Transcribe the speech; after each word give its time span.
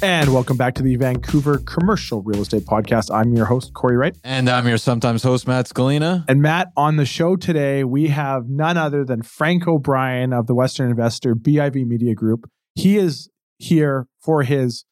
And 0.00 0.32
welcome 0.32 0.56
back 0.56 0.74
to 0.76 0.82
the 0.84 0.94
Vancouver 0.94 1.58
Commercial 1.58 2.22
Real 2.22 2.42
Estate 2.42 2.62
Podcast. 2.64 3.12
I'm 3.12 3.32
your 3.32 3.46
host, 3.46 3.74
Corey 3.74 3.96
Wright. 3.96 4.16
And 4.22 4.48
I'm 4.48 4.68
your 4.68 4.78
sometimes 4.78 5.24
host, 5.24 5.48
Matt 5.48 5.66
Scalina. 5.66 6.24
And 6.28 6.40
Matt, 6.40 6.68
on 6.76 6.94
the 6.96 7.04
show 7.04 7.34
today, 7.34 7.82
we 7.82 8.06
have 8.06 8.44
none 8.48 8.76
other 8.76 9.04
than 9.04 9.22
Frank 9.22 9.66
O'Brien 9.66 10.32
of 10.32 10.46
the 10.46 10.54
Western 10.54 10.88
Investor 10.88 11.34
BIV 11.34 11.84
Media 11.84 12.14
Group. 12.14 12.48
He 12.76 12.96
is 12.96 13.28
here 13.56 14.06
for 14.20 14.44
his 14.44 14.84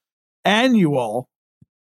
annual 0.44 1.28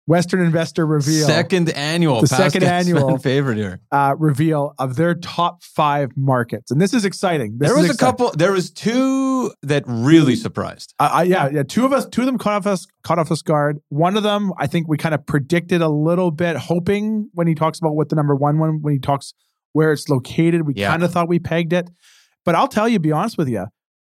Western 0.07 0.41
Investor 0.41 0.85
reveal. 0.85 1.27
Second 1.27 1.71
annual. 1.71 2.21
The 2.21 2.27
second 2.27 2.65
annual. 2.81 3.19
favorite 3.19 3.57
here. 3.57 3.81
uh, 3.93 4.15
reveal 4.19 4.75
of 4.79 4.97
their 4.97 5.15
top 5.15 5.63
five 5.63 6.11
markets. 6.17 6.71
And 6.73 6.81
this 6.81 6.93
is 6.93 7.05
exciting. 7.05 7.59
This 7.59 7.69
there 7.71 7.79
was 7.81 7.91
a 7.91 7.97
couple. 7.97 8.31
There 8.33 8.53
was 8.53 8.71
two 8.71 9.53
that 9.63 9.85
really 9.87 10.35
surprised. 10.35 10.95
Uh, 10.99 11.19
uh, 11.19 11.23
yeah, 11.23 11.49
yeah. 11.53 11.63
Two 11.63 11.85
of 11.85 11.93
us, 11.93 12.07
two 12.09 12.23
of 12.23 12.27
them 12.27 12.37
caught 12.39 12.55
off 12.55 12.67
us, 12.67 12.87
caught 13.05 13.19
off 13.21 13.31
us 13.31 13.43
guard. 13.43 13.79
One 13.91 14.17
of 14.17 14.23
them, 14.25 14.53
I 14.59 14.67
think 14.67 14.89
we 14.89 14.97
kind 14.97 15.15
of 15.15 15.25
predicted 15.25 15.83
a 15.83 15.89
little 15.89 16.31
bit, 16.33 16.57
hoping 16.57 17.29
when 17.35 17.47
he 17.47 17.55
talks 17.55 17.79
about 17.79 17.95
what 17.95 18.09
the 18.09 18.17
number 18.17 18.35
one 18.35 18.59
one, 18.59 18.83
when 18.83 18.93
he 18.95 18.99
talks 18.99 19.35
where 19.73 19.93
it's 19.93 20.09
located, 20.09 20.67
we 20.67 20.75
Yeah. 20.75 20.91
kind 20.91 21.03
of 21.05 21.13
thought 21.13 21.29
we 21.29 21.39
pegged 21.39 21.73
it. 21.73 21.89
But 22.45 22.57
I'll 22.57 22.69
tell 22.69 22.89
you, 22.89 22.99
be 22.99 23.13
honest 23.13 23.39
with 23.39 23.49
you, 23.49 23.67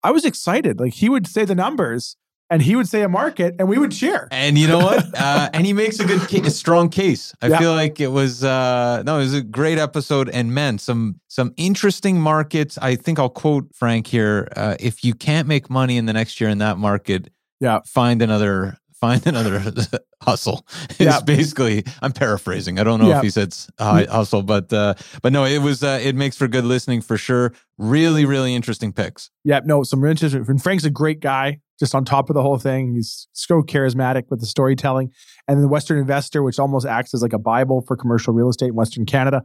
I 0.04 0.12
was 0.12 0.26
excited. 0.26 0.80
Like 0.80 0.94
he 0.94 1.10
would 1.10 1.28
say 1.28 1.46
the 1.46 1.56
numbers, 1.56 2.18
and 2.50 2.62
he 2.62 2.76
would 2.76 2.88
say 2.88 3.02
a 3.02 3.10
market, 3.10 3.56
and 3.60 3.68
we 3.68 3.78
would 3.78 3.92
cheer. 3.92 4.28
And 4.32 4.58
you 4.58 4.68
know 4.68 4.80
what? 4.80 5.04
uh, 5.20 5.50
and 5.54 5.66
he 5.66 5.74
makes 5.74 6.00
a 6.00 6.06
good, 6.06 6.22
ca- 6.22 6.42
a 6.46 6.50
strong 6.50 6.90
case. 6.90 7.34
I 7.42 7.48
Yeah. 7.48 7.60
feel 7.60 7.74
like 7.74 8.00
it 8.00 8.10
was 8.10 8.44
uh, 8.44 9.04
no, 9.06 9.16
it 9.18 9.20
was 9.24 9.34
a 9.34 9.42
great 9.44 9.78
episode. 9.78 10.30
And 10.30 10.54
man, 10.54 10.78
some 10.78 11.20
some 11.28 11.54
interesting 11.58 12.20
markets. 12.22 12.78
I 12.82 12.96
think 12.96 13.20
I'll 13.20 13.30
quote 13.30 13.74
Frank 13.74 14.08
here: 14.08 14.48
uh, 14.56 14.76
"If 14.80 15.04
you 15.04 15.14
can't 15.14 15.48
make 15.48 15.70
money 15.70 15.98
in 15.98 16.06
the 16.06 16.14
next 16.14 16.40
year 16.40 16.50
in 16.50 16.60
that 16.60 16.78
market, 16.78 17.30
Yeah. 17.60 17.80
find 17.86 18.22
another." 18.22 18.78
Find 19.02 19.28
another 19.28 19.60
hustle. 20.24 20.66
It's 20.92 21.00
Yeah. 21.02 21.20
basically. 21.20 21.84
I'm 22.02 22.14
paraphrasing. 22.14 22.80
I 22.80 22.84
don't 22.86 23.00
know 23.00 23.10
Yeah. 23.10 23.18
if 23.18 23.24
he 23.24 23.30
said 23.30 23.54
uh, 23.78 24.06
hustle, 24.10 24.42
but 24.42 24.72
uh, 24.72 24.94
but 25.22 25.34
no, 25.34 25.44
it 25.46 25.60
was. 25.62 25.84
Uh, 25.84 26.00
it 26.02 26.16
makes 26.16 26.38
for 26.38 26.48
good 26.48 26.64
listening 26.64 27.02
for 27.02 27.18
sure. 27.18 27.52
Really, 27.78 28.26
really 28.26 28.56
interesting 28.56 28.94
picks. 28.94 29.30
Yeah, 29.44 29.60
no, 29.66 29.84
some 29.84 30.04
interesting. 30.06 30.46
And 30.48 30.64
Frank's 30.64 30.86
a 30.86 30.90
great 30.90 31.20
guy, 31.20 31.60
just 31.80 31.94
on 31.96 32.06
top 32.06 32.30
of 32.30 32.34
the 32.34 32.42
whole 32.42 32.58
thing. 32.58 32.94
He's 32.96 33.28
so 33.34 33.62
charismatic 33.62 34.24
with 34.30 34.40
the 34.40 34.46
storytelling. 34.46 35.12
And 35.48 35.62
the 35.62 35.68
Western 35.68 35.98
Investor, 36.00 36.42
which 36.44 36.60
almost 36.60 36.86
acts 36.86 37.14
as 37.14 37.22
like 37.22 37.34
a 37.34 37.40
Bible 37.40 37.82
for 37.82 37.96
commercial 37.96 38.34
real 38.34 38.50
estate 38.50 38.70
in 38.70 38.76
Western 38.76 39.06
Canada. 39.06 39.42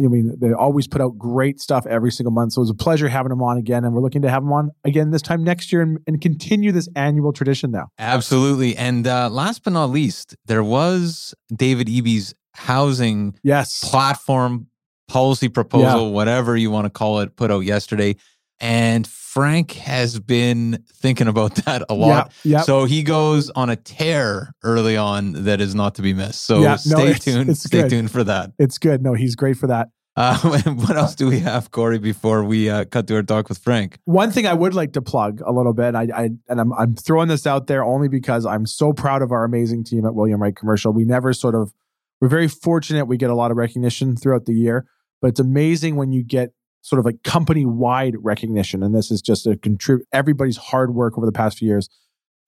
I 0.00 0.08
mean, 0.08 0.34
they 0.40 0.52
always 0.52 0.88
put 0.88 1.00
out 1.00 1.18
great 1.18 1.60
stuff 1.60 1.86
every 1.86 2.10
single 2.10 2.32
month. 2.32 2.54
So 2.54 2.60
it 2.60 2.62
was 2.62 2.70
a 2.70 2.74
pleasure 2.74 3.08
having 3.08 3.30
him 3.30 3.42
on 3.42 3.58
again. 3.58 3.84
And 3.84 3.94
we're 3.94 4.00
looking 4.00 4.22
to 4.22 4.30
have 4.30 4.42
him 4.42 4.52
on 4.52 4.70
again 4.84 5.10
this 5.10 5.22
time 5.22 5.44
next 5.44 5.70
year 5.72 5.82
and, 5.82 5.98
and 6.06 6.20
continue 6.20 6.72
this 6.72 6.88
annual 6.96 7.32
tradition 7.32 7.70
now. 7.70 7.88
Absolutely. 7.98 8.74
And 8.76 9.06
uh, 9.06 9.28
last 9.28 9.62
but 9.62 9.74
not 9.74 9.90
least, 9.90 10.34
there 10.46 10.64
was 10.64 11.34
David 11.54 11.88
Eby's 11.88 12.34
housing 12.54 13.38
Yes. 13.42 13.80
platform 13.88 14.68
policy 15.08 15.48
proposal, 15.48 16.12
whatever 16.12 16.56
you 16.56 16.70
want 16.70 16.86
to 16.86 16.90
call 16.90 17.20
it, 17.20 17.36
put 17.36 17.50
out 17.50 17.60
yesterday. 17.60 18.16
And 18.62 19.06
Frank 19.06 19.72
has 19.72 20.18
been 20.20 20.84
thinking 20.94 21.26
about 21.28 21.54
that 21.66 21.82
a 21.88 21.94
lot. 21.94 22.32
Yeah. 22.44 22.58
yeah. 22.58 22.62
So 22.62 22.84
he 22.84 23.02
goes 23.02 23.50
on 23.50 23.68
a 23.70 23.76
tear 23.76 24.52
early 24.62 24.96
on 24.96 25.44
that 25.44 25.60
is 25.60 25.74
not 25.74 25.96
to 25.96 26.02
be 26.02 26.14
missed. 26.14 26.42
So 26.46 26.60
Yeah, 26.60 26.70
no, 26.70 26.76
stay 26.76 27.02
it's- 27.10 27.24
tuned. 27.24 27.50
it's 27.50 27.64
stay 27.64 27.82
good. 27.82 27.90
tuned 27.90 28.10
for 28.10 28.24
that. 28.24 28.52
it's 28.58 28.78
good. 28.78 29.02
No, 29.02 29.14
he's 29.14 29.34
great 29.34 29.56
for 29.56 29.66
that. 29.66 29.88
Uh, 30.14 30.36
what 30.74 30.94
else 30.94 31.14
do 31.14 31.26
we 31.26 31.40
have, 31.40 31.70
Corey, 31.70 31.98
before 31.98 32.44
we 32.44 32.68
uh, 32.68 32.84
cut 32.84 33.06
to 33.06 33.14
our 33.16 33.22
talk 33.22 33.48
with 33.48 33.56
Frank? 33.56 33.98
One 34.04 34.30
thing 34.30 34.46
I 34.46 34.52
would 34.52 34.74
like 34.74 34.92
to 34.92 35.00
plug 35.02 35.40
a 35.40 35.50
little 35.50 35.72
bit, 35.72 35.94
I, 35.94 36.06
I 36.14 36.24
and 36.50 36.60
I'm 36.60 36.70
I'm 36.74 36.94
throwing 36.96 37.28
this 37.28 37.46
out 37.46 37.66
there 37.66 37.82
only 37.82 38.08
because 38.08 38.44
I'm 38.44 38.66
so 38.66 38.92
proud 38.92 39.22
of 39.22 39.32
our 39.32 39.42
amazing 39.42 39.84
team 39.84 40.04
at 40.04 40.14
William 40.14 40.42
Wright 40.42 40.54
Commercial. 40.54 40.92
We 40.92 41.06
never 41.06 41.32
sort 41.32 41.54
of 41.54 41.72
we're 42.20 42.28
very 42.28 42.46
fortunate 42.46 43.06
we 43.06 43.16
get 43.16 43.30
a 43.30 43.34
lot 43.34 43.50
of 43.50 43.56
recognition 43.56 44.14
throughout 44.14 44.44
the 44.44 44.52
year, 44.52 44.84
but 45.22 45.28
it's 45.28 45.40
amazing 45.40 45.96
when 45.96 46.12
you 46.12 46.22
get 46.22 46.52
sort 46.82 46.98
of 46.98 47.04
like 47.06 47.22
company 47.22 47.64
wide 47.64 48.16
recognition, 48.20 48.82
and 48.82 48.94
this 48.94 49.10
is 49.10 49.22
just 49.22 49.46
a 49.46 49.56
contribute 49.56 50.06
everybody's 50.12 50.56
hard 50.56 50.94
work 50.94 51.16
over 51.16 51.26
the 51.26 51.32
past 51.32 51.58
few 51.58 51.68
years. 51.68 51.88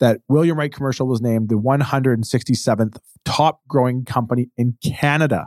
That 0.01 0.21
William 0.29 0.59
Wright 0.59 0.73
Commercial 0.73 1.07
was 1.07 1.23
named 1.23 1.49
the 1.49 1.55
167th 1.55 2.97
top 3.25 3.61
growing 3.69 4.05
company 4.05 4.49
in 4.57 4.77
Canada 4.85 5.47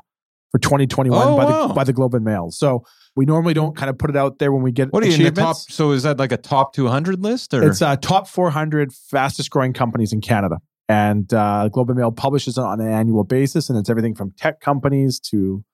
for 0.51 0.59
2021 0.59 1.27
Oh, 1.27 1.35
by 1.37 1.45
wow. 1.45 1.67
the 1.67 1.73
by 1.73 1.83
the 1.83 1.93
Globe 1.93 2.13
and 2.15 2.23
Mail. 2.23 2.51
So 2.51 2.83
we 3.15 3.25
normally 3.25 3.53
don't 3.53 3.75
kind 3.75 3.89
of 3.89 3.97
put 3.97 4.09
it 4.09 4.15
out 4.15 4.39
there 4.39 4.51
when 4.51 4.63
we 4.63 4.71
get 4.71 4.93
What 4.93 5.03
are 5.03 5.07
you 5.07 5.15
in 5.27 5.33
the 5.33 5.41
top? 5.41 5.57
So 5.57 5.91
is 5.91 6.03
that 6.03 6.17
like 6.17 6.31
a 6.31 6.37
top 6.37 6.73
200 6.73 7.21
list 7.21 7.53
or? 7.53 7.67
It's 7.67 7.81
uh, 7.81 7.97
top 7.97 8.27
400 8.27 8.93
fastest 8.93 9.49
growing 9.49 9.73
companies 9.73 10.13
in 10.13 10.21
Canada. 10.21 10.57
And 10.89 11.33
uh, 11.33 11.67
Globe 11.67 11.89
and 11.89 11.99
Mail 11.99 12.13
publishes 12.13 12.57
it 12.57 12.61
on 12.61 12.79
an 12.79 12.87
annual 12.89 13.25
basis, 13.25 13.69
and 13.69 13.77
it's 13.77 13.89
everything 13.89 14.15
from 14.15 14.31
tech 14.37 14.61
companies 14.61 15.19
to 15.31 15.65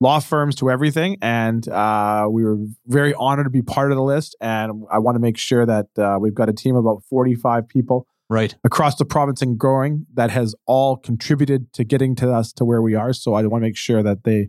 law 0.00 0.18
firms 0.18 0.56
to 0.56 0.70
everything. 0.70 1.18
And 1.20 1.66
uh, 1.68 2.26
we 2.30 2.42
were 2.42 2.56
very 2.86 3.14
honored 3.14 3.46
to 3.46 3.50
be 3.50 3.62
part 3.62 3.92
of 3.92 3.96
the 3.96 4.02
list. 4.02 4.34
And 4.40 4.84
I 4.90 4.98
want 4.98 5.16
to 5.16 5.20
make 5.20 5.36
sure 5.36 5.66
that 5.66 5.86
uh, 5.98 6.18
we've 6.20 6.34
got 6.34 6.48
a 6.48 6.52
team 6.52 6.74
of 6.74 6.84
about 6.84 7.04
45 7.08 7.68
people 7.68 8.06
right. 8.28 8.54
across 8.64 8.96
the 8.96 9.04
province 9.04 9.42
and 9.42 9.58
growing 9.58 10.06
that 10.14 10.30
has 10.30 10.54
all 10.66 10.96
contributed 10.96 11.72
to 11.74 11.84
getting 11.84 12.14
to 12.16 12.32
us 12.32 12.52
to 12.54 12.64
where 12.64 12.80
we 12.80 12.94
are. 12.94 13.12
So 13.12 13.34
I 13.34 13.42
want 13.42 13.62
to 13.62 13.68
make 13.68 13.76
sure 13.76 14.02
that 14.02 14.24
they 14.24 14.48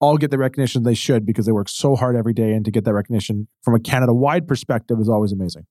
all 0.00 0.16
get 0.16 0.30
the 0.30 0.38
recognition 0.38 0.82
they 0.82 0.94
should 0.94 1.26
because 1.26 1.46
they 1.46 1.52
work 1.52 1.68
so 1.68 1.94
hard 1.94 2.16
every 2.16 2.34
day. 2.34 2.52
And 2.52 2.64
to 2.64 2.70
get 2.70 2.84
that 2.84 2.94
recognition 2.94 3.48
from 3.62 3.74
a 3.74 3.80
Canada 3.80 4.14
wide 4.14 4.48
perspective 4.48 4.98
is 4.98 5.08
always 5.08 5.32
amazing. 5.32 5.66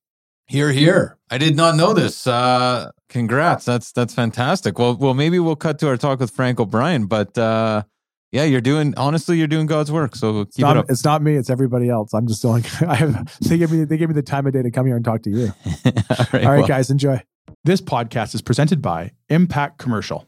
Here, 0.47 0.71
here. 0.71 1.17
I 1.31 1.39
did 1.39 1.55
not 1.55 1.75
know 1.75 1.93
this. 1.93 2.27
Uh, 2.27 2.91
congrats. 3.09 3.65
That's 3.65 3.91
that's 3.91 4.13
fantastic. 4.13 4.77
Well, 4.77 4.95
well, 4.95 5.15
maybe 5.15 5.39
we'll 5.39 5.55
cut 5.55 5.79
to 5.79 5.87
our 5.87 5.97
talk 5.97 6.19
with 6.19 6.29
Frank 6.29 6.59
O'Brien. 6.59 7.07
But 7.07 7.35
uh, 7.35 7.81
yeah, 8.35 8.43
you're 8.43 8.59
doing 8.59 8.93
honestly, 8.97 9.37
you're 9.37 9.47
doing 9.47 9.65
God's 9.65 9.93
work. 9.93 10.13
So 10.13 10.41
It's 10.41 10.59
not, 10.59 10.75
it 10.75 10.79
up. 10.81 10.85
it's 10.89 11.05
not 11.05 11.21
me. 11.21 11.35
It's 11.35 11.49
everybody 11.49 11.89
else. 11.89 12.13
I'm 12.13 12.27
just 12.27 12.43
like 12.43 12.65
I 12.83 12.95
have. 12.95 13.37
They 13.39 13.57
give 13.57 13.71
me 13.71 13.85
they 13.85 13.95
give 13.95 14.09
me 14.09 14.13
the 14.13 14.21
time 14.21 14.45
of 14.45 14.51
day 14.51 14.61
to 14.61 14.69
come 14.71 14.85
here 14.85 14.97
and 14.97 15.05
talk 15.05 15.21
to 15.23 15.29
you. 15.29 15.53
All 15.65 15.71
right, 15.85 16.33
All 16.33 16.39
right, 16.51 16.57
well, 16.59 16.67
guys, 16.67 16.89
enjoy. 16.89 17.23
This 17.63 17.79
podcast 17.79 18.35
is 18.35 18.41
presented 18.41 18.81
by 18.81 19.13
Impact 19.29 19.77
Commercial. 19.77 20.27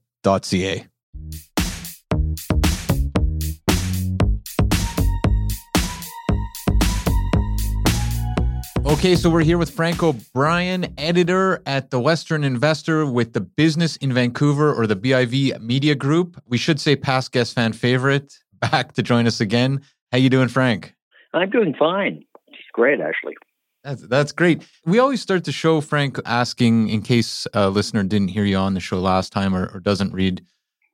Okay, 8.85 9.15
so 9.15 9.29
we're 9.31 9.41
here 9.41 9.57
with 9.57 9.71
Frank 9.71 10.03
O'Brien, 10.03 10.93
editor 10.97 11.63
at 11.65 11.89
the 11.89 11.99
Western 11.99 12.43
Investor 12.43 13.05
with 13.05 13.33
the 13.33 13.41
Business 13.41 13.95
in 13.95 14.13
Vancouver 14.13 14.71
or 14.71 14.85
the 14.85 14.95
BIV 14.95 15.59
Media 15.59 15.95
Group. 15.95 16.39
We 16.45 16.59
should 16.59 16.79
say 16.79 16.95
past 16.95 17.31
guest 17.31 17.55
fan 17.55 17.73
favorite, 17.73 18.31
back 18.59 18.93
to 18.93 19.01
join 19.01 19.25
us 19.25 19.41
again. 19.41 19.81
How 20.11 20.19
you 20.19 20.29
doing, 20.29 20.49
Frank? 20.49 20.93
I'm 21.33 21.49
doing 21.49 21.73
fine. 21.73 22.23
It's 22.49 22.59
great, 22.73 22.99
actually. 22.99 23.35
That's 23.83 24.01
that's 24.03 24.31
great. 24.31 24.63
We 24.85 24.99
always 24.99 25.21
start 25.21 25.43
the 25.43 25.51
show, 25.51 25.81
Frank, 25.81 26.19
asking 26.25 26.89
in 26.89 27.01
case 27.01 27.47
a 27.53 27.69
listener 27.69 28.03
didn't 28.03 28.29
hear 28.29 28.45
you 28.45 28.57
on 28.57 28.75
the 28.75 28.79
show 28.79 28.99
last 28.99 29.33
time 29.33 29.55
or, 29.55 29.71
or 29.73 29.79
doesn't 29.79 30.13
read 30.13 30.45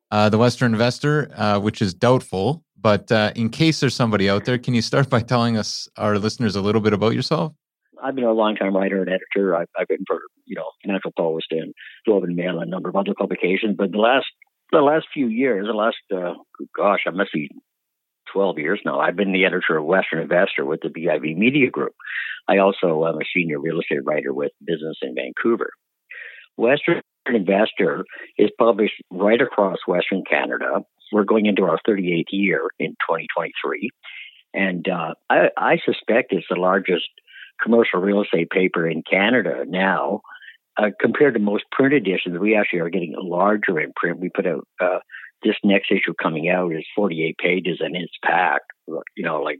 uh, 0.10 0.30
the 0.30 0.38
Western 0.38 0.72
Investor, 0.72 1.30
uh, 1.36 1.60
which 1.60 1.82
is 1.82 1.94
doubtful. 1.94 2.64
But 2.80 3.12
uh, 3.12 3.34
in 3.36 3.50
case 3.50 3.82
there's 3.82 3.96
somebody 3.96 4.30
out 4.30 4.46
there, 4.46 4.58
can 4.58 4.74
you 4.74 4.82
start 4.82 5.10
by 5.10 5.20
telling 5.20 5.58
us, 5.58 5.90
our 5.98 6.18
listeners, 6.18 6.56
a 6.56 6.62
little 6.62 6.80
bit 6.80 6.94
about 6.94 7.14
yourself? 7.14 7.54
I've 8.02 8.16
been 8.16 8.24
a 8.24 8.32
long-time 8.32 8.76
writer 8.76 9.02
and 9.02 9.10
editor. 9.10 9.56
I've, 9.56 9.68
I've 9.78 9.88
written 9.90 10.06
for 10.08 10.22
you 10.46 10.56
know 10.56 10.66
Financial 10.84 11.12
Post 11.18 11.48
and 11.52 11.74
Globe 12.06 12.24
and 12.24 12.36
Mail 12.36 12.60
and 12.60 12.70
a 12.70 12.72
number 12.72 12.88
of 12.88 12.96
other 12.96 13.14
publications. 13.18 13.76
But 13.78 13.92
the 13.92 13.98
last 13.98 14.28
the 14.72 14.80
last 14.80 15.08
few 15.14 15.28
years, 15.28 15.66
the 15.68 15.74
last 15.74 15.98
uh, 16.14 16.36
gosh, 16.78 17.02
I 17.06 17.10
must 17.10 17.34
be 17.34 17.50
12 18.34 18.60
years 18.60 18.80
now. 18.86 19.00
I've 19.00 19.16
been 19.16 19.34
the 19.34 19.46
editor 19.46 19.78
of 19.78 19.86
Western 19.86 20.20
Investor 20.20 20.66
with 20.66 20.82
the 20.82 20.90
BIV 20.90 21.36
Media 21.38 21.70
Group. 21.70 21.94
I 22.48 22.58
also 22.60 23.06
am 23.06 23.16
a 23.16 23.26
senior 23.34 23.60
real 23.60 23.80
estate 23.80 24.06
writer 24.06 24.34
with 24.34 24.52
Business 24.64 24.98
in 25.02 25.16
Vancouver. 25.16 25.72
Western 26.56 27.02
Investor 27.28 28.06
is 28.38 28.50
published 28.58 28.96
right 29.12 29.42
across 29.42 29.78
Western 29.86 30.24
Canada. 30.30 30.82
We're 31.12 31.24
going 31.24 31.46
into 31.46 31.64
our 31.64 31.80
38th 31.88 32.26
year 32.32 32.70
in 32.80 32.92
2023. 32.92 33.90
And 34.54 34.88
uh, 34.88 35.14
I, 35.30 35.50
I 35.58 35.78
suspect 35.86 36.32
it's 36.34 36.48
the 36.50 36.60
largest 36.60 37.06
commercial 37.62 38.00
real 38.00 38.24
estate 38.24 38.50
paper 38.50 38.88
in 38.88 39.04
Canada 39.10 39.64
now. 39.68 40.22
Uh, 40.78 40.92
compared 41.02 41.34
to 41.34 41.40
most 41.40 41.64
print 41.72 41.94
editions, 41.94 42.38
we 42.40 42.56
actually 42.56 42.80
are 42.80 42.90
getting 42.90 43.16
larger 43.18 43.80
in 43.80 43.92
print. 43.96 44.20
We 44.20 44.30
put 44.30 44.46
out 44.46 44.68
uh, 44.80 45.00
this 45.44 45.56
next 45.64 45.92
issue 45.92 46.14
coming 46.22 46.50
out 46.50 46.74
is 46.74 46.86
48 46.96 47.38
pages 47.38 47.78
and 47.80 47.96
it's 47.96 48.14
packed, 48.24 48.72
you 48.88 49.24
know, 49.24 49.42
like 49.42 49.60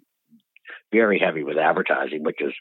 very 0.92 1.20
heavy 1.20 1.44
with 1.44 1.58
advertising, 1.58 2.24
which 2.24 2.42
is, 2.42 2.54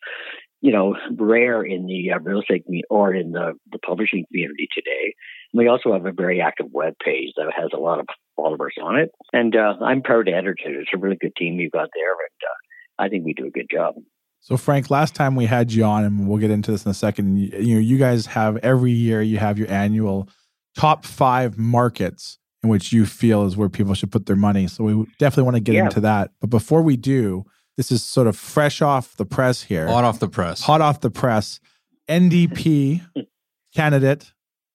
you 0.60 0.72
know, 0.72 0.96
rare 1.16 1.62
in 1.62 1.86
the 1.86 2.12
uh, 2.12 2.18
real 2.18 2.40
estate 2.40 2.64
community 2.64 2.86
or 2.90 3.14
in 3.14 3.32
the, 3.32 3.52
the 3.70 3.78
publishing 3.78 4.24
community 4.30 4.68
today. 4.74 5.14
And 5.52 5.60
we 5.60 5.68
also 5.68 5.92
have 5.92 6.06
a 6.06 6.12
very 6.12 6.40
active 6.40 6.66
web 6.72 6.94
page 7.04 7.32
that 7.36 7.52
has 7.56 7.70
a 7.72 7.78
lot 7.78 8.00
of 8.00 8.06
followers 8.36 8.74
on 8.82 8.96
it. 8.96 9.10
And 9.32 9.54
uh, 9.54 9.74
I'm 9.82 10.02
proud 10.02 10.26
to 10.26 10.32
edit 10.32 10.56
it. 10.64 10.70
It's 10.70 10.90
a 10.94 10.98
really 10.98 11.16
good 11.16 11.36
team 11.36 11.60
you've 11.60 11.72
got 11.72 11.88
there. 11.94 12.12
And 12.12 12.40
uh, 12.42 13.04
I 13.04 13.08
think 13.08 13.24
we 13.24 13.32
do 13.32 13.46
a 13.46 13.50
good 13.50 13.68
job. 13.70 13.94
So 14.40 14.56
Frank, 14.56 14.90
last 14.90 15.14
time 15.14 15.34
we 15.34 15.46
had 15.46 15.72
you 15.72 15.84
on, 15.84 16.04
and 16.04 16.28
we'll 16.28 16.38
get 16.38 16.50
into 16.50 16.70
this 16.70 16.84
in 16.84 16.90
a 16.90 16.94
second. 16.94 17.36
You, 17.36 17.58
you 17.58 17.74
know, 17.74 17.80
you 17.80 17.98
guys 17.98 18.26
have 18.26 18.58
every 18.58 18.92
year 18.92 19.20
you 19.20 19.38
have 19.38 19.58
your 19.58 19.70
annual 19.70 20.28
top 20.76 21.04
five 21.04 21.58
markets 21.58 22.38
in 22.62 22.69
which 22.69 22.93
you 22.93 23.06
feel 23.06 23.44
is 23.44 23.56
where 23.56 23.69
people 23.69 23.94
should 23.94 24.11
put 24.11 24.26
their 24.26 24.37
money. 24.37 24.67
So 24.67 24.85
we 24.85 25.06
definitely 25.19 25.44
want 25.44 25.56
to 25.56 25.61
get 25.61 25.75
yeah. 25.75 25.85
into 25.85 26.00
that. 26.00 26.31
But 26.41 26.50
before 26.50 26.82
we 26.82 26.97
do, 26.97 27.44
this 27.76 27.93
is 27.93 28.03
sort 28.03 28.26
of 28.26 28.37
fresh 28.37 28.81
off 28.81 29.17
the 29.17 29.26
press 29.26 29.62
here. 29.62 29.87
Hot 29.87 30.05
off 30.05 30.19
the 30.19 30.29
press. 30.29 30.62
Hot 30.62 30.81
off 30.81 31.00
the 31.00 31.11
press. 31.11 31.61
NDP 32.08 33.06
candidate 33.75 34.32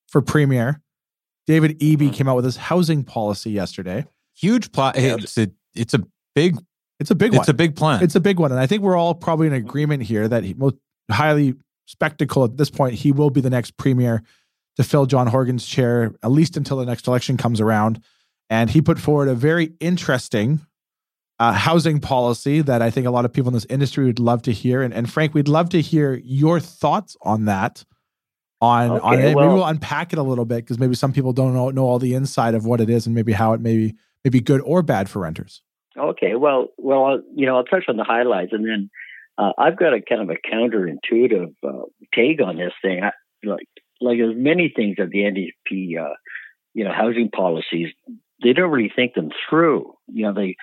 for 0.07 0.22
premier, 0.22 0.81
David 1.48 1.80
Eby 1.80 1.98
mm-hmm. 1.98 2.12
came 2.12 2.28
out 2.28 2.36
with 2.36 2.45
his 2.45 2.57
housing 2.57 3.04
policy 3.04 3.51
yesterday. 3.51 4.06
Huge 4.36 4.72
plot. 4.72 4.95
It's 4.98 5.38
a, 5.38 5.48
it's 5.74 5.94
a 5.94 6.04
big. 6.36 6.57
It's 7.00 7.10
a 7.10 7.16
big 7.16 7.31
one. 7.31 7.39
It's 7.39 7.50
a 7.50 7.54
big 7.54 7.75
plan. 7.75 8.04
It's 8.04 8.16
a 8.16 8.19
big 8.19 8.38
one, 8.38 8.51
and 8.51 8.60
I 8.60 8.68
think 8.68 8.84
we're 8.84 8.95
all 8.95 9.16
probably 9.16 9.48
in 9.48 9.54
agreement 9.54 10.04
here 10.04 10.27
that 10.27 10.44
he 10.44 10.54
most 10.54 10.75
highly 11.10 11.56
spectacle 11.88 12.44
at 12.44 12.57
this 12.57 12.69
point. 12.69 12.94
He 12.94 13.12
will 13.12 13.31
be 13.31 13.42
the 13.42 13.50
next 13.50 13.75
premier 13.77 14.22
to 14.77 14.83
fill 14.83 15.06
John 15.06 15.27
Horgan's 15.27 15.65
chair, 15.65 16.13
at 16.23 16.31
least 16.31 16.57
until 16.57 16.77
the 16.77 16.85
next 16.85 17.07
election 17.07 17.38
comes 17.38 17.59
around. 17.59 18.01
And 18.50 18.69
he 18.69 18.81
put 18.81 19.00
forward 19.00 19.27
a 19.27 19.35
very 19.35 19.73
interesting 19.79 20.62
uh, 21.39 21.53
housing 21.53 22.00
policy 22.00 22.62
that 22.62 22.81
I 22.81 22.89
think 22.89 23.07
a 23.07 23.12
lot 23.12 23.25
of 23.25 23.33
people 23.33 23.50
in 23.50 23.53
this 23.53 23.65
industry 23.65 24.06
would 24.06 24.19
love 24.19 24.41
to 24.44 24.51
hear. 24.51 24.81
And, 24.81 24.94
and 24.94 25.12
Frank, 25.12 25.33
we'd 25.33 25.47
love 25.47 25.69
to 25.69 25.81
hear 25.81 26.19
your 26.23 26.59
thoughts 26.59 27.18
on 27.21 27.45
that. 27.45 27.83
On, 28.62 28.91
okay, 28.91 29.00
on 29.01 29.19
it. 29.19 29.35
Well, 29.35 29.45
maybe 29.47 29.56
we'll 29.56 29.65
unpack 29.65 30.13
it 30.13 30.19
a 30.19 30.23
little 30.23 30.45
bit 30.45 30.57
because 30.57 30.77
maybe 30.77 30.94
some 30.94 31.12
people 31.12 31.33
don't 31.33 31.53
know, 31.53 31.71
know 31.71 31.85
all 31.85 31.97
the 31.97 32.13
inside 32.13 32.53
of 32.53 32.65
what 32.65 32.79
it 32.79 32.91
is 32.91 33.07
and 33.07 33.15
maybe 33.15 33.31
how 33.31 33.53
it 33.53 33.59
may 33.59 33.75
be, 33.75 33.95
may 34.24 34.29
be 34.29 34.39
good 34.39 34.62
or 34.62 34.83
bad 34.83 35.09
for 35.09 35.19
renters. 35.19 35.63
Okay, 35.97 36.35
well, 36.35 36.67
well, 36.77 37.06
I'll, 37.06 37.21
you 37.35 37.45
know, 37.45 37.57
I'll 37.57 37.63
touch 37.63 37.85
on 37.88 37.97
the 37.97 38.03
highlights, 38.03 38.53
and 38.53 38.65
then 38.65 38.89
uh, 39.38 39.51
I've 39.57 39.77
got 39.77 39.94
a 39.94 40.01
kind 40.01 40.21
of 40.21 40.29
a 40.29 40.35
counterintuitive 40.35 41.56
uh, 41.67 41.85
take 42.13 42.39
on 42.41 42.57
this 42.57 42.71
thing. 42.81 43.01
I, 43.03 43.12
like, 43.44 43.67
like 44.01 44.19
as 44.19 44.36
many 44.36 44.71
things 44.75 44.98
of 45.00 45.12
the 45.12 45.19
NDP, 45.19 45.98
uh, 45.98 46.15
you 46.74 46.83
know, 46.83 46.92
housing 46.92 47.30
policies, 47.30 47.89
they 48.44 48.53
don't 48.53 48.71
really 48.71 48.92
think 48.94 49.13
them 49.13 49.30
through. 49.50 49.94
You 50.07 50.25
know, 50.25 50.33
they, 50.33 50.56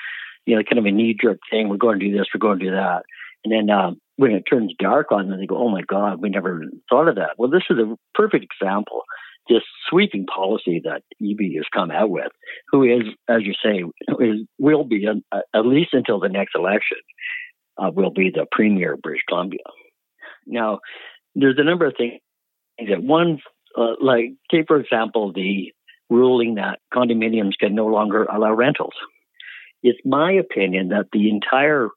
you 0.47 0.57
know, 0.57 0.63
kind 0.63 0.79
of 0.79 0.87
a 0.87 0.91
knee 0.91 1.17
jerk 1.21 1.39
thing. 1.51 1.69
We're 1.69 1.77
going 1.77 2.01
to 2.01 2.07
do 2.07 2.17
this. 2.17 2.27
We're 2.35 2.41
going 2.41 2.59
to 2.59 2.65
do 2.67 2.71
that. 2.73 3.03
And 3.45 3.53
then 3.53 3.71
um, 3.75 4.01
when 4.17 4.33
it 4.33 4.43
turns 4.43 4.73
dark 4.79 5.13
on 5.13 5.29
them, 5.29 5.39
they 5.39 5.47
go, 5.47 5.59
"Oh 5.59 5.69
my 5.69 5.83
God, 5.83 6.21
we 6.21 6.29
never 6.29 6.63
thought 6.89 7.09
of 7.09 7.17
that." 7.17 7.39
Well, 7.39 7.51
this 7.51 7.63
is 7.71 7.79
a 7.79 7.97
perfect 8.15 8.45
example. 8.45 9.03
This 9.49 9.63
sweeping 9.89 10.27
policy 10.27 10.83
that 10.85 11.03
Eby 11.23 11.57
has 11.57 11.65
come 11.73 11.91
out 11.91 12.11
with, 12.11 12.31
who 12.71 12.83
is, 12.83 13.05
as 13.29 13.43
you 13.45 13.55
say, 13.63 13.83
is, 14.21 14.41
will 14.59 14.85
be 14.85 15.07
uh, 15.07 15.39
at 15.55 15.65
least 15.65 15.95
until 15.95 16.21
the 16.21 16.29
next 16.29 16.55
election, 16.55 16.99
uh, 17.79 17.91
will 17.95 18.11
be 18.11 18.31
the 18.31 18.47
premier 18.51 18.95
of 18.95 19.03
British 19.03 19.23
Columbia. 19.27 19.61
Now, 20.47 20.81
there's 21.35 21.59
a 21.59 21.65
number 21.65 21.87
of 21.87 21.95
things 21.97 22.15
that 22.15 22.21
one, 22.79 23.41
uh, 23.77 23.95
like, 24.01 24.35
take 24.51 24.67
for 24.67 24.79
example, 24.79 25.33
the 25.33 25.73
ruling 26.11 26.55
that 26.55 26.79
condominiums 26.93 27.59
can 27.59 27.75
no 27.75 27.87
longer 27.87 28.25
allow 28.25 28.53
rentals. 28.53 28.95
It's 29.83 29.99
my 30.05 30.33
opinion 30.33 30.89
that 30.89 31.07
the 31.13 31.29
entire 31.29 31.89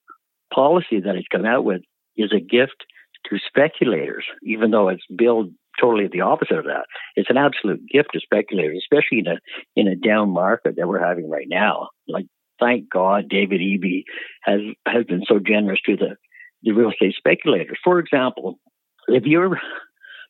policy 0.53 0.99
that 0.99 1.15
it's 1.15 1.27
come 1.31 1.45
out 1.45 1.63
with 1.63 1.81
is 2.17 2.31
a 2.33 2.39
gift 2.39 2.85
to 3.29 3.37
speculators, 3.47 4.25
even 4.43 4.71
though 4.71 4.89
it's 4.89 5.03
billed 5.15 5.51
totally 5.79 6.07
the 6.11 6.21
opposite 6.21 6.57
of 6.57 6.65
that. 6.65 6.85
It's 7.15 7.29
an 7.29 7.37
absolute 7.37 7.81
gift 7.91 8.09
to 8.13 8.19
speculators, 8.19 8.83
especially 8.83 9.19
in 9.19 9.27
a 9.27 9.39
in 9.75 9.87
a 9.87 9.95
down 9.95 10.29
market 10.29 10.75
that 10.77 10.87
we're 10.87 11.05
having 11.05 11.29
right 11.29 11.47
now. 11.49 11.89
Like, 12.07 12.25
thank 12.59 12.89
God, 12.89 13.29
David 13.29 13.61
Eby 13.61 14.03
has 14.43 14.59
has 14.85 15.05
been 15.05 15.23
so 15.27 15.39
generous 15.39 15.79
to 15.85 15.95
the 15.95 16.15
the 16.63 16.71
real 16.71 16.91
estate 16.91 17.15
speculators. 17.17 17.77
For 17.83 17.99
example, 17.99 18.59
if 19.07 19.23
you're 19.25 19.59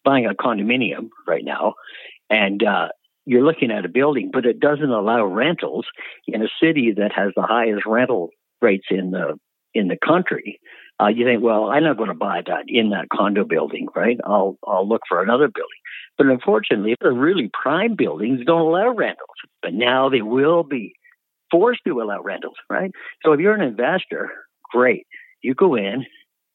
buying 0.03 0.25
a 0.25 0.33
condominium 0.33 1.09
right 1.27 1.43
now, 1.43 1.75
and 2.29 2.63
uh, 2.63 2.89
you're 3.25 3.43
looking 3.43 3.71
at 3.71 3.85
a 3.85 3.89
building, 3.89 4.29
but 4.31 4.45
it 4.45 4.59
doesn't 4.59 4.89
allow 4.89 5.25
rentals 5.25 5.85
in 6.27 6.41
a 6.41 6.47
city 6.61 6.93
that 6.97 7.11
has 7.13 7.31
the 7.35 7.43
highest 7.43 7.85
rental 7.85 8.29
rates 8.61 8.87
in 8.89 9.11
the 9.11 9.37
in 9.73 9.87
the 9.87 9.97
country. 9.97 10.59
Uh, 11.01 11.07
you 11.07 11.25
think, 11.25 11.41
well, 11.41 11.65
I'm 11.65 11.83
not 11.83 11.97
going 11.97 12.09
to 12.09 12.15
buy 12.15 12.41
that 12.45 12.65
in 12.67 12.89
that 12.89 13.07
condo 13.11 13.43
building, 13.43 13.87
right? 13.95 14.17
I'll 14.25 14.57
I'll 14.67 14.87
look 14.87 15.01
for 15.07 15.21
another 15.21 15.47
building. 15.47 15.69
But 16.17 16.27
unfortunately, 16.27 16.95
the 17.01 17.11
really 17.11 17.49
prime 17.61 17.95
buildings 17.95 18.41
don't 18.45 18.61
allow 18.61 18.89
rentals. 18.89 19.29
But 19.61 19.73
now 19.73 20.09
they 20.09 20.21
will 20.21 20.63
be 20.63 20.93
forced 21.49 21.81
to 21.87 22.01
allow 22.01 22.21
rentals, 22.21 22.55
right? 22.69 22.91
So 23.23 23.33
if 23.33 23.39
you're 23.39 23.55
an 23.55 23.61
investor, 23.61 24.31
great. 24.71 25.05
You 25.41 25.53
go 25.53 25.75
in, 25.75 26.05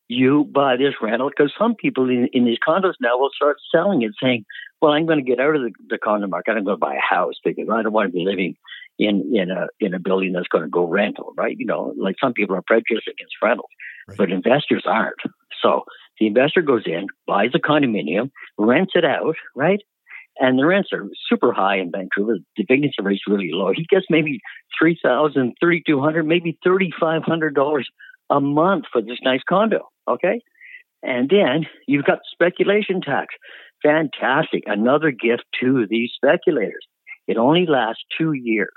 you 0.09 0.45
buy 0.45 0.77
this 0.77 0.95
rental 1.03 1.31
because 1.31 1.53
some 1.59 1.75
people 1.75 2.09
in, 2.09 2.29
in 2.33 2.45
these 2.45 2.59
condos 2.67 2.95
now 3.01 3.19
will 3.19 3.31
start 3.35 3.57
selling 3.75 4.03
it 4.03 4.13
saying, 4.23 4.45
well, 4.81 4.93
I'm 4.93 5.07
going 5.07 5.19
to 5.19 5.25
get 5.25 5.41
out 5.41 5.57
of 5.57 5.63
the, 5.63 5.73
the 5.89 5.99
condo 5.99 6.27
market. 6.27 6.53
I'm 6.53 6.65
going 6.65 6.77
to 6.77 6.81
buy 6.81 6.95
a 6.95 7.15
house 7.15 7.35
because 7.45 7.69
I 7.73 7.83
don't 7.83 7.93
want 7.93 8.09
to 8.09 8.13
be 8.13 8.25
living 8.25 8.57
in, 8.99 9.35
in 9.35 9.51
a, 9.51 9.67
in 9.81 9.95
a 9.95 9.99
building 9.99 10.33
that's 10.33 10.49
going 10.49 10.65
to 10.65 10.71
go 10.71 10.87
rental, 10.87 11.33
right? 11.37 11.57
You 11.59 11.67
know, 11.67 11.93
like 11.99 12.17
some 12.21 12.33
people 12.33 12.55
are 12.57 12.63
prejudiced 12.63 13.09
against 13.09 13.35
rentals, 13.43 13.71
right. 14.09 14.19
but 14.19 14.31
investors 14.31 14.85
aren't. 14.87 15.17
So 15.63 15.85
the 16.21 16.27
investor 16.27 16.63
goes 16.63 16.83
in, 16.87 17.07
buys 17.27 17.51
a 17.55 17.59
condominium, 17.59 18.31
rents 18.59 18.93
it 18.95 19.05
out, 19.05 19.37
right? 19.55 19.81
And 20.39 20.59
the 20.59 20.67
rents 20.67 20.91
are 20.93 21.09
super 21.29 21.53
high 21.53 21.79
in 21.79 21.91
Vancouver. 21.91 22.37
The 22.57 22.65
vacancy 22.69 22.95
rate 23.03 23.15
is 23.15 23.23
really 23.27 23.51
low. 23.53 23.73
He 23.75 23.87
gets 23.89 24.07
maybe 24.11 24.41
three 24.79 24.99
thousand, 25.03 25.55
thirty 25.61 25.83
two 25.87 26.01
hundred, 26.01 26.27
maybe 26.27 26.59
thirty 26.63 26.91
five 27.01 27.23
hundred 27.23 27.55
dollars 27.55 27.89
a 28.29 28.39
month 28.39 28.85
for 28.93 29.01
this 29.01 29.19
nice 29.23 29.41
condo. 29.49 29.89
Okay. 30.09 30.41
And 31.03 31.29
then 31.29 31.67
you've 31.87 32.05
got 32.05 32.21
speculation 32.31 33.01
tax. 33.01 33.35
Fantastic. 33.83 34.65
Another 34.67 35.11
gift 35.11 35.45
to 35.61 35.87
these 35.89 36.11
speculators. 36.15 36.85
It 37.29 37.37
only 37.37 37.67
lasts 37.67 38.05
two 38.17 38.33
years. 38.33 38.71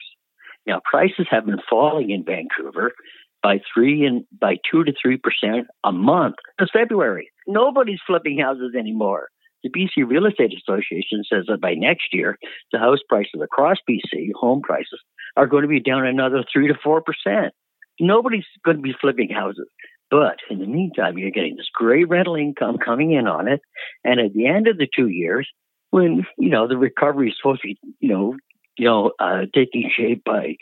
Now, 0.67 0.81
prices 0.83 1.27
have 1.29 1.45
been 1.45 1.61
falling 1.69 2.09
in 2.09 2.23
Vancouver 2.23 2.93
by 3.41 3.59
three 3.73 4.05
and 4.05 4.25
by 4.39 4.57
two 4.69 4.83
to 4.83 4.93
three 5.01 5.17
percent 5.17 5.67
a 5.83 5.91
month 5.91 6.35
since 6.59 6.69
February. 6.71 7.29
Nobody's 7.47 7.99
flipping 8.05 8.39
houses 8.39 8.73
anymore. 8.77 9.29
The 9.63 9.69
BC 9.69 10.07
Real 10.07 10.25
Estate 10.25 10.53
Association 10.53 11.23
says 11.29 11.45
that 11.47 11.61
by 11.61 11.73
next 11.73 12.13
year, 12.13 12.37
the 12.71 12.79
house 12.79 12.99
prices 13.07 13.41
across 13.41 13.77
BC, 13.89 14.31
home 14.33 14.61
prices, 14.61 15.01
are 15.35 15.47
going 15.47 15.63
to 15.63 15.67
be 15.67 15.81
down 15.81 16.05
another 16.05 16.43
three 16.51 16.67
to 16.67 16.75
four 16.83 17.01
percent. 17.01 17.53
Nobody's 17.99 18.45
going 18.63 18.77
to 18.77 18.83
be 18.83 18.95
flipping 18.99 19.29
houses. 19.29 19.67
But 20.11 20.37
in 20.49 20.59
the 20.59 20.65
meantime, 20.65 21.17
you're 21.17 21.31
getting 21.31 21.55
this 21.55 21.69
great 21.73 22.09
rental 22.09 22.35
income 22.35 22.77
coming 22.83 23.11
in 23.11 23.27
on 23.27 23.47
it. 23.47 23.61
And 24.03 24.19
at 24.19 24.33
the 24.33 24.47
end 24.47 24.67
of 24.67 24.77
the 24.77 24.87
two 24.93 25.07
years, 25.07 25.47
when, 25.91 26.25
you 26.37 26.49
know, 26.49 26.67
the 26.67 26.77
recovery 26.77 27.29
is 27.29 27.35
supposed 27.37 27.61
to 27.61 27.67
be, 27.69 27.79
you 27.99 28.09
know, 28.09 28.35
you 28.77 28.85
know, 28.85 29.11
uh, 29.19 29.41
taking 29.53 29.89
shape 29.95 30.23
by 30.23 30.55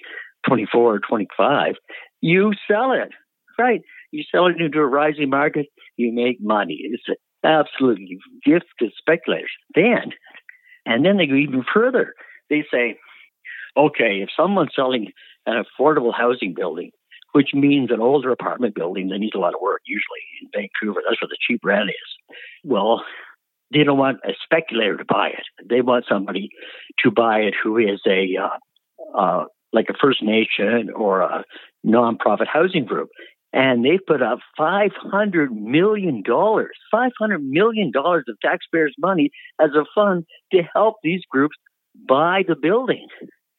24 0.47 0.95
or 0.95 0.99
25, 0.99 1.75
you 2.21 2.51
sell 2.69 2.91
it, 2.91 3.09
right? 3.59 3.81
You 4.11 4.23
sell 4.31 4.47
it 4.47 4.59
into 4.59 4.79
a 4.79 4.85
rising 4.85 5.29
market. 5.29 5.67
you 5.97 6.11
make 6.11 6.37
money. 6.41 6.79
It's 6.81 7.03
an 7.07 7.15
absolute 7.43 7.99
gift 8.43 8.65
to 8.79 8.89
speculators. 8.97 9.51
Then, 9.75 10.13
and 10.85 11.05
then 11.05 11.17
they 11.17 11.27
go 11.27 11.35
even 11.35 11.63
further. 11.73 12.13
They 12.49 12.63
say, 12.71 12.97
okay, 13.75 14.21
if 14.21 14.29
someone's 14.35 14.71
selling 14.75 15.11
an 15.45 15.63
affordable 15.63 16.13
housing 16.13 16.53
building, 16.53 16.91
which 17.37 17.53
means 17.53 17.91
an 17.91 18.01
older 18.01 18.31
apartment 18.31 18.73
building 18.73 19.09
that 19.09 19.19
needs 19.19 19.35
a 19.35 19.37
lot 19.37 19.53
of 19.53 19.61
work, 19.61 19.81
usually 19.85 20.23
in 20.41 20.49
Vancouver, 20.51 21.03
that's 21.07 21.21
where 21.21 21.29
the 21.29 21.37
cheap 21.39 21.59
rent 21.63 21.91
is. 21.91 22.35
Well, 22.63 23.03
they 23.71 23.83
don't 23.83 23.99
want 23.99 24.17
a 24.25 24.31
speculator 24.43 24.97
to 24.97 25.05
buy 25.05 25.27
it. 25.27 25.43
They 25.69 25.81
want 25.81 26.05
somebody 26.09 26.49
to 27.03 27.11
buy 27.11 27.41
it 27.41 27.53
who 27.61 27.77
is 27.77 28.01
a 28.07 28.37
uh, 28.41 29.15
uh, 29.15 29.45
like 29.71 29.85
a 29.87 29.93
First 30.01 30.23
Nation 30.23 30.89
or 30.95 31.21
a 31.21 31.43
nonprofit 31.85 32.47
housing 32.51 32.85
group. 32.85 33.09
And 33.53 33.85
they've 33.85 34.03
put 34.05 34.23
up 34.23 34.39
$500 34.59 35.51
million, 35.51 36.23
$500 36.23 36.71
million 37.41 37.91
of 37.95 38.39
taxpayers' 38.43 38.95
money 38.97 39.29
as 39.61 39.69
a 39.75 39.85
fund 39.93 40.25
to 40.53 40.63
help 40.73 40.95
these 41.03 41.21
groups 41.29 41.55
buy 42.07 42.41
the 42.47 42.55
building. 42.55 43.07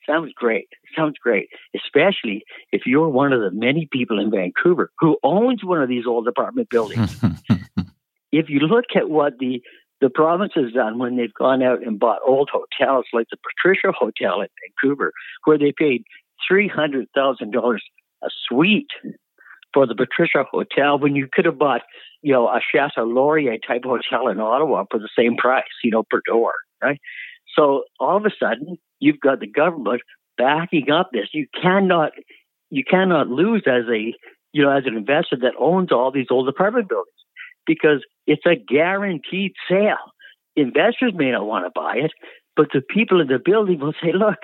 Sounds 0.09 0.33
great. 0.35 0.69
Sounds 0.97 1.17
great. 1.23 1.49
Especially 1.75 2.43
if 2.73 2.83
you're 2.87 3.09
one 3.09 3.33
of 3.33 3.41
the 3.41 3.51
many 3.51 3.89
people 3.93 4.19
in 4.19 4.31
Vancouver 4.31 4.91
who 4.99 5.19
owns 5.23 5.63
one 5.63 5.83
of 5.83 5.89
these 5.89 6.07
old 6.07 6.27
apartment 6.27 6.71
buildings. 6.71 7.23
if 8.33 8.49
you 8.49 8.61
look 8.61 8.87
at 8.97 9.11
what 9.11 9.39
the 9.39 9.61
the 10.01 10.09
province 10.09 10.53
has 10.55 10.73
done 10.73 10.99
when 10.99 11.17
they've 11.17 11.35
gone 11.35 11.61
out 11.61 11.85
and 11.85 11.99
bought 11.99 12.21
old 12.25 12.49
hotels 12.53 13.05
like 13.13 13.27
the 13.31 13.37
Patricia 13.37 13.93
Hotel 13.93 14.41
in 14.41 14.49
Vancouver, 14.63 15.13
where 15.45 15.59
they 15.59 15.73
paid 15.77 16.05
three 16.49 16.69
hundred 16.69 17.09
thousand 17.15 17.53
dollars 17.53 17.83
a 18.23 18.29
suite 18.49 18.91
for 19.75 19.87
the 19.87 19.95
Patricia 19.95 20.45
Hotel 20.51 20.99
when 20.99 21.15
you 21.15 21.29
could 21.31 21.45
have 21.45 21.59
bought, 21.59 21.83
you 22.23 22.33
know, 22.33 22.49
a 22.49 22.61
Chateau 22.73 23.05
Laurier 23.05 23.59
type 23.59 23.83
hotel 23.85 24.29
in 24.29 24.41
Ottawa 24.41 24.85
for 24.91 24.99
the 24.99 25.09
same 25.17 25.37
price, 25.37 25.65
you 25.85 25.91
know, 25.91 26.05
per 26.09 26.21
door, 26.27 26.53
right? 26.83 26.99
So 27.59 27.85
all 27.99 28.17
of 28.17 28.25
a 28.25 28.31
sudden, 28.41 28.79
you've 29.01 29.21
got 29.21 29.41
the 29.41 29.47
government 29.47 30.03
backing 30.37 30.91
up 30.91 31.11
this. 31.13 31.29
You 31.33 31.47
cannot, 31.61 32.13
you 32.71 32.85
cannot 32.89 33.29
lose 33.29 33.65
as 33.67 33.85
a, 33.93 34.15
you 34.53 34.63
know, 34.63 34.71
as 34.71 34.85
an 34.87 34.97
investor 34.97 35.37
that 35.43 35.55
owns 35.59 35.91
all 35.91 36.13
these 36.13 36.29
old 36.31 36.49
apartment 36.49 36.89
buildings 36.89 37.09
because 37.67 38.05
it's 38.27 38.47
a 38.47 38.55
guaranteed 38.55 39.53
sale. 39.69 39.97
Investors 40.57 41.13
may 41.15 41.33
not 41.33 41.47
want 41.47 41.67
to 41.67 41.71
buy 41.75 41.97
it, 41.97 42.13
but 42.57 42.69
the 42.73 42.81
people 42.81 43.21
in 43.21 43.27
the 43.27 43.41
building 43.45 43.81
will 43.81 43.93
say, 44.03 44.13
look, 44.13 44.39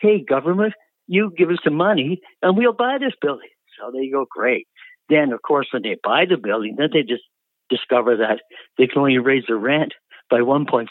hey, 0.00 0.22
government, 0.22 0.74
you 1.06 1.32
give 1.36 1.50
us 1.50 1.58
some 1.64 1.74
money 1.74 2.20
and 2.42 2.56
we'll 2.56 2.72
buy 2.72 2.98
this 2.98 3.14
building. 3.20 3.48
So 3.78 3.90
they 3.90 4.08
go, 4.10 4.26
great. 4.30 4.66
Then, 5.08 5.32
of 5.32 5.40
course, 5.42 5.68
when 5.72 5.82
they 5.82 5.96
buy 6.02 6.26
the 6.28 6.36
building, 6.36 6.76
then 6.78 6.90
they 6.92 7.02
just 7.02 7.24
discover 7.70 8.16
that 8.18 8.40
they 8.76 8.86
can 8.86 8.98
only 8.98 9.18
raise 9.18 9.44
the 9.48 9.56
rent 9.56 9.92
by 10.30 10.40
1.5%. 10.40 10.86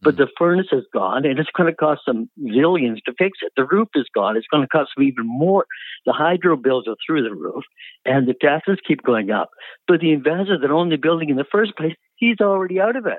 But 0.00 0.16
the 0.16 0.28
furnace 0.38 0.68
is 0.72 0.84
gone 0.92 1.24
and 1.26 1.38
it's 1.38 1.50
going 1.56 1.70
to 1.70 1.76
cost 1.76 2.02
them 2.06 2.30
zillions 2.40 3.02
to 3.06 3.12
fix 3.18 3.38
it. 3.42 3.52
The 3.56 3.64
roof 3.64 3.88
is 3.94 4.06
gone. 4.14 4.36
It's 4.36 4.46
going 4.46 4.62
to 4.62 4.68
cost 4.68 4.90
them 4.96 5.06
even 5.06 5.26
more. 5.26 5.66
The 6.06 6.12
hydro 6.12 6.56
bills 6.56 6.86
are 6.86 6.96
through 7.04 7.24
the 7.24 7.34
roof 7.34 7.64
and 8.04 8.28
the 8.28 8.34
taxes 8.34 8.78
keep 8.86 9.02
going 9.02 9.30
up. 9.30 9.50
But 9.86 10.00
the 10.00 10.12
investor 10.12 10.58
that 10.58 10.70
owned 10.70 10.92
the 10.92 10.96
building 10.96 11.30
in 11.30 11.36
the 11.36 11.46
first 11.50 11.76
place, 11.76 11.94
he's 12.16 12.40
already 12.40 12.80
out 12.80 12.96
of 12.96 13.06
it. 13.06 13.18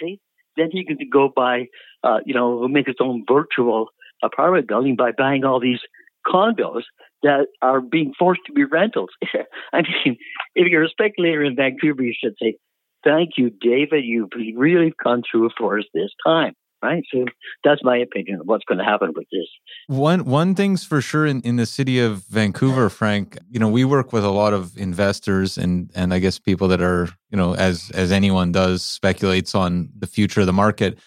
See? 0.00 0.20
Then 0.56 0.70
he 0.70 0.84
can 0.84 0.98
go 1.10 1.32
buy, 1.34 1.66
uh, 2.02 2.18
you 2.26 2.34
know, 2.34 2.66
make 2.68 2.86
his 2.86 2.96
own 3.00 3.24
virtual 3.26 3.88
apartment 4.22 4.68
building 4.68 4.96
by 4.96 5.12
buying 5.12 5.44
all 5.44 5.60
these 5.60 5.80
condos 6.26 6.82
that 7.22 7.46
are 7.62 7.80
being 7.80 8.12
forced 8.18 8.42
to 8.46 8.52
be 8.52 8.64
rentals. 8.64 9.10
I 9.72 9.82
mean, 9.82 10.16
if 10.54 10.68
you're 10.68 10.84
a 10.84 10.88
speculator 10.88 11.42
in 11.42 11.56
Vancouver, 11.56 12.02
you 12.02 12.14
should 12.18 12.34
say, 12.40 12.56
thank 13.04 13.30
you, 13.36 13.50
David. 13.50 14.04
You've 14.04 14.30
really 14.56 14.92
come 15.02 15.22
through 15.30 15.50
for 15.56 15.78
us 15.78 15.84
this 15.94 16.10
time. 16.26 16.54
Right. 16.80 17.02
So 17.12 17.24
that's 17.64 17.82
my 17.82 17.96
opinion 17.96 18.38
of 18.40 18.46
what's 18.46 18.64
going 18.64 18.78
to 18.78 18.84
happen 18.84 19.12
with 19.12 19.26
this. 19.32 19.48
One 19.88 20.24
one 20.24 20.54
thing's 20.54 20.84
for 20.84 21.00
sure 21.00 21.26
in, 21.26 21.40
in 21.40 21.56
the 21.56 21.66
city 21.66 21.98
of 21.98 22.24
Vancouver, 22.26 22.88
Frank, 22.88 23.36
you 23.50 23.58
know, 23.58 23.68
we 23.68 23.84
work 23.84 24.12
with 24.12 24.24
a 24.24 24.30
lot 24.30 24.52
of 24.52 24.78
investors 24.78 25.58
and 25.58 25.90
and 25.96 26.14
I 26.14 26.20
guess 26.20 26.38
people 26.38 26.68
that 26.68 26.80
are, 26.80 27.08
you 27.30 27.36
know, 27.36 27.56
as 27.56 27.90
as 27.94 28.12
anyone 28.12 28.52
does, 28.52 28.84
speculates 28.84 29.56
on 29.56 29.88
the 29.98 30.06
future 30.06 30.40
of 30.40 30.46
the 30.46 30.52
market. 30.52 31.00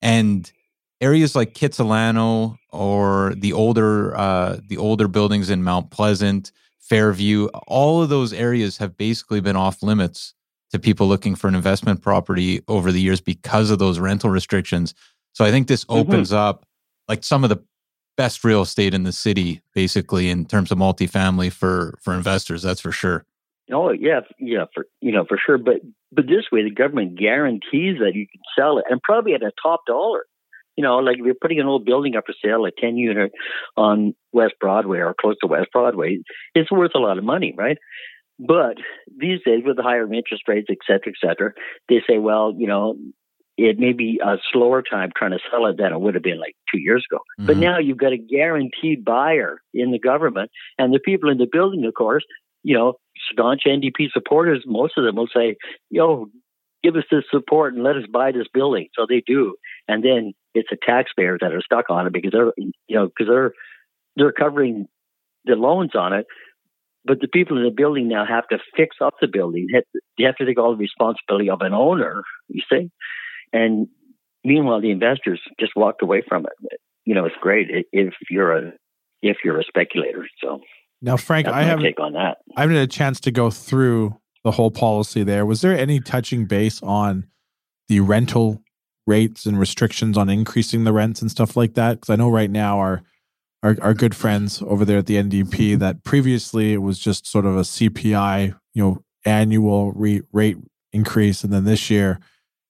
And 0.00 0.50
areas 1.00 1.36
like 1.36 1.54
Kitsilano 1.54 2.56
or 2.70 3.34
the 3.36 3.52
older 3.52 4.16
uh, 4.16 4.56
the 4.66 4.76
older 4.76 5.06
buildings 5.06 5.50
in 5.50 5.62
Mount 5.62 5.92
Pleasant, 5.92 6.50
Fairview, 6.80 7.46
all 7.68 8.02
of 8.02 8.08
those 8.08 8.32
areas 8.32 8.78
have 8.78 8.96
basically 8.96 9.40
been 9.40 9.54
off 9.54 9.84
limits 9.84 10.34
to 10.72 10.78
people 10.78 11.06
looking 11.06 11.34
for 11.34 11.48
an 11.48 11.54
investment 11.54 12.02
property 12.02 12.62
over 12.66 12.90
the 12.90 13.00
years 13.00 13.20
because 13.20 13.70
of 13.70 13.78
those 13.78 13.98
rental 13.98 14.30
restrictions. 14.30 14.94
So 15.32 15.44
I 15.44 15.50
think 15.50 15.68
this 15.68 15.84
mm-hmm. 15.84 16.00
opens 16.00 16.28
mm-hmm. 16.28 16.38
up 16.38 16.66
like 17.08 17.24
some 17.24 17.44
of 17.44 17.50
the 17.50 17.62
best 18.16 18.44
real 18.44 18.62
estate 18.62 18.94
in 18.94 19.04
the 19.04 19.12
city, 19.12 19.62
basically 19.74 20.28
in 20.28 20.44
terms 20.44 20.70
of 20.70 20.78
multifamily 20.78 21.52
for 21.52 21.98
for 22.02 22.14
investors. 22.14 22.62
That's 22.62 22.80
for 22.80 22.92
sure. 22.92 23.24
Oh 23.72 23.90
yeah, 23.90 24.20
yeah, 24.38 24.64
for 24.74 24.86
you 25.00 25.12
know 25.12 25.24
for 25.28 25.38
sure. 25.44 25.58
But 25.58 25.76
but 26.10 26.26
this 26.26 26.44
way, 26.50 26.62
the 26.62 26.70
government 26.70 27.18
guarantees 27.18 27.98
that 28.00 28.14
you 28.14 28.26
can 28.26 28.40
sell 28.58 28.78
it, 28.78 28.84
and 28.90 29.00
probably 29.02 29.34
at 29.34 29.42
a 29.42 29.52
top 29.62 29.82
dollar. 29.86 30.24
You 30.76 30.82
know, 30.82 30.96
like 30.96 31.18
if 31.18 31.26
you're 31.26 31.34
putting 31.34 31.60
an 31.60 31.66
old 31.66 31.84
building 31.84 32.16
up 32.16 32.24
for 32.24 32.34
sale, 32.42 32.64
a 32.64 32.70
ten 32.70 32.96
unit 32.96 33.32
on 33.76 34.14
West 34.32 34.54
Broadway 34.58 34.98
or 34.98 35.14
close 35.18 35.36
to 35.42 35.46
West 35.46 35.68
Broadway, 35.70 36.18
it's 36.54 36.72
worth 36.72 36.92
a 36.94 36.98
lot 36.98 37.18
of 37.18 37.24
money, 37.24 37.54
right? 37.56 37.76
But 38.46 38.78
these 39.06 39.40
days, 39.44 39.62
with 39.64 39.76
the 39.76 39.82
higher 39.82 40.12
interest 40.12 40.44
rates, 40.48 40.68
et 40.70 40.78
cetera, 40.86 41.12
et 41.12 41.26
cetera, 41.26 41.52
they 41.88 42.02
say, 42.08 42.18
well, 42.18 42.52
you 42.56 42.66
know, 42.66 42.96
it 43.56 43.78
may 43.78 43.92
be 43.92 44.20
a 44.24 44.36
slower 44.52 44.82
time 44.82 45.10
trying 45.16 45.32
to 45.32 45.38
sell 45.50 45.66
it 45.66 45.76
than 45.76 45.92
it 45.92 46.00
would 46.00 46.14
have 46.14 46.22
been 46.22 46.40
like 46.40 46.56
two 46.72 46.80
years 46.80 47.04
ago. 47.10 47.18
Mm-hmm. 47.18 47.46
But 47.46 47.56
now 47.58 47.78
you've 47.78 47.98
got 47.98 48.12
a 48.12 48.18
guaranteed 48.18 49.04
buyer 49.04 49.60
in 49.74 49.92
the 49.92 49.98
government, 49.98 50.50
and 50.78 50.92
the 50.92 50.98
people 50.98 51.30
in 51.30 51.38
the 51.38 51.48
building, 51.50 51.84
of 51.84 51.94
course, 51.94 52.24
you 52.62 52.76
know, 52.76 52.94
staunch 53.30 53.62
NDP 53.66 54.10
supporters, 54.12 54.64
most 54.66 54.94
of 54.96 55.04
them 55.04 55.16
will 55.16 55.28
say, 55.34 55.56
yo, 55.90 56.28
give 56.82 56.96
us 56.96 57.04
this 57.10 57.24
support 57.30 57.74
and 57.74 57.82
let 57.82 57.96
us 57.96 58.04
buy 58.12 58.32
this 58.32 58.46
building. 58.52 58.88
So 58.94 59.06
they 59.08 59.22
do. 59.26 59.54
And 59.88 60.02
then 60.02 60.32
it's 60.54 60.68
the 60.70 60.76
taxpayers 60.84 61.38
that 61.42 61.52
are 61.52 61.62
stuck 61.62 61.90
on 61.90 62.06
it 62.06 62.12
because 62.12 62.32
they're, 62.32 62.52
you 62.56 62.96
know, 62.96 63.06
because 63.06 63.28
they're, 63.28 63.52
they're 64.16 64.32
covering 64.32 64.86
the 65.44 65.54
loans 65.54 65.94
on 65.94 66.12
it 66.12 66.26
but 67.04 67.20
the 67.20 67.28
people 67.28 67.56
in 67.58 67.64
the 67.64 67.70
building 67.70 68.08
now 68.08 68.24
have 68.26 68.46
to 68.48 68.58
fix 68.76 68.96
up 69.00 69.14
the 69.20 69.26
building. 69.26 69.66
They 70.18 70.24
have 70.24 70.36
to 70.36 70.46
take 70.46 70.58
all 70.58 70.72
the 70.72 70.76
responsibility 70.76 71.50
of 71.50 71.60
an 71.60 71.74
owner, 71.74 72.22
you 72.48 72.62
see. 72.70 72.90
And 73.52 73.88
meanwhile, 74.44 74.80
the 74.80 74.90
investors 74.90 75.40
just 75.58 75.72
walked 75.74 76.02
away 76.02 76.22
from 76.26 76.46
it. 76.46 76.80
You 77.04 77.14
know, 77.14 77.24
it's 77.24 77.36
great 77.40 77.68
if 77.92 78.14
you're 78.30 78.56
a 78.56 78.72
if 79.22 79.38
you're 79.44 79.58
a 79.60 79.64
speculator. 79.64 80.28
So 80.42 80.60
now, 81.00 81.16
Frank, 81.16 81.48
I 81.48 81.62
haven't 81.62 81.84
take 81.84 82.00
on 82.00 82.12
that. 82.12 82.38
I 82.56 82.62
haven't 82.62 82.76
had 82.76 82.84
a 82.84 82.92
chance 82.92 83.18
to 83.20 83.30
go 83.30 83.50
through 83.50 84.16
the 84.44 84.52
whole 84.52 84.70
policy 84.70 85.24
there. 85.24 85.44
Was 85.44 85.60
there 85.60 85.76
any 85.76 86.00
touching 86.00 86.46
base 86.46 86.80
on 86.82 87.26
the 87.88 88.00
rental 88.00 88.62
rates 89.06 89.46
and 89.46 89.58
restrictions 89.58 90.16
on 90.16 90.30
increasing 90.30 90.84
the 90.84 90.92
rents 90.92 91.20
and 91.20 91.30
stuff 91.30 91.56
like 91.56 91.74
that? 91.74 91.94
Because 91.94 92.10
I 92.10 92.16
know 92.16 92.30
right 92.30 92.50
now 92.50 92.78
our 92.78 93.02
our, 93.62 93.76
our 93.80 93.94
good 93.94 94.14
friends 94.14 94.62
over 94.62 94.84
there 94.84 94.98
at 94.98 95.06
the 95.06 95.16
NDP 95.16 95.78
that 95.78 96.04
previously 96.04 96.72
it 96.72 96.78
was 96.78 96.98
just 96.98 97.26
sort 97.26 97.46
of 97.46 97.56
a 97.56 97.60
CPI, 97.60 98.54
you 98.74 98.82
know, 98.82 99.04
annual 99.24 99.92
re- 99.92 100.22
rate 100.32 100.58
increase, 100.92 101.44
and 101.44 101.52
then 101.52 101.64
this 101.64 101.90
year 101.90 102.18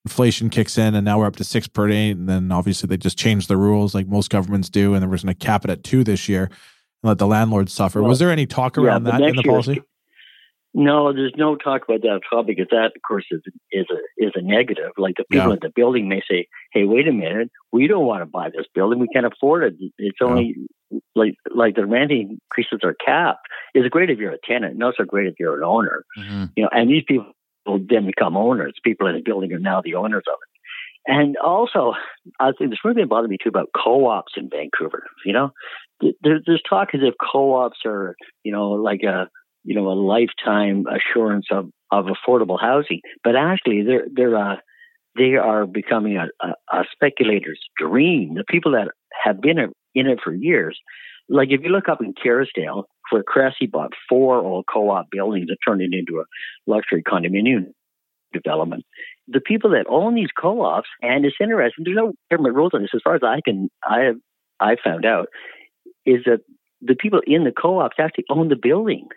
inflation 0.04 0.50
kicks 0.50 0.76
in, 0.76 0.94
and 0.94 1.04
now 1.04 1.18
we're 1.18 1.26
up 1.26 1.36
to 1.36 1.44
six 1.44 1.66
per 1.66 1.88
eight, 1.88 2.12
and 2.12 2.28
then 2.28 2.52
obviously 2.52 2.86
they 2.86 2.96
just 2.96 3.18
changed 3.18 3.48
the 3.48 3.56
rules 3.56 3.94
like 3.94 4.06
most 4.06 4.30
governments 4.30 4.68
do, 4.68 4.94
and 4.94 5.02
they 5.02 5.06
are 5.06 5.08
going 5.08 5.26
to 5.26 5.34
cap 5.34 5.64
it 5.64 5.70
at 5.70 5.84
two 5.84 6.04
this 6.04 6.28
year 6.28 6.44
and 6.44 7.08
let 7.08 7.18
the 7.18 7.26
landlords 7.26 7.72
suffer. 7.72 8.00
Well, 8.00 8.08
was 8.08 8.18
there 8.18 8.30
any 8.30 8.46
talk 8.46 8.76
around 8.76 9.06
yeah, 9.06 9.18
that 9.18 9.22
in 9.22 9.36
the 9.36 9.42
policy? 9.42 9.82
No, 10.74 11.12
there's 11.12 11.34
no 11.36 11.56
talk 11.56 11.82
about 11.86 12.00
that 12.00 12.20
at 12.24 12.36
all 12.36 12.44
because 12.44 12.68
that, 12.70 12.92
of 12.96 13.02
course, 13.06 13.26
is 13.30 13.42
is 13.70 13.86
a 13.90 14.24
is 14.24 14.32
a 14.34 14.40
negative. 14.40 14.92
Like 14.96 15.16
the 15.16 15.24
people 15.30 15.48
yeah. 15.48 15.54
at 15.54 15.60
the 15.60 15.72
building 15.74 16.08
may 16.08 16.22
say, 16.28 16.48
"Hey, 16.72 16.84
wait 16.84 17.06
a 17.06 17.12
minute, 17.12 17.50
we 17.72 17.86
don't 17.86 18.06
want 18.06 18.22
to 18.22 18.26
buy 18.26 18.48
this 18.48 18.66
building. 18.74 18.98
We 18.98 19.08
can't 19.08 19.26
afford 19.26 19.64
it. 19.64 19.74
It's 19.98 20.18
only 20.22 20.56
like 21.14 21.34
like 21.54 21.74
the 21.74 21.84
rent 21.84 22.10
increases 22.10 22.80
are 22.84 22.94
capped. 23.04 23.46
It's 23.74 23.88
great 23.88 24.10
if 24.10 24.18
you're 24.18 24.32
a 24.32 24.38
tenant, 24.44 24.78
not 24.78 24.94
so 24.96 25.04
great 25.04 25.26
if 25.26 25.34
you're 25.38 25.58
an 25.58 25.64
owner. 25.64 26.04
Mm-hmm. 26.18 26.44
You 26.56 26.62
know, 26.64 26.70
and 26.72 26.88
these 26.88 27.04
people 27.06 27.32
will 27.66 27.80
then 27.86 28.06
become 28.06 28.36
owners. 28.36 28.74
People 28.82 29.06
in 29.08 29.14
the 29.14 29.22
building 29.22 29.52
are 29.52 29.58
now 29.58 29.82
the 29.82 29.94
owners 29.94 30.24
of 30.26 30.34
it. 30.34 30.52
And 31.04 31.36
also, 31.36 31.94
I 32.38 32.52
think 32.52 32.70
there's 32.70 32.80
something 32.82 33.08
bothered 33.08 33.30
me 33.30 33.36
too 33.42 33.48
about 33.48 33.70
co-ops 33.76 34.34
in 34.36 34.48
Vancouver. 34.48 35.04
You 35.24 35.32
know, 35.32 35.50
there, 36.00 36.40
there's 36.46 36.62
talk 36.68 36.90
as 36.94 37.00
if 37.02 37.14
co-ops 37.20 37.80
are, 37.84 38.14
you 38.44 38.52
know, 38.52 38.70
like 38.70 39.02
a 39.02 39.28
you 39.64 39.74
know, 39.74 39.88
a 39.88 39.94
lifetime 39.94 40.84
assurance 40.86 41.46
of, 41.50 41.70
of 41.90 42.06
affordable 42.06 42.60
housing. 42.60 43.00
But 43.22 43.36
actually, 43.36 43.82
they're 43.82 44.06
they're 44.12 44.36
uh, 44.36 44.56
they 45.16 45.34
are 45.36 45.66
becoming 45.66 46.16
a, 46.16 46.26
a, 46.44 46.54
a 46.72 46.84
speculator's 46.92 47.60
dream. 47.76 48.34
The 48.34 48.44
people 48.48 48.72
that 48.72 48.88
have 49.24 49.40
been 49.40 49.58
in 49.58 50.06
it 50.06 50.18
for 50.22 50.32
years, 50.32 50.78
like 51.28 51.48
if 51.50 51.62
you 51.62 51.68
look 51.68 51.88
up 51.88 52.00
in 52.00 52.14
Kerrisdale, 52.14 52.84
where 53.10 53.22
Cressey 53.22 53.70
bought 53.70 53.92
four 54.08 54.38
old 54.38 54.64
co-op 54.72 55.10
buildings 55.10 55.46
and 55.48 55.58
turned 55.66 55.82
it 55.82 55.92
into 55.92 56.20
a 56.20 56.24
luxury 56.66 57.02
condominium 57.02 57.66
development. 58.32 58.84
The 59.28 59.40
people 59.40 59.70
that 59.70 59.86
own 59.88 60.14
these 60.14 60.30
co-ops, 60.36 60.88
and 61.02 61.24
it's 61.24 61.36
interesting, 61.40 61.84
there's 61.84 61.96
no 61.96 62.12
government 62.30 62.56
rules 62.56 62.72
on 62.74 62.80
this. 62.82 62.90
As 62.94 63.02
far 63.04 63.14
as 63.14 63.22
I 63.22 63.40
can, 63.44 63.68
I 63.86 64.00
have, 64.00 64.16
I 64.58 64.76
found 64.82 65.04
out, 65.04 65.28
is 66.06 66.22
that 66.24 66.40
the 66.80 66.96
people 66.96 67.20
in 67.26 67.44
the 67.44 67.52
co-ops 67.52 67.96
actually 67.98 68.24
own 68.28 68.48
the 68.48 68.56
building. 68.60 69.08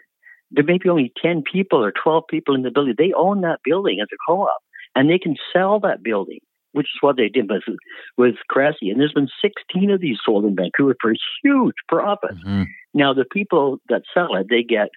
There 0.55 0.63
may 0.63 0.77
be 0.77 0.89
only 0.89 1.12
ten 1.21 1.43
people 1.43 1.83
or 1.83 1.91
twelve 1.91 2.24
people 2.29 2.55
in 2.55 2.63
the 2.63 2.71
building. 2.71 2.95
They 2.97 3.13
own 3.15 3.41
that 3.41 3.59
building 3.63 4.00
as 4.01 4.07
a 4.12 4.17
co-op, 4.27 4.62
and 4.95 5.09
they 5.09 5.19
can 5.19 5.35
sell 5.53 5.79
that 5.81 6.03
building 6.03 6.39
which 6.75 6.88
is 6.88 7.00
what 7.00 7.15
they 7.15 7.29
did 7.29 7.50
with, 7.50 7.63
with 8.17 8.35
Cressey. 8.51 8.91
And 8.91 9.00
there's 9.00 9.13
been 9.13 9.29
16 9.41 9.91
of 9.91 10.01
these 10.01 10.17
sold 10.25 10.43
in 10.43 10.57
Vancouver 10.57 10.93
for 11.00 11.12
a 11.12 11.15
huge 11.41 11.75
profit. 11.88 12.35
Mm-hmm. 12.35 12.63
Now, 12.93 13.13
the 13.13 13.24
people 13.24 13.77
that 13.88 14.01
sell 14.13 14.35
it, 14.35 14.47
they 14.50 14.62
get, 14.62 14.89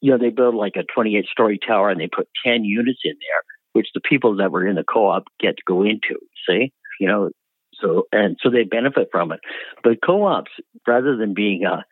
you 0.00 0.10
know, 0.10 0.18
they 0.18 0.30
build 0.30 0.56
like 0.56 0.74
a 0.74 0.82
28 0.92 1.26
story 1.26 1.56
tower 1.64 1.88
and 1.88 2.00
they 2.00 2.08
put 2.08 2.26
10 2.44 2.64
units 2.64 2.98
in 3.04 3.12
there, 3.12 3.42
which 3.74 3.86
the 3.94 4.00
people 4.00 4.34
that 4.38 4.50
were 4.50 4.66
in 4.66 4.74
the 4.74 4.82
co 4.82 5.06
op 5.06 5.28
get 5.38 5.56
to 5.56 5.62
go 5.68 5.84
into. 5.84 6.18
See? 6.48 6.72
You 6.98 7.06
know, 7.06 7.30
so, 7.74 8.08
and 8.10 8.36
so 8.42 8.50
they 8.50 8.64
benefit 8.64 9.08
from 9.12 9.30
it. 9.30 9.38
But 9.84 10.02
co 10.04 10.26
ops, 10.26 10.50
rather 10.84 11.16
than 11.16 11.32
being 11.32 11.64
a, 11.64 11.84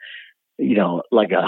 you 0.58 0.76
know, 0.76 1.02
like 1.10 1.30
a 1.32 1.44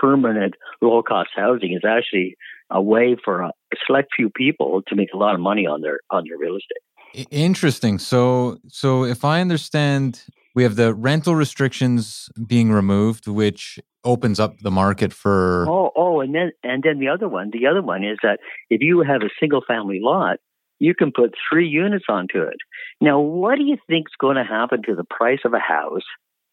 permanent 0.00 0.54
low 0.80 1.02
cost 1.02 1.30
housing, 1.34 1.72
is 1.72 1.82
actually 1.86 2.36
a 2.70 2.80
way 2.80 3.16
for 3.22 3.42
a 3.42 3.52
select 3.86 4.10
few 4.14 4.30
people 4.30 4.82
to 4.88 4.94
make 4.94 5.08
a 5.12 5.16
lot 5.16 5.34
of 5.34 5.40
money 5.40 5.66
on 5.66 5.80
their 5.80 6.00
on 6.10 6.24
their 6.28 6.38
real 6.38 6.56
estate. 6.56 7.26
Interesting. 7.30 7.98
So, 7.98 8.58
so 8.68 9.04
if 9.04 9.24
I 9.24 9.40
understand, 9.40 10.22
we 10.54 10.62
have 10.62 10.76
the 10.76 10.94
rental 10.94 11.34
restrictions 11.34 12.28
being 12.46 12.70
removed, 12.70 13.26
which 13.26 13.80
opens 14.04 14.38
up 14.38 14.58
the 14.60 14.70
market 14.70 15.12
for. 15.12 15.66
Oh, 15.68 15.90
oh, 15.96 16.20
and 16.20 16.34
then 16.34 16.52
and 16.62 16.82
then 16.82 16.98
the 16.98 17.08
other 17.08 17.28
one, 17.28 17.50
the 17.52 17.66
other 17.66 17.82
one 17.82 18.04
is 18.04 18.18
that 18.22 18.38
if 18.68 18.80
you 18.80 19.02
have 19.02 19.22
a 19.22 19.30
single 19.40 19.62
family 19.66 20.00
lot, 20.00 20.38
you 20.78 20.94
can 20.94 21.12
put 21.12 21.34
three 21.50 21.68
units 21.68 22.06
onto 22.08 22.42
it. 22.42 22.56
Now, 23.00 23.20
what 23.20 23.56
do 23.56 23.64
you 23.64 23.76
think 23.86 24.08
is 24.08 24.16
going 24.18 24.36
to 24.36 24.44
happen 24.44 24.82
to 24.84 24.94
the 24.94 25.04
price 25.04 25.40
of 25.44 25.52
a 25.52 25.58
house 25.58 26.02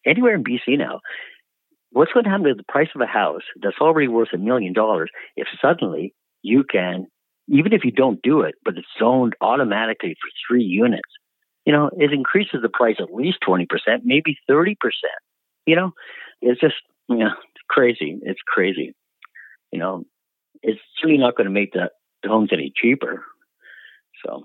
anywhere 0.04 0.34
in 0.34 0.44
BC 0.44 0.78
now? 0.78 1.00
What's 1.90 2.12
going 2.12 2.24
to 2.24 2.30
happen 2.30 2.46
to 2.46 2.54
the 2.54 2.64
price 2.68 2.88
of 2.94 3.00
a 3.00 3.06
house 3.06 3.42
that's 3.62 3.78
already 3.80 4.08
worth 4.08 4.28
a 4.34 4.38
million 4.38 4.72
dollars 4.72 5.10
if 5.36 5.48
suddenly 5.60 6.14
you 6.42 6.64
can 6.64 7.06
even 7.48 7.72
if 7.72 7.84
you 7.84 7.90
don't 7.90 8.20
do 8.22 8.42
it, 8.42 8.54
but 8.64 8.76
it's 8.76 8.86
zoned 8.98 9.34
automatically 9.40 10.14
for 10.20 10.30
three 10.46 10.62
units, 10.62 11.08
you 11.64 11.72
know, 11.72 11.90
it 11.96 12.12
increases 12.12 12.60
the 12.62 12.68
price 12.68 12.96
at 12.98 13.12
least 13.12 13.38
20%, 13.46 13.66
maybe 14.04 14.38
30%. 14.48 14.76
You 15.66 15.76
know, 15.76 15.92
it's 16.40 16.60
just, 16.60 16.74
you 17.08 17.18
know, 17.18 17.30
crazy. 17.68 18.18
It's 18.22 18.40
crazy. 18.46 18.94
You 19.72 19.78
know, 19.78 20.04
it's 20.62 20.80
really 21.02 21.18
not 21.18 21.36
going 21.36 21.46
to 21.46 21.52
make 21.52 21.72
the, 21.72 21.90
the 22.22 22.28
homes 22.28 22.50
any 22.52 22.72
cheaper. 22.74 23.24
So, 24.24 24.44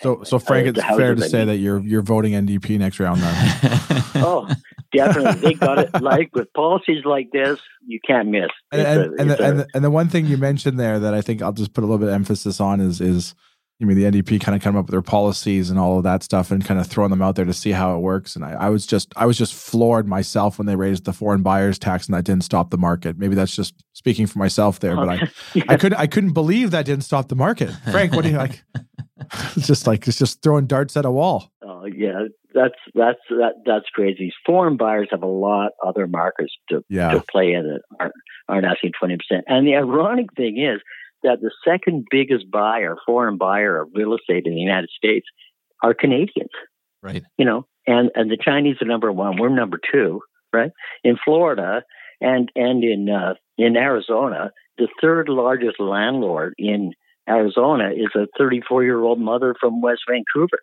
so, 0.00 0.22
so 0.22 0.38
Frank, 0.38 0.68
it's 0.68 0.80
fair 0.80 1.14
to 1.14 1.28
say 1.28 1.44
that 1.44 1.56
you're 1.56 1.80
you're 1.80 2.02
voting 2.02 2.32
NDP 2.32 2.78
next 2.78 3.00
round, 3.00 3.20
then. 3.20 4.02
oh, 4.16 4.48
definitely. 4.92 5.40
They 5.40 5.54
got 5.54 5.78
it. 5.78 6.02
Like 6.02 6.34
with 6.34 6.52
policies 6.52 7.04
like 7.04 7.30
this, 7.32 7.60
you 7.86 8.00
can't 8.06 8.28
miss. 8.28 8.50
And 8.72 8.82
and, 8.82 9.00
a, 9.00 9.04
and, 9.20 9.30
the, 9.30 9.42
a, 9.42 9.48
and, 9.48 9.58
the, 9.60 9.68
and 9.74 9.84
the 9.84 9.90
one 9.90 10.08
thing 10.08 10.26
you 10.26 10.36
mentioned 10.36 10.78
there 10.78 10.98
that 11.00 11.14
I 11.14 11.20
think 11.20 11.42
I'll 11.42 11.52
just 11.52 11.74
put 11.74 11.82
a 11.82 11.86
little 11.86 11.98
bit 11.98 12.08
of 12.08 12.14
emphasis 12.14 12.60
on 12.60 12.80
is 12.80 13.00
is 13.00 13.34
you 13.80 13.86
mean 13.86 13.96
the 13.96 14.04
NDP 14.04 14.40
kind 14.40 14.54
of 14.54 14.62
come 14.62 14.76
up 14.76 14.86
with 14.86 14.92
their 14.92 15.02
policies 15.02 15.68
and 15.68 15.78
all 15.78 15.98
of 15.98 16.04
that 16.04 16.22
stuff 16.22 16.50
and 16.50 16.64
kind 16.64 16.78
of 16.78 16.86
throwing 16.86 17.10
them 17.10 17.22
out 17.22 17.34
there 17.34 17.44
to 17.44 17.52
see 17.52 17.72
how 17.72 17.96
it 17.96 18.00
works. 18.00 18.36
And 18.36 18.44
I, 18.44 18.52
I 18.52 18.68
was 18.68 18.86
just 18.86 19.12
I 19.16 19.26
was 19.26 19.36
just 19.36 19.54
floored 19.54 20.06
myself 20.06 20.58
when 20.58 20.66
they 20.66 20.76
raised 20.76 21.04
the 21.04 21.12
foreign 21.12 21.42
buyers 21.42 21.78
tax 21.78 22.06
and 22.06 22.14
that 22.14 22.24
didn't 22.24 22.44
stop 22.44 22.70
the 22.70 22.78
market. 22.78 23.18
Maybe 23.18 23.34
that's 23.34 23.54
just 23.54 23.74
speaking 23.92 24.26
for 24.26 24.38
myself 24.38 24.78
there, 24.78 24.94
but 24.94 25.08
I 25.08 25.14
yeah. 25.54 25.64
I 25.68 25.76
couldn't 25.76 25.98
I 25.98 26.06
couldn't 26.06 26.32
believe 26.32 26.70
that 26.70 26.86
didn't 26.86 27.04
stop 27.04 27.28
the 27.28 27.36
market. 27.36 27.70
Frank, 27.90 28.14
what 28.14 28.22
do 28.22 28.30
you 28.30 28.36
like? 28.36 28.62
it's 29.56 29.66
just 29.66 29.86
like 29.86 30.06
it's 30.06 30.18
just 30.18 30.42
throwing 30.42 30.66
darts 30.66 30.96
at 30.96 31.04
a 31.04 31.10
wall. 31.10 31.50
Oh 31.62 31.84
yeah, 31.84 32.24
that's 32.54 32.74
that's 32.94 33.20
that 33.30 33.54
that's 33.66 33.86
crazy. 33.94 34.32
Foreign 34.46 34.76
buyers 34.76 35.08
have 35.10 35.22
a 35.22 35.26
lot 35.26 35.72
other 35.84 36.06
markers 36.06 36.52
to 36.70 36.84
yeah. 36.88 37.10
to 37.12 37.20
play 37.20 37.52
in 37.52 37.64
that 37.64 37.80
aren't, 38.00 38.14
aren't 38.48 38.66
asking 38.66 38.92
twenty 38.98 39.16
percent. 39.16 39.44
And 39.48 39.66
the 39.66 39.76
ironic 39.76 40.26
thing 40.36 40.58
is 40.58 40.80
that 41.22 41.40
the 41.40 41.50
second 41.66 42.06
biggest 42.10 42.50
buyer, 42.50 42.96
foreign 43.06 43.38
buyer 43.38 43.80
of 43.80 43.88
real 43.94 44.14
estate 44.14 44.46
in 44.46 44.54
the 44.54 44.60
United 44.60 44.90
States, 44.96 45.26
are 45.82 45.94
Canadians. 45.94 46.50
Right. 47.02 47.22
You 47.36 47.44
know, 47.44 47.66
and 47.86 48.10
and 48.14 48.30
the 48.30 48.38
Chinese 48.42 48.76
are 48.80 48.86
number 48.86 49.12
one. 49.12 49.36
We're 49.38 49.48
number 49.48 49.78
two. 49.92 50.20
Right. 50.52 50.70
In 51.02 51.16
Florida 51.24 51.82
and 52.20 52.50
and 52.54 52.84
in 52.84 53.08
uh, 53.08 53.34
in 53.58 53.76
Arizona, 53.76 54.50
the 54.78 54.88
third 55.00 55.28
largest 55.28 55.80
landlord 55.80 56.54
in 56.58 56.92
Arizona 57.28 57.90
is 57.90 58.08
a 58.14 58.26
34 58.38 58.84
year 58.84 59.02
old 59.02 59.20
mother 59.20 59.54
from 59.58 59.80
West 59.80 60.02
Vancouver. 60.08 60.58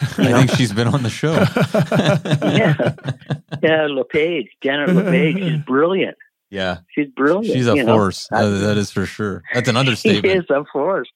I 0.18 0.30
know? 0.30 0.38
think 0.38 0.52
she's 0.52 0.72
been 0.72 0.88
on 0.88 1.02
the 1.02 1.10
show. 1.10 1.32
yeah, 2.42 2.94
yeah, 3.62 3.86
LePage, 3.86 4.48
Janet 4.62 4.94
LePage, 4.94 5.38
she's 5.38 5.62
brilliant. 5.66 6.16
Yeah, 6.50 6.78
she's 6.90 7.08
brilliant. 7.08 7.54
She's 7.54 7.66
a 7.66 7.84
force. 7.84 8.28
That, 8.30 8.48
that 8.48 8.76
is 8.76 8.90
for 8.90 9.06
sure. 9.06 9.42
That's 9.52 9.68
an 9.68 9.76
understatement. 9.76 10.24
She 10.24 10.30
is 10.30 10.44
a 10.50 10.64
force. 10.72 11.08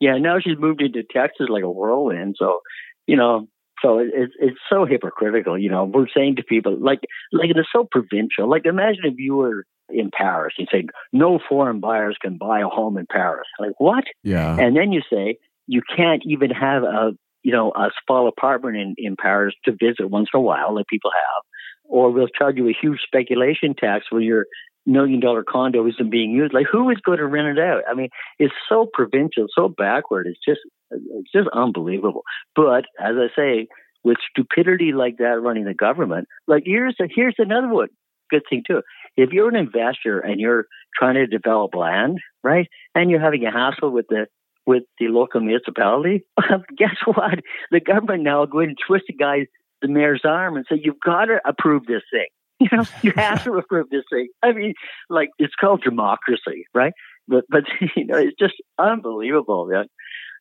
Yeah, 0.00 0.18
now 0.18 0.38
she's 0.40 0.58
moved 0.58 0.82
into 0.82 1.02
Texas 1.02 1.46
like 1.48 1.62
a 1.62 1.70
whirlwind. 1.70 2.36
So, 2.38 2.60
you 3.06 3.16
know, 3.16 3.48
so 3.82 3.98
it's 3.98 4.32
it's 4.38 4.58
so 4.70 4.84
hypocritical. 4.84 5.58
You 5.58 5.70
know, 5.70 5.84
we're 5.84 6.08
saying 6.14 6.36
to 6.36 6.42
people 6.42 6.76
like 6.78 7.00
like 7.32 7.50
it's 7.50 7.68
so 7.72 7.86
provincial. 7.90 8.48
Like 8.48 8.66
imagine 8.66 9.04
if 9.04 9.14
you 9.18 9.36
were 9.36 9.64
in 9.88 10.10
Paris. 10.16 10.54
and 10.58 10.68
say 10.70 10.86
no 11.12 11.38
foreign 11.48 11.80
buyers 11.80 12.16
can 12.20 12.38
buy 12.38 12.60
a 12.60 12.68
home 12.68 12.96
in 12.98 13.06
Paris. 13.10 13.46
Like 13.58 13.78
what? 13.78 14.04
Yeah. 14.22 14.56
And 14.58 14.76
then 14.76 14.92
you 14.92 15.02
say 15.10 15.38
you 15.66 15.82
can't 15.96 16.22
even 16.24 16.50
have 16.50 16.82
a 16.82 17.12
you 17.42 17.52
know 17.52 17.72
a 17.76 17.90
small 18.04 18.28
apartment 18.28 18.76
in 18.76 18.94
in 18.98 19.16
Paris 19.16 19.54
to 19.64 19.72
visit 19.72 20.10
once 20.10 20.28
in 20.32 20.38
a 20.38 20.42
while, 20.42 20.74
like 20.74 20.86
people 20.86 21.10
have, 21.12 21.42
or 21.84 22.10
we'll 22.10 22.28
charge 22.28 22.56
you 22.56 22.68
a 22.68 22.76
huge 22.78 23.00
speculation 23.06 23.74
tax 23.74 24.06
when 24.10 24.22
your 24.22 24.46
million 24.86 25.20
dollar 25.20 25.44
condo 25.44 25.86
isn't 25.86 26.10
being 26.10 26.30
used. 26.30 26.54
Like 26.54 26.66
who 26.70 26.88
is 26.90 26.98
going 27.04 27.18
to 27.18 27.26
rent 27.26 27.58
it 27.58 27.62
out? 27.62 27.82
I 27.88 27.94
mean, 27.94 28.08
it's 28.38 28.54
so 28.68 28.88
provincial, 28.92 29.46
so 29.54 29.68
backward. 29.68 30.26
It's 30.26 30.40
just 30.46 30.60
it's 30.90 31.32
just 31.32 31.48
unbelievable. 31.52 32.22
But 32.54 32.84
as 33.00 33.16
I 33.16 33.28
say, 33.36 33.68
with 34.04 34.18
stupidity 34.30 34.92
like 34.92 35.18
that 35.18 35.40
running 35.40 35.64
the 35.64 35.74
government, 35.74 36.28
like 36.46 36.62
here's 36.64 36.96
a, 37.00 37.08
here's 37.12 37.34
another 37.38 37.68
one 37.68 37.88
good 38.30 38.42
thing 38.48 38.62
too. 38.66 38.82
If 39.16 39.30
you're 39.30 39.48
an 39.48 39.56
investor 39.56 40.18
and 40.20 40.40
you're 40.40 40.66
trying 40.98 41.14
to 41.14 41.26
develop 41.26 41.74
land, 41.74 42.18
right, 42.42 42.68
and 42.94 43.10
you're 43.10 43.20
having 43.20 43.44
a 43.44 43.52
hassle 43.52 43.90
with 43.90 44.06
the 44.08 44.26
with 44.66 44.82
the 44.98 45.06
local 45.08 45.40
municipality, 45.40 46.24
guess 46.76 46.96
what? 47.04 47.38
The 47.70 47.80
government 47.80 48.24
now 48.24 48.40
will 48.40 48.46
go 48.46 48.58
and 48.60 48.76
twist 48.86 49.04
the 49.06 49.14
guy's 49.14 49.46
the 49.82 49.88
mayor's 49.88 50.22
arm, 50.24 50.56
and 50.56 50.66
say 50.68 50.80
you've 50.82 51.00
got 51.04 51.26
to 51.26 51.40
approve 51.46 51.86
this 51.86 52.02
thing. 52.10 52.26
You 52.60 52.68
know, 52.72 52.84
you 53.02 53.12
have 53.16 53.44
to 53.44 53.52
approve 53.52 53.90
this 53.90 54.04
thing. 54.10 54.28
I 54.42 54.52
mean, 54.52 54.72
like 55.10 55.28
it's 55.38 55.54
called 55.60 55.82
democracy, 55.82 56.66
right? 56.74 56.94
But 57.28 57.44
but 57.50 57.64
you 57.96 58.06
know, 58.06 58.16
it's 58.16 58.36
just 58.38 58.54
unbelievable. 58.78 59.66
That 59.66 59.88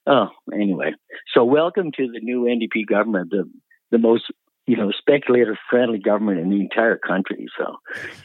oh, 0.07 0.29
anyway. 0.53 0.93
So 1.33 1.43
welcome 1.43 1.91
to 1.97 2.07
the 2.07 2.21
new 2.21 2.43
NDP 2.43 2.87
government, 2.87 3.31
the 3.31 3.49
the 3.91 3.97
most 3.97 4.31
you 4.67 4.75
know, 4.75 4.91
speculator 4.91 5.57
friendly 5.69 5.99
government 5.99 6.39
in 6.39 6.49
the 6.49 6.59
entire 6.59 6.97
country. 6.97 7.47
So 7.57 7.75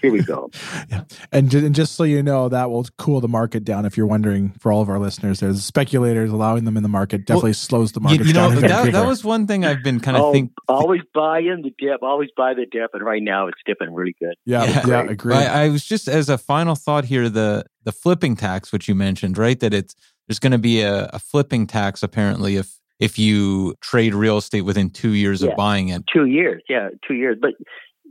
here 0.01 0.11
we 0.11 0.23
go. 0.23 0.51
yeah. 0.91 1.05
And, 1.33 1.53
and 1.53 1.75
just 1.75 1.97
so 1.97 2.05
you 2.05 2.23
know, 2.23 2.49
that 2.49 2.71
will 2.71 2.87
cool 2.97 3.21
the 3.21 3.29
market 3.29 3.63
down. 3.63 3.85
If 3.85 3.97
you're 3.97 4.07
wondering, 4.07 4.53
for 4.59 4.73
all 4.73 4.81
of 4.81 4.89
our 4.89 4.99
listeners, 4.99 5.41
there's 5.41 5.63
speculators 5.63 6.31
allowing 6.31 6.65
them 6.65 6.79
in 6.79 6.83
the 6.83 6.89
market 6.89 7.27
definitely 7.27 7.51
well, 7.51 7.55
slows 7.55 7.93
the 7.93 8.01
market 8.01 8.21
you, 8.21 8.27
you 8.29 8.33
know, 8.33 8.51
that, 8.51 8.93
that, 8.93 9.07
was 9.07 9.23
one 9.23 9.47
thing 9.47 9.67
I've 9.67 9.83
been 9.83 10.01
kind 10.01 10.17
of 10.17 10.25
oh, 10.25 10.33
think. 10.33 10.53
Always 10.67 11.03
buy 11.13 11.41
in 11.41 11.63
the 11.63 11.75
dip. 11.79 12.03
Always 12.03 12.31
buy 12.35 12.55
the 12.55 12.65
dip. 12.65 12.91
And 12.95 13.05
right 13.05 13.23
now 13.23 13.49
it's 13.49 13.61
dipping 13.67 13.93
really 13.93 14.17
good. 14.19 14.35
Yeah. 14.47 14.65
Yeah. 14.65 14.87
yeah 14.87 15.03
agree. 15.11 15.35
I, 15.35 15.65
I 15.65 15.69
was 15.69 15.85
just, 15.85 16.09
as 16.09 16.31
a 16.31 16.39
final 16.39 16.75
thought 16.75 17.05
here, 17.05 17.29
the, 17.29 17.67
the 17.85 17.93
flipping 17.93 18.35
tax, 18.35 18.73
which 18.73 18.89
you 18.89 18.95
mentioned, 18.95 19.37
right? 19.37 19.61
That 19.61 19.75
it's, 19.75 19.95
there's 20.27 20.39
going 20.39 20.53
to 20.53 20.59
be 20.59 20.81
a, 20.81 21.11
a 21.13 21.19
flipping 21.19 21.67
tax 21.67 22.03
apparently 22.03 22.57
if 22.57 22.80
if 23.01 23.19
you 23.19 23.75
trade 23.81 24.15
real 24.15 24.37
estate 24.37 24.61
within 24.61 24.91
two 24.91 25.15
years 25.15 25.43
yeah. 25.43 25.51
of 25.51 25.57
buying 25.57 25.89
it. 25.89 26.05
Two 26.13 26.27
years, 26.27 26.63
yeah, 26.69 26.91
two 27.07 27.15
years. 27.15 27.39
But 27.41 27.55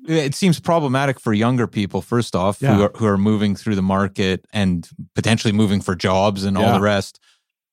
it 0.08 0.34
seems 0.34 0.60
problematic 0.60 1.20
for 1.20 1.32
younger 1.32 1.68
people, 1.68 2.02
first 2.02 2.36
off, 2.36 2.62
yeah. 2.62 2.76
who, 2.76 2.84
are, 2.84 2.92
who 2.96 3.06
are 3.06 3.18
moving 3.18 3.56
through 3.56 3.76
the 3.76 3.82
market 3.84 4.46
and 4.52 4.90
potentially 5.14 5.54
moving 5.54 5.80
for 5.80 5.96
jobs 5.96 6.44
and 6.44 6.58
yeah. 6.58 6.66
all 6.66 6.74
the 6.74 6.82
rest. 6.82 7.20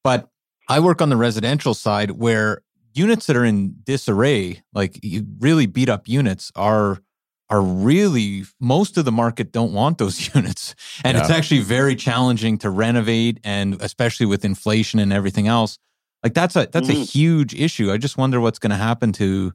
But 0.04 0.28
I 0.68 0.78
work 0.80 1.00
on 1.00 1.08
the 1.08 1.16
residential 1.16 1.72
side 1.72 2.12
where 2.12 2.62
units 2.92 3.26
that 3.26 3.36
are 3.36 3.44
in 3.44 3.76
disarray, 3.84 4.62
like 4.72 5.00
really 5.38 5.66
beat 5.66 5.88
up 5.88 6.06
units, 6.06 6.52
are 6.54 7.00
are 7.48 7.62
really 7.62 8.44
most 8.60 8.98
of 8.98 9.04
the 9.04 9.12
market 9.12 9.52
don't 9.52 9.72
want 9.72 9.98
those 9.98 10.34
units 10.34 10.74
and 11.04 11.16
yeah. 11.16 11.20
it's 11.20 11.30
actually 11.30 11.60
very 11.60 11.94
challenging 11.94 12.58
to 12.58 12.68
renovate 12.68 13.38
and 13.44 13.80
especially 13.80 14.26
with 14.26 14.44
inflation 14.44 14.98
and 14.98 15.12
everything 15.12 15.46
else 15.46 15.78
like 16.26 16.34
that's 16.34 16.56
a 16.56 16.66
that's 16.72 16.88
mm-hmm. 16.88 17.02
a 17.02 17.04
huge 17.04 17.54
issue. 17.54 17.92
I 17.92 17.98
just 17.98 18.18
wonder 18.18 18.40
what's 18.40 18.58
going 18.58 18.70
to 18.70 18.76
happen 18.76 19.12
to 19.12 19.52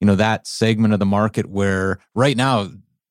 you 0.00 0.06
know 0.06 0.14
that 0.14 0.46
segment 0.46 0.94
of 0.94 1.00
the 1.00 1.06
market 1.06 1.50
where 1.50 1.98
right 2.14 2.34
now 2.34 2.70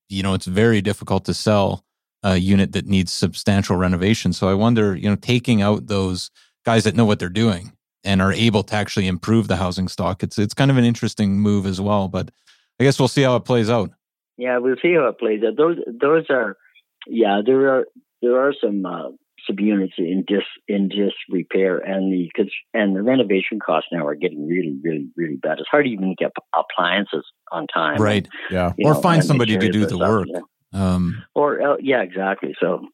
you 0.09 0.23
know 0.23 0.33
it's 0.33 0.47
very 0.47 0.81
difficult 0.81 1.25
to 1.25 1.33
sell 1.35 1.85
a 2.23 2.37
unit 2.37 2.71
that 2.71 2.87
needs 2.87 3.13
substantial 3.13 3.75
renovation. 3.75 4.33
So 4.33 4.49
I 4.49 4.55
wonder, 4.55 4.95
you 4.95 5.07
know, 5.07 5.15
taking 5.15 5.61
out 5.61 5.85
those 5.87 6.31
guys 6.65 6.85
that 6.85 6.95
know 6.95 7.05
what 7.05 7.19
they're 7.19 7.29
doing 7.29 7.73
and 8.03 8.19
are 8.19 8.33
able 8.33 8.63
to 8.63 8.75
actually 8.75 9.05
improve 9.05 9.47
the 9.47 9.57
housing 9.57 9.87
stock. 9.87 10.23
It's 10.23 10.39
it's 10.39 10.55
kind 10.55 10.71
of 10.71 10.77
an 10.77 10.85
interesting 10.85 11.39
move 11.39 11.67
as 11.67 11.79
well. 11.79 12.07
But 12.07 12.31
I 12.79 12.83
guess 12.83 12.97
we'll 12.97 13.09
see 13.09 13.21
how 13.21 13.35
it 13.35 13.45
plays 13.45 13.69
out. 13.69 13.91
Yeah, 14.37 14.57
we'll 14.57 14.77
see 14.81 14.95
how 14.95 15.07
it 15.09 15.19
plays 15.19 15.43
out. 15.45 15.55
Those 15.55 15.77
those 15.85 16.25
are, 16.31 16.57
yeah, 17.05 17.41
there 17.45 17.75
are 17.75 17.85
there 18.23 18.39
are 18.39 18.55
some 18.59 18.83
uh, 18.83 19.09
some 19.47 19.59
units 19.59 19.93
in 19.97 20.23
dis 20.27 20.43
in 20.67 20.89
disrepair, 20.89 21.77
and 21.77 22.11
the 22.11 22.29
and 22.73 22.95
the 22.95 23.01
renovation 23.01 23.59
costs 23.59 23.89
now 23.91 24.05
are 24.05 24.15
getting 24.15 24.47
really 24.47 24.77
really 24.83 25.07
really 25.15 25.35
bad. 25.35 25.59
It's 25.59 25.69
hard 25.69 25.85
to 25.85 25.91
even 25.91 26.15
get 26.17 26.31
appliances 26.55 27.25
on 27.51 27.67
time. 27.67 28.01
Right. 28.01 28.27
Yeah. 28.49 28.73
Or 28.83 28.93
know, 28.93 29.01
find 29.01 29.23
somebody 29.23 29.57
to 29.57 29.69
do 29.69 29.85
the 29.85 29.97
work. 29.97 30.27
Yeah. 30.29 30.39
Um, 30.73 31.23
or 31.35 31.61
uh, 31.61 31.75
yeah, 31.79 32.01
exactly. 32.01 32.55
So 32.59 32.87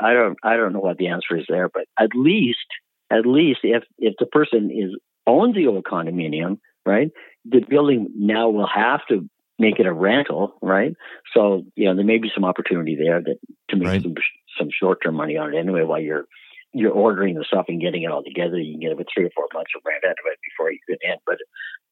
I 0.00 0.14
don't 0.14 0.38
I 0.42 0.56
don't 0.56 0.72
know 0.72 0.80
what 0.80 0.96
the 0.96 1.08
answer 1.08 1.36
is 1.36 1.44
there, 1.48 1.68
but 1.68 1.84
at 1.98 2.10
least 2.14 2.66
at 3.10 3.26
least 3.26 3.60
if 3.62 3.82
if 3.98 4.14
the 4.18 4.26
person 4.26 4.70
is 4.70 4.98
owns 5.26 5.54
the 5.54 5.66
old 5.66 5.84
condominium, 5.84 6.58
right, 6.84 7.10
the 7.44 7.60
building 7.68 8.08
now 8.16 8.48
will 8.48 8.68
have 8.68 9.00
to 9.08 9.28
make 9.58 9.78
it 9.78 9.86
a 9.86 9.92
rental, 9.92 10.54
right? 10.62 10.92
So 11.34 11.64
you 11.74 11.86
know 11.86 11.94
there 11.94 12.04
may 12.04 12.18
be 12.18 12.30
some 12.34 12.44
opportunity 12.44 12.96
there 12.96 13.20
that 13.20 13.36
to 13.70 13.76
make 13.76 13.88
right. 13.88 14.02
some 14.02 14.14
some 14.58 14.68
short 14.70 14.98
term 15.02 15.14
money 15.14 15.36
on 15.36 15.54
it 15.54 15.58
anyway 15.58 15.82
while 15.82 16.00
you're 16.00 16.26
you're 16.72 16.92
ordering 16.92 17.34
the 17.34 17.44
stuff 17.44 17.66
and 17.68 17.80
getting 17.80 18.02
it 18.02 18.10
all 18.10 18.22
together. 18.22 18.58
You 18.58 18.74
can 18.74 18.80
get 18.80 18.90
it 18.92 18.98
with 18.98 19.06
three 19.12 19.24
or 19.24 19.30
four 19.34 19.48
months 19.54 19.72
of 19.74 19.82
rent 19.86 20.04
out 20.04 20.10
of 20.10 20.30
it 20.30 20.38
before 20.44 20.70
you 20.70 20.78
get 20.88 20.98
in. 21.02 21.16
But 21.24 21.38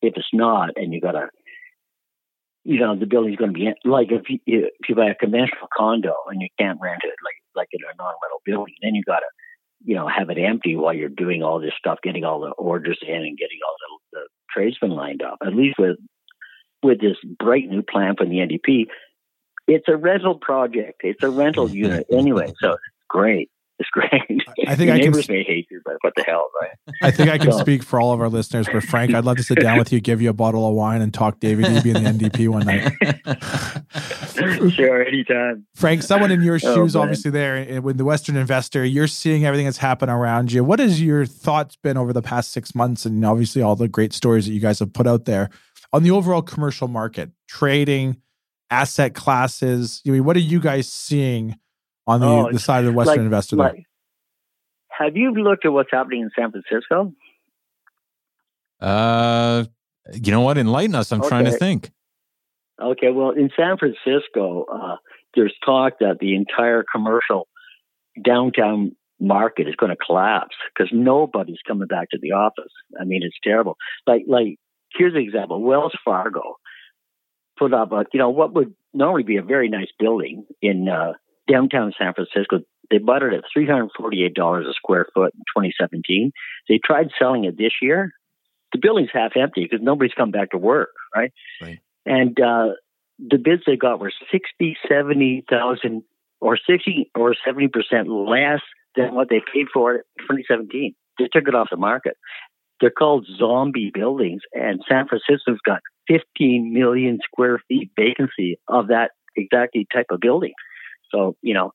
if 0.02 0.14
it's 0.16 0.28
not, 0.32 0.70
and 0.76 0.92
you 0.92 1.00
got 1.00 1.12
to 1.12 1.28
you 2.64 2.80
know 2.80 2.96
the 2.98 3.06
building's 3.06 3.36
going 3.36 3.52
to 3.52 3.58
be 3.58 3.72
like 3.84 4.08
if 4.10 4.28
you 4.28 4.38
if 4.46 4.88
you 4.88 4.94
buy 4.94 5.10
a 5.10 5.14
conventional 5.14 5.68
condo 5.76 6.14
and 6.28 6.40
you 6.40 6.48
can't 6.58 6.80
rent 6.80 7.02
it 7.04 7.14
like 7.24 7.36
like 7.54 7.68
in 7.72 7.80
a 7.82 7.96
non-rental 7.96 8.42
building, 8.44 8.74
then 8.82 8.94
you 8.94 9.02
got 9.04 9.20
to 9.20 9.30
you 9.84 9.94
know 9.94 10.08
have 10.08 10.30
it 10.30 10.38
empty 10.38 10.76
while 10.76 10.94
you're 10.94 11.08
doing 11.08 11.42
all 11.42 11.60
this 11.60 11.74
stuff, 11.78 11.98
getting 12.02 12.24
all 12.24 12.40
the 12.40 12.50
orders 12.50 12.98
in 13.06 13.16
and 13.16 13.38
getting 13.38 13.58
all 13.66 13.76
the, 14.12 14.18
the 14.18 14.26
tradesmen 14.52 14.90
lined 14.90 15.22
up. 15.22 15.38
At 15.46 15.54
least 15.54 15.76
with 15.78 15.96
with 16.82 17.00
this 17.00 17.16
bright 17.38 17.68
new 17.68 17.82
plan 17.82 18.14
from 18.16 18.28
the 18.28 18.36
NDP, 18.36 18.86
it's 19.66 19.88
a 19.88 19.96
rental 19.96 20.38
project. 20.38 21.00
It's 21.04 21.22
a 21.22 21.30
rental 21.30 21.70
unit 21.74 22.06
anyway, 22.10 22.52
so 22.60 22.72
it's 22.72 22.82
great. 23.08 23.50
It's 23.80 23.90
great. 23.90 24.12
I 24.68 24.76
think 24.76 24.86
Your 24.86 24.94
I 24.94 24.98
neighbors 24.98 25.26
can, 25.26 25.34
may 25.34 25.42
hate 25.42 25.66
you, 25.68 25.80
but 25.84 25.96
what 26.02 26.12
the 26.14 26.22
hell, 26.22 26.48
right? 26.62 26.70
I 27.02 27.10
think 27.10 27.28
I 27.28 27.38
can 27.38 27.50
so, 27.50 27.58
speak 27.58 27.82
for 27.82 28.00
all 28.00 28.12
of 28.12 28.20
our 28.20 28.28
listeners. 28.28 28.68
But 28.72 28.84
Frank, 28.84 29.12
I'd 29.12 29.24
love 29.24 29.36
to 29.38 29.42
sit 29.42 29.58
down 29.58 29.78
with 29.78 29.92
you, 29.92 30.00
give 30.00 30.22
you 30.22 30.30
a 30.30 30.34
bottle 30.34 30.68
of 30.68 30.74
wine, 30.74 31.02
and 31.02 31.12
talk 31.12 31.40
David 31.40 31.64
Eby 31.64 31.96
and 31.96 32.20
the 32.20 32.28
NDP 32.28 32.48
one 32.48 32.66
night. 32.66 32.92
sure, 34.74 35.04
anytime. 35.04 35.66
Frank, 35.74 36.04
someone 36.04 36.30
in 36.30 36.42
your 36.42 36.54
oh, 36.54 36.74
shoes, 36.74 36.94
oh, 36.94 37.00
obviously 37.00 37.32
there 37.32 37.56
eh, 37.56 37.78
with 37.78 37.98
the 37.98 38.04
Western 38.04 38.36
investor, 38.36 38.84
you're 38.84 39.08
seeing 39.08 39.44
everything 39.44 39.66
that's 39.66 39.78
happened 39.78 40.12
around 40.12 40.52
you. 40.52 40.62
What 40.62 40.78
has 40.78 41.02
your 41.02 41.26
thoughts 41.26 41.74
been 41.74 41.96
over 41.96 42.12
the 42.12 42.22
past 42.22 42.52
six 42.52 42.76
months, 42.76 43.04
and 43.04 43.24
obviously 43.24 43.60
all 43.60 43.74
the 43.74 43.88
great 43.88 44.12
stories 44.12 44.46
that 44.46 44.52
you 44.52 44.60
guys 44.60 44.78
have 44.78 44.92
put 44.92 45.08
out 45.08 45.24
there 45.24 45.50
on 45.92 46.04
the 46.04 46.12
overall 46.12 46.42
commercial 46.42 46.86
market, 46.86 47.32
trading, 47.48 48.20
asset 48.70 49.14
classes? 49.14 50.02
I 50.06 50.10
mean, 50.10 50.24
what 50.24 50.36
are 50.36 50.40
you 50.40 50.60
guys 50.60 50.90
seeing? 50.90 51.56
on 52.06 52.20
the, 52.20 52.26
oh, 52.26 52.52
the 52.52 52.58
side 52.58 52.80
of 52.80 52.86
the 52.86 52.92
Western 52.92 53.16
like, 53.16 53.24
investor 53.24 53.56
there. 53.56 53.68
Like, 53.68 53.84
have 54.90 55.16
you 55.16 55.32
looked 55.32 55.64
at 55.64 55.72
what's 55.72 55.90
happening 55.90 56.20
in 56.22 56.30
San 56.38 56.50
Francisco? 56.50 57.12
Uh, 58.80 59.64
you 60.12 60.30
know 60.30 60.42
what? 60.42 60.58
Enlighten 60.58 60.94
us. 60.94 61.10
I'm 61.10 61.20
okay. 61.20 61.28
trying 61.28 61.44
to 61.46 61.52
think. 61.52 61.90
Okay, 62.80 63.10
well, 63.10 63.30
in 63.30 63.50
San 63.56 63.76
Francisco, 63.78 64.66
uh, 64.72 64.96
there's 65.34 65.54
talk 65.64 65.94
that 66.00 66.18
the 66.20 66.34
entire 66.34 66.84
commercial 66.90 67.48
downtown 68.22 68.92
market 69.20 69.68
is 69.68 69.74
going 69.76 69.90
to 69.90 69.96
collapse 69.96 70.56
because 70.74 70.90
nobody's 70.92 71.58
coming 71.66 71.86
back 71.86 72.10
to 72.10 72.18
the 72.20 72.32
office. 72.32 72.72
I 73.00 73.04
mean, 73.04 73.22
it's 73.22 73.36
terrible. 73.42 73.76
Like, 74.06 74.24
like 74.28 74.58
here's 74.96 75.14
an 75.14 75.20
example: 75.20 75.62
Wells 75.62 75.96
Fargo 76.04 76.56
put 77.58 77.72
up 77.72 77.92
a, 77.92 78.04
you 78.12 78.18
know, 78.18 78.30
what 78.30 78.54
would 78.54 78.74
normally 78.92 79.22
be 79.22 79.36
a 79.36 79.42
very 79.42 79.68
nice 79.68 79.88
building 79.98 80.46
in 80.62 80.88
uh, 80.88 81.12
downtown 81.50 81.92
San 81.98 82.14
Francisco. 82.14 82.60
They 82.90 82.98
bought 82.98 83.22
it 83.22 83.32
at 83.32 83.44
$348 83.56 84.68
a 84.68 84.72
square 84.74 85.06
foot 85.14 85.34
in 85.34 85.40
2017. 85.56 86.32
They 86.68 86.80
tried 86.84 87.08
selling 87.18 87.44
it 87.44 87.56
this 87.56 87.72
year. 87.80 88.12
The 88.72 88.78
building's 88.78 89.10
half 89.12 89.32
empty 89.36 89.64
because 89.64 89.84
nobody's 89.84 90.14
come 90.14 90.30
back 90.30 90.50
to 90.50 90.58
work, 90.58 90.90
right? 91.14 91.32
Right. 91.62 91.80
And 92.04 92.38
uh, 92.40 92.74
the 93.18 93.38
bids 93.38 93.62
they 93.66 93.76
got 93.76 94.00
were 94.00 94.12
60, 94.30 94.76
70,000 94.88 96.02
or 96.40 96.58
60 96.58 97.10
or 97.14 97.34
70% 97.46 97.70
less 98.28 98.60
than 98.96 99.14
what 99.14 99.28
they 99.28 99.40
paid 99.52 99.66
for 99.72 99.94
it 99.94 100.06
in 100.18 100.36
2017. 100.36 100.94
They 101.18 101.28
took 101.32 101.48
it 101.48 101.54
off 101.54 101.68
the 101.70 101.76
market. 101.76 102.16
They're 102.80 102.90
called 102.90 103.26
zombie 103.38 103.92
buildings, 103.94 104.42
and 104.52 104.80
San 104.88 105.06
Francisco's 105.06 105.60
got 105.64 105.80
15 106.08 106.72
million 106.72 107.18
square 107.24 107.60
feet 107.68 107.90
vacancy 107.96 108.58
of 108.68 108.88
that 108.88 109.12
exactly 109.36 109.86
type 109.92 110.06
of 110.10 110.20
building. 110.20 110.52
So 111.10 111.36
you 111.42 111.54
know, 111.54 111.72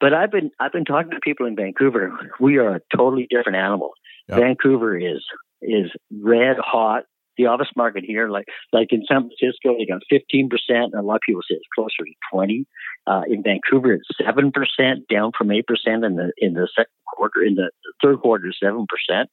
but 0.00 0.12
I've 0.12 0.30
been 0.30 0.50
I've 0.60 0.72
been 0.72 0.84
talking 0.84 1.12
to 1.12 1.20
people 1.20 1.46
in 1.46 1.56
Vancouver. 1.56 2.12
We 2.40 2.58
are 2.58 2.76
a 2.76 2.80
totally 2.96 3.26
different 3.30 3.56
animal. 3.56 3.92
Yep. 4.28 4.38
Vancouver 4.38 4.96
is 4.96 5.24
is 5.62 5.90
red 6.12 6.56
hot. 6.58 7.04
The 7.36 7.46
office 7.46 7.70
market 7.74 8.04
here, 8.04 8.28
like 8.28 8.46
like 8.72 8.92
in 8.92 9.02
San 9.10 9.28
Francisco, 9.28 9.76
they 9.76 9.86
got 9.86 10.02
fifteen 10.08 10.48
percent, 10.48 10.92
and 10.92 11.02
a 11.02 11.02
lot 11.02 11.16
of 11.16 11.20
people 11.26 11.42
say 11.42 11.56
it's 11.56 11.64
closer 11.74 12.04
to 12.04 12.12
twenty. 12.30 12.66
Uh, 13.06 13.22
in 13.28 13.42
Vancouver, 13.42 13.94
it's 13.94 14.08
seven 14.24 14.52
percent, 14.52 15.08
down 15.08 15.32
from 15.36 15.50
eight 15.50 15.66
percent 15.66 16.04
in 16.04 16.14
the 16.16 16.32
in 16.38 16.54
the 16.54 16.68
second 16.76 16.92
quarter. 17.12 17.42
In 17.42 17.56
the 17.56 17.70
third 18.02 18.20
quarter, 18.20 18.52
seven 18.62 18.86
percent, 18.86 19.30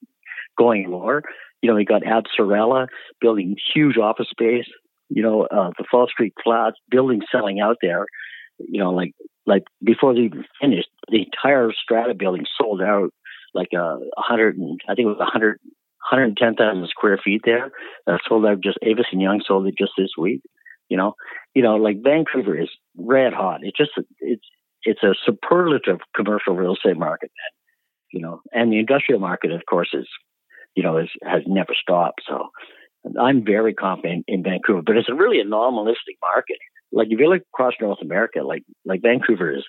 going 0.57 0.89
lower. 0.89 1.23
You 1.61 1.69
know, 1.69 1.75
we 1.75 1.85
got 1.85 2.05
Ab 2.05 2.23
Sorella 2.35 2.87
building 3.19 3.55
huge 3.73 3.97
office 3.97 4.27
space. 4.29 4.67
You 5.09 5.23
know, 5.23 5.43
uh, 5.43 5.71
the 5.77 5.85
Fall 5.89 6.07
Street 6.07 6.33
Flats 6.43 6.77
buildings 6.89 7.25
selling 7.31 7.59
out 7.59 7.77
there 7.81 8.05
you 8.69 8.79
know, 8.79 8.91
like 8.91 9.13
like 9.45 9.63
before 9.83 10.13
they 10.13 10.21
even 10.21 10.45
finished, 10.59 10.89
the 11.09 11.23
entire 11.23 11.71
Strata 11.73 12.13
building 12.13 12.45
sold 12.57 12.81
out 12.81 13.09
like 13.53 13.69
a 13.73 13.81
uh, 13.81 13.97
hundred 14.17 14.57
and 14.57 14.79
I 14.87 14.95
think 14.95 15.05
it 15.05 15.17
was 15.17 15.19
a 15.19 15.25
hundred 15.25 15.59
hundred 15.97 16.25
and 16.25 16.37
ten 16.37 16.55
thousand 16.55 16.87
square 16.89 17.19
feet 17.23 17.41
there. 17.45 17.71
Uh, 18.07 18.17
sold 18.27 18.45
out 18.45 18.61
just 18.61 18.77
Avison 18.83 19.19
Young 19.19 19.41
sold 19.45 19.67
it 19.67 19.75
just 19.77 19.93
this 19.97 20.11
week. 20.17 20.41
You 20.89 20.97
know, 20.97 21.13
you 21.53 21.61
know, 21.61 21.75
like 21.75 22.03
Vancouver 22.03 22.59
is 22.59 22.69
red 22.97 23.33
hot. 23.33 23.61
It's 23.63 23.77
just 23.77 23.91
it's 24.19 24.45
it's 24.83 25.03
a 25.03 25.15
superlative 25.25 25.99
commercial 26.15 26.55
real 26.55 26.73
estate 26.73 26.97
market, 26.97 27.31
you 28.11 28.21
know, 28.21 28.41
and 28.51 28.71
the 28.71 28.79
industrial 28.79 29.21
market, 29.21 29.51
of 29.51 29.61
course, 29.69 29.89
is 29.93 30.07
you 30.75 30.83
know 30.83 30.97
is 30.97 31.09
has 31.23 31.41
never 31.47 31.73
stopped. 31.79 32.21
So 32.27 32.49
I'm 33.19 33.43
very 33.43 33.73
confident 33.73 34.25
in 34.27 34.43
Vancouver, 34.43 34.81
but 34.85 34.97
it's 34.97 35.09
a 35.09 35.15
really 35.15 35.41
anomalistic 35.41 36.17
market 36.21 36.57
like 36.91 37.07
if 37.09 37.19
you 37.19 37.29
look 37.29 37.43
across 37.53 37.73
North 37.79 37.99
America, 38.01 38.39
like 38.43 38.63
like 38.85 39.01
Vancouver 39.01 39.55
is, 39.55 39.63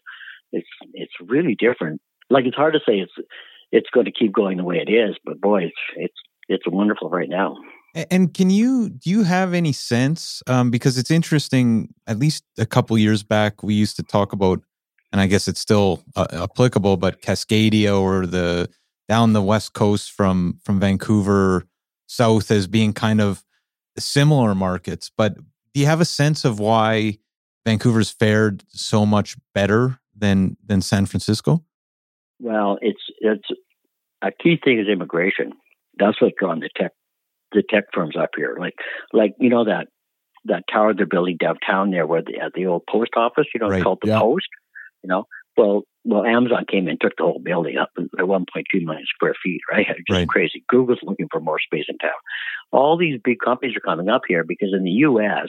it's 0.52 0.68
it's 0.92 1.12
really 1.20 1.56
different. 1.58 2.00
Like 2.30 2.44
it's 2.46 2.56
hard 2.56 2.74
to 2.74 2.80
say 2.80 2.98
it's 2.98 3.12
it's 3.70 3.88
going 3.92 4.06
to 4.06 4.12
keep 4.12 4.32
going 4.32 4.58
the 4.58 4.64
way 4.64 4.76
it 4.76 4.90
is, 4.90 5.16
but 5.24 5.40
boy, 5.40 5.64
it's 5.64 5.76
it's 5.96 6.14
it's 6.48 6.64
wonderful 6.66 7.08
right 7.08 7.28
now. 7.28 7.56
And 8.10 8.32
can 8.32 8.50
you 8.50 8.88
do 8.88 9.10
you 9.10 9.22
have 9.22 9.54
any 9.54 9.72
sense? 9.72 10.42
Um, 10.46 10.70
because 10.70 10.98
it's 10.98 11.10
interesting. 11.10 11.94
At 12.06 12.18
least 12.18 12.44
a 12.58 12.66
couple 12.66 12.96
years 12.98 13.22
back, 13.22 13.62
we 13.62 13.74
used 13.74 13.96
to 13.96 14.02
talk 14.02 14.32
about, 14.32 14.60
and 15.12 15.20
I 15.20 15.26
guess 15.26 15.46
it's 15.46 15.60
still 15.60 16.02
uh, 16.16 16.26
applicable, 16.32 16.96
but 16.96 17.22
Cascadia 17.22 17.98
or 18.00 18.26
the 18.26 18.68
down 19.08 19.32
the 19.32 19.42
west 19.42 19.72
coast 19.72 20.12
from 20.12 20.58
from 20.64 20.80
Vancouver 20.80 21.66
south 22.06 22.50
as 22.50 22.66
being 22.66 22.92
kind 22.92 23.20
of 23.20 23.44
similar 23.98 24.54
markets. 24.54 25.10
But 25.16 25.36
do 25.36 25.80
you 25.80 25.86
have 25.86 26.00
a 26.00 26.06
sense 26.06 26.44
of 26.44 26.58
why 26.58 27.18
Vancouver's 27.64 28.10
fared 28.10 28.64
so 28.68 29.06
much 29.06 29.36
better 29.54 29.98
than 30.16 30.56
than 30.64 30.80
San 30.82 31.06
Francisco? 31.06 31.64
Well, 32.40 32.78
it's 32.80 33.02
it's 33.20 33.48
a 34.22 34.30
key 34.30 34.58
thing 34.62 34.78
is 34.78 34.88
immigration. 34.88 35.52
That's 35.98 36.20
what's 36.20 36.34
drawn 36.38 36.60
the 36.60 36.70
tech 36.76 36.92
the 37.52 37.62
tech 37.68 37.84
firms 37.92 38.16
up 38.16 38.30
here. 38.36 38.56
Like 38.58 38.74
like 39.12 39.34
you 39.38 39.48
know 39.48 39.64
that 39.64 39.88
that 40.46 40.64
tower 40.72 40.94
they're 40.94 41.06
building 41.06 41.36
downtown 41.38 41.90
there 41.90 42.06
where 42.06 42.22
the 42.22 42.50
the 42.54 42.66
old 42.66 42.82
post 42.90 43.12
office, 43.16 43.46
you 43.54 43.60
know, 43.60 43.68
right. 43.68 43.76
it's 43.76 43.84
called 43.84 43.98
the 44.02 44.08
yeah. 44.08 44.20
Post. 44.20 44.48
You 45.02 45.08
know, 45.08 45.24
well, 45.56 45.82
well, 46.04 46.24
Amazon 46.24 46.64
came 46.68 46.88
in, 46.88 46.98
took 47.00 47.16
the 47.16 47.22
whole 47.22 47.38
building 47.38 47.76
up 47.76 47.90
at 47.96 48.24
1.2 48.24 48.44
million 48.82 49.04
square 49.14 49.34
feet, 49.42 49.60
right? 49.70 49.86
Just 49.86 50.10
right. 50.10 50.28
crazy. 50.28 50.64
Google's 50.68 50.98
looking 51.02 51.28
for 51.30 51.40
more 51.40 51.60
space 51.60 51.84
in 51.88 51.98
town. 51.98 52.10
All 52.72 52.96
these 52.96 53.20
big 53.22 53.38
companies 53.38 53.76
are 53.76 53.80
coming 53.80 54.08
up 54.08 54.22
here 54.26 54.44
because 54.44 54.70
in 54.72 54.84
the 54.84 54.90
U.S., 54.90 55.48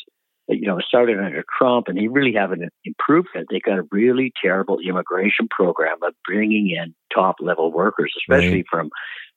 you 0.50 0.68
know, 0.68 0.80
started 0.86 1.20
under 1.20 1.44
Trump, 1.58 1.88
and 1.88 1.98
he 1.98 2.08
really 2.08 2.34
haven't 2.34 2.70
improved 2.84 3.30
it. 3.34 3.48
They 3.50 3.60
got 3.60 3.80
a 3.80 3.88
really 3.92 4.34
terrible 4.44 4.80
immigration 4.80 5.48
program 5.50 5.98
of 6.04 6.14
bringing 6.26 6.70
in 6.70 6.94
top 7.14 7.38
level 7.40 7.72
workers, 7.72 8.14
especially 8.18 8.58
right. 8.58 8.66
from 8.70 8.90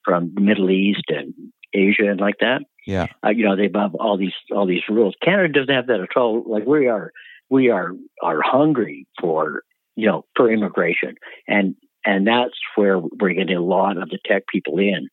from 0.05 0.33
the 0.35 0.41
Middle 0.41 0.71
East 0.71 1.05
and 1.09 1.33
Asia 1.73 2.11
and 2.11 2.21
like 2.21 2.39
that. 2.41 2.63
Yeah, 2.87 3.07
uh, 3.25 3.31
you 3.31 3.45
know, 3.45 3.57
they 3.57 3.71
have 3.73 3.95
all 3.95 4.19
these 4.19 4.35
all 4.53 4.67
these 4.67 4.83
rules. 4.89 5.15
Canada 5.23 5.61
doesn't 5.61 5.75
have 5.75 5.87
that 5.87 6.01
at 6.01 6.17
all. 6.17 6.43
Like 6.45 6.67
we 6.67 6.89
are, 6.89 7.13
we 7.51 7.71
are 7.71 7.93
are 8.21 8.41
hungry 8.43 9.07
for 9.21 9.63
you 9.97 10.07
know, 10.07 10.25
for 10.37 10.51
immigration. 10.51 11.15
And 11.49 11.75
and 12.05 12.27
that's 12.27 12.55
where 12.77 12.99
we're 12.99 13.35
getting 13.35 13.57
a 13.57 13.61
lot 13.61 13.97
of 13.97 14.11
the 14.11 14.19
tech 14.25 14.45
people 14.47 14.79
in, 14.79 15.09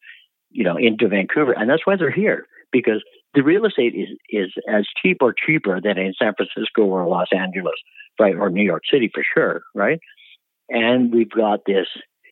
you 0.52 0.63
know, 0.63 0.78
into 0.78 1.08
Vancouver. 1.08 1.54
And 1.54 1.69
that's 1.69 1.88
why 1.88 1.96
they're 1.96 2.12
here 2.12 2.46
because 2.72 3.04
the 3.34 3.41
real 3.41 3.65
estate 3.65 3.96
is 3.96 4.10
is 4.30 4.54
as 4.69 4.86
cheap 5.02 5.17
or 5.22 5.34
cheaper 5.34 5.82
than 5.82 5.98
in 5.98 6.13
San 6.22 6.34
Francisco 6.36 6.84
or 6.84 7.08
Los 7.08 7.30
Angeles, 7.34 7.76
right, 8.19 8.36
or 8.36 8.50
New 8.50 8.63
York 8.63 8.84
City 8.91 9.10
for 9.13 9.24
sure, 9.34 9.63
right? 9.74 10.00
And 10.69 11.13
we've 11.13 11.32
got 11.32 11.62
this 11.65 11.88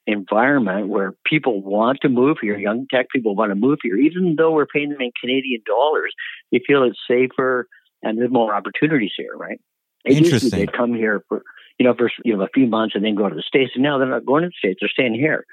environment 0.07 0.87
where 0.87 1.13
people 1.25 1.61
want 1.61 1.99
to 2.01 2.09
move 2.09 2.37
here, 2.41 2.57
young 2.57 2.87
tech 2.91 3.07
people 3.13 3.35
want 3.35 3.51
to 3.51 3.55
move 3.55 3.79
here, 3.81 3.97
even 3.97 4.35
though 4.37 4.51
we're 4.51 4.65
paying 4.65 4.89
them 4.89 5.01
in 5.01 5.11
Canadian 5.19 5.61
dollars. 5.65 6.13
They 6.51 6.61
feel 6.65 6.83
it's 6.83 6.99
safer 7.07 7.67
and 8.03 8.17
there's 8.17 8.31
more 8.31 8.53
opportunities 8.53 9.11
here, 9.15 9.35
right? 9.35 9.59
It 10.05 10.17
Interesting. 10.17 10.49
They 10.51 10.65
come 10.65 10.93
here 10.93 11.23
for 11.29 11.43
you 11.81 11.87
know 11.87 11.95
for 11.95 12.11
you 12.23 12.37
know 12.37 12.43
a 12.43 12.49
few 12.53 12.67
months 12.67 12.93
and 12.93 13.03
then 13.03 13.15
go 13.15 13.27
to 13.27 13.33
the 13.33 13.41
states. 13.41 13.71
And 13.73 13.81
now 13.81 13.97
they're 13.97 14.07
not 14.07 14.23
going 14.23 14.43
to 14.43 14.49
the 14.49 14.53
states; 14.55 14.77
they're 14.79 14.89
staying 14.89 15.15
here. 15.15 15.45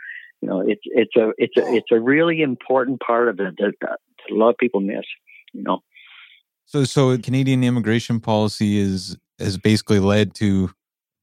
You 0.43 0.49
know, 0.49 0.61
it's 0.61 0.83
it's 0.85 1.17
a 1.17 1.31
it's 1.39 1.57
a 1.57 1.75
it's 1.75 1.91
a 1.91 1.99
really 1.99 2.43
important 2.43 3.01
part 3.01 3.29
of 3.29 3.41
it 3.41 3.55
that, 3.57 3.73
that 3.81 3.99
a 4.31 4.35
lot 4.35 4.51
of 4.51 4.59
people 4.59 4.81
miss. 4.81 5.07
You 5.55 5.63
know. 5.63 5.81
So, 6.67 6.85
so 6.85 7.17
Canadian 7.17 7.65
immigration 7.65 8.21
policy 8.21 8.77
is 8.77 9.17
has 9.39 9.57
basically 9.57 10.01
led 10.01 10.35
to 10.35 10.71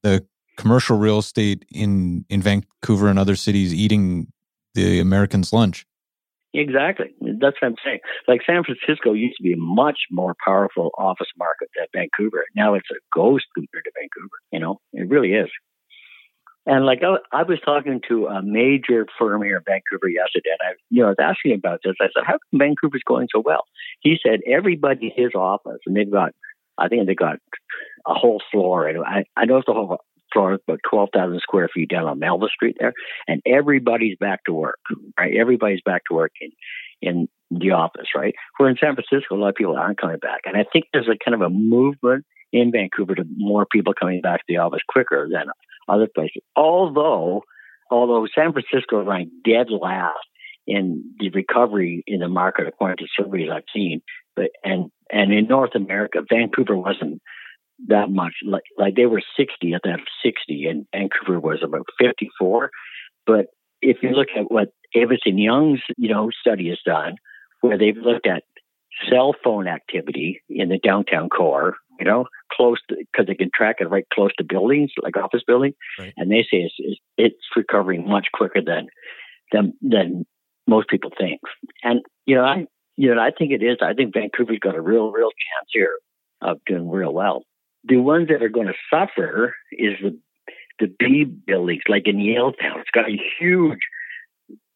the 0.02 0.26
commercial 0.58 0.98
real 0.98 1.20
estate 1.20 1.66
in 1.72 2.26
in 2.28 2.42
Vancouver 2.42 3.08
and 3.08 3.20
other 3.20 3.36
cities 3.36 3.76
eating 3.76 4.32
the 4.74 5.00
Americans' 5.00 5.54
lunch. 5.54 5.86
Exactly. 6.56 7.14
That's 7.22 7.58
what 7.62 7.68
I'm 7.68 7.76
saying. 7.84 8.00
Like 8.28 8.42
San 8.46 8.64
Francisco 8.64 9.12
used 9.14 9.36
to 9.38 9.44
be 9.44 9.54
a 9.54 9.58
much 9.58 10.00
more 10.10 10.36
powerful 10.46 10.92
office 10.98 11.28
market 11.38 11.70
than 11.76 11.88
Vancouver. 11.94 12.46
Now 12.56 12.76
it's 12.76 12.90
a 12.92 12.96
ghost 13.14 13.46
compared 13.54 13.84
to 13.84 13.92
Vancouver. 14.00 14.38
You 14.52 14.60
know, 14.60 14.80
it 14.94 15.10
really 15.10 15.34
is. 15.34 15.50
And 16.66 16.86
like 16.86 17.02
I, 17.04 17.18
I 17.38 17.44
was 17.44 17.60
talking 17.64 18.02
to 18.08 18.28
a 18.28 18.42
major 18.42 19.06
firm 19.20 19.44
here 19.44 19.58
in 19.58 19.64
Vancouver 19.66 20.08
yesterday, 20.08 20.50
and 20.60 20.70
I, 20.70 20.74
you 20.90 21.02
know, 21.02 21.08
I 21.08 21.10
was 21.10 21.18
asking 21.20 21.54
about 21.54 21.82
this. 21.84 21.96
I 22.02 22.06
said, 22.06 22.24
"How 22.26 22.34
come 22.34 22.60
Vancouver's 22.60 23.04
going 23.06 23.28
so 23.32 23.42
well?" 23.46 23.66
He 24.00 24.18
said, 24.26 24.40
"Everybody 24.50 25.14
in 25.16 25.24
his 25.24 25.36
office, 25.36 25.80
and 25.86 25.96
they've 25.96 26.12
got, 26.12 26.32
I 26.80 26.88
think 26.88 27.06
they 27.06 27.14
got 27.14 27.38
a 28.08 28.16
whole 28.16 28.42
floor. 28.52 28.90
I, 29.06 29.26
I 29.38 29.46
know 29.46 29.58
it's 29.58 29.68
the 29.68 29.74
whole 29.74 30.00
floor, 30.36 30.54
about 30.54 30.80
twelve 30.88 31.10
thousand 31.14 31.40
square 31.40 31.70
feet 31.74 31.90
down 31.90 32.06
on 32.06 32.20
Melville 32.20 32.50
Street 32.54 32.78
there, 32.80 32.94
and 33.28 33.42
everybody's 33.46 34.18
back 34.20 34.44
to 34.46 34.54
work. 34.54 34.80
Right, 35.18 35.34
everybody's 35.36 35.82
back 35.84 36.04
to 36.10 36.16
work 36.16 36.34
in 36.42 36.52
in 37.02 37.28
the 37.50 37.72
office. 37.72 38.08
Right, 38.16 38.36
where 38.58 38.70
in 38.70 38.78
San 38.78 38.96
Francisco, 38.96 39.36
a 39.36 39.38
lot 39.38 39.50
of 39.50 39.56
people 39.56 39.76
aren't 39.76 40.00
coming 40.00 40.20
back, 40.20 40.42
and 40.46 40.58
I 40.58 40.66
think 40.72 40.86
there's 40.94 41.08
a 41.08 41.18
kind 41.24 41.34
of 41.34 41.42
a 41.42 41.50
movement 41.50 42.26
in 42.52 42.72
Vancouver 42.72 43.16
to 43.16 43.26
more 43.38 43.66
people 43.66 43.94
coming 43.98 44.22
back 44.22 44.40
to 44.40 44.46
the 44.48 44.58
office 44.58 44.82
quicker 44.88 45.28
than 45.32 45.48
other 45.88 46.08
places. 46.14 46.42
Although, 46.56 47.44
although 47.90 48.28
San 48.34 48.54
Francisco 48.54 49.04
ranked 49.04 49.34
dead 49.44 49.68
last 49.70 50.20
in 50.68 51.04
the 51.20 51.30
recovery 51.30 52.04
in 52.08 52.20
the 52.20 52.28
market 52.28 52.68
according 52.68 52.98
to 52.98 53.06
surveys 53.18 53.50
I've 53.52 53.64
seen, 53.74 54.02
but 54.36 54.52
and 54.64 54.92
and 55.12 55.32
in 55.32 55.48
North 55.48 55.76
America, 55.76 56.20
Vancouver 56.30 56.76
wasn't 56.76 57.22
that 57.88 58.10
much 58.10 58.34
like 58.46 58.64
like 58.78 58.96
they 58.96 59.06
were 59.06 59.22
60 59.38 59.74
at 59.74 59.82
that 59.84 60.00
60 60.24 60.66
and 60.68 60.86
Vancouver 60.94 61.40
was 61.40 61.60
about 61.64 61.86
54 62.00 62.72
but 63.26 63.48
if 63.82 63.98
you 64.02 64.10
look 64.12 64.30
at 64.36 64.50
what 64.50 64.70
Avison 64.96 65.38
Young's 65.38 65.82
you 65.98 66.10
know 66.10 66.30
study 66.40 66.70
has 66.70 66.80
done 66.86 67.16
where 67.62 67.78
they've 67.78 67.98
looked 67.98 68.28
at 68.28 68.44
cell 69.10 69.36
phone 69.44 69.68
activity 69.68 70.42
in 70.50 70.70
the 70.70 70.78
downtown 70.78 71.28
core 71.30 71.76
you 72.00 72.06
know, 72.06 72.26
close 72.52 72.80
because 72.90 73.28
they 73.28 73.36
can 73.36 73.50
track 73.54 73.78
it 73.80 73.90
right 73.90 74.06
close 74.14 74.32
to 74.38 74.44
buildings, 74.44 74.92
like 75.02 75.18
office 75.18 75.44
buildings, 75.46 75.76
right. 76.00 76.14
and 76.18 76.32
they 76.32 76.42
say 76.42 76.58
it's, 76.58 76.76
it's, 76.78 77.00
it's 77.18 77.46
recovering 77.56 78.08
much 78.08 78.28
quicker 78.34 78.62
than 78.62 78.88
than 79.52 79.74
than 79.82 80.26
most 80.68 80.90
people 80.90 81.12
think. 81.18 81.42
And 81.84 82.02
you 82.26 82.36
know, 82.36 82.44
I 82.44 82.66
you 82.98 83.14
know, 83.14 83.22
I 83.22 83.32
think 83.32 83.52
it 83.52 83.64
is. 83.64 83.78
I 83.82 83.94
think 83.94 84.14
Vancouver's 84.14 84.60
got 84.60 84.76
a 84.76 84.82
real, 84.82 85.12
real 85.12 85.30
chance 85.30 85.70
here 85.70 85.98
of 86.42 86.58
doing 86.66 86.90
real 86.90 87.14
well. 87.14 87.44
The 87.88 87.98
ones 87.98 88.30
that 88.30 88.44
are 88.44 88.50
going 88.50 88.68
to 88.68 88.74
suffer 88.90 89.56
is 89.72 89.94
the 90.02 90.18
the 90.78 90.94
B 91.00 91.24
buildings, 91.24 91.84
like 91.88 92.06
in 92.06 92.18
Yaletown. 92.18 92.82
It's 92.82 92.92
got 92.92 93.10
a 93.10 93.18
huge 93.40 93.80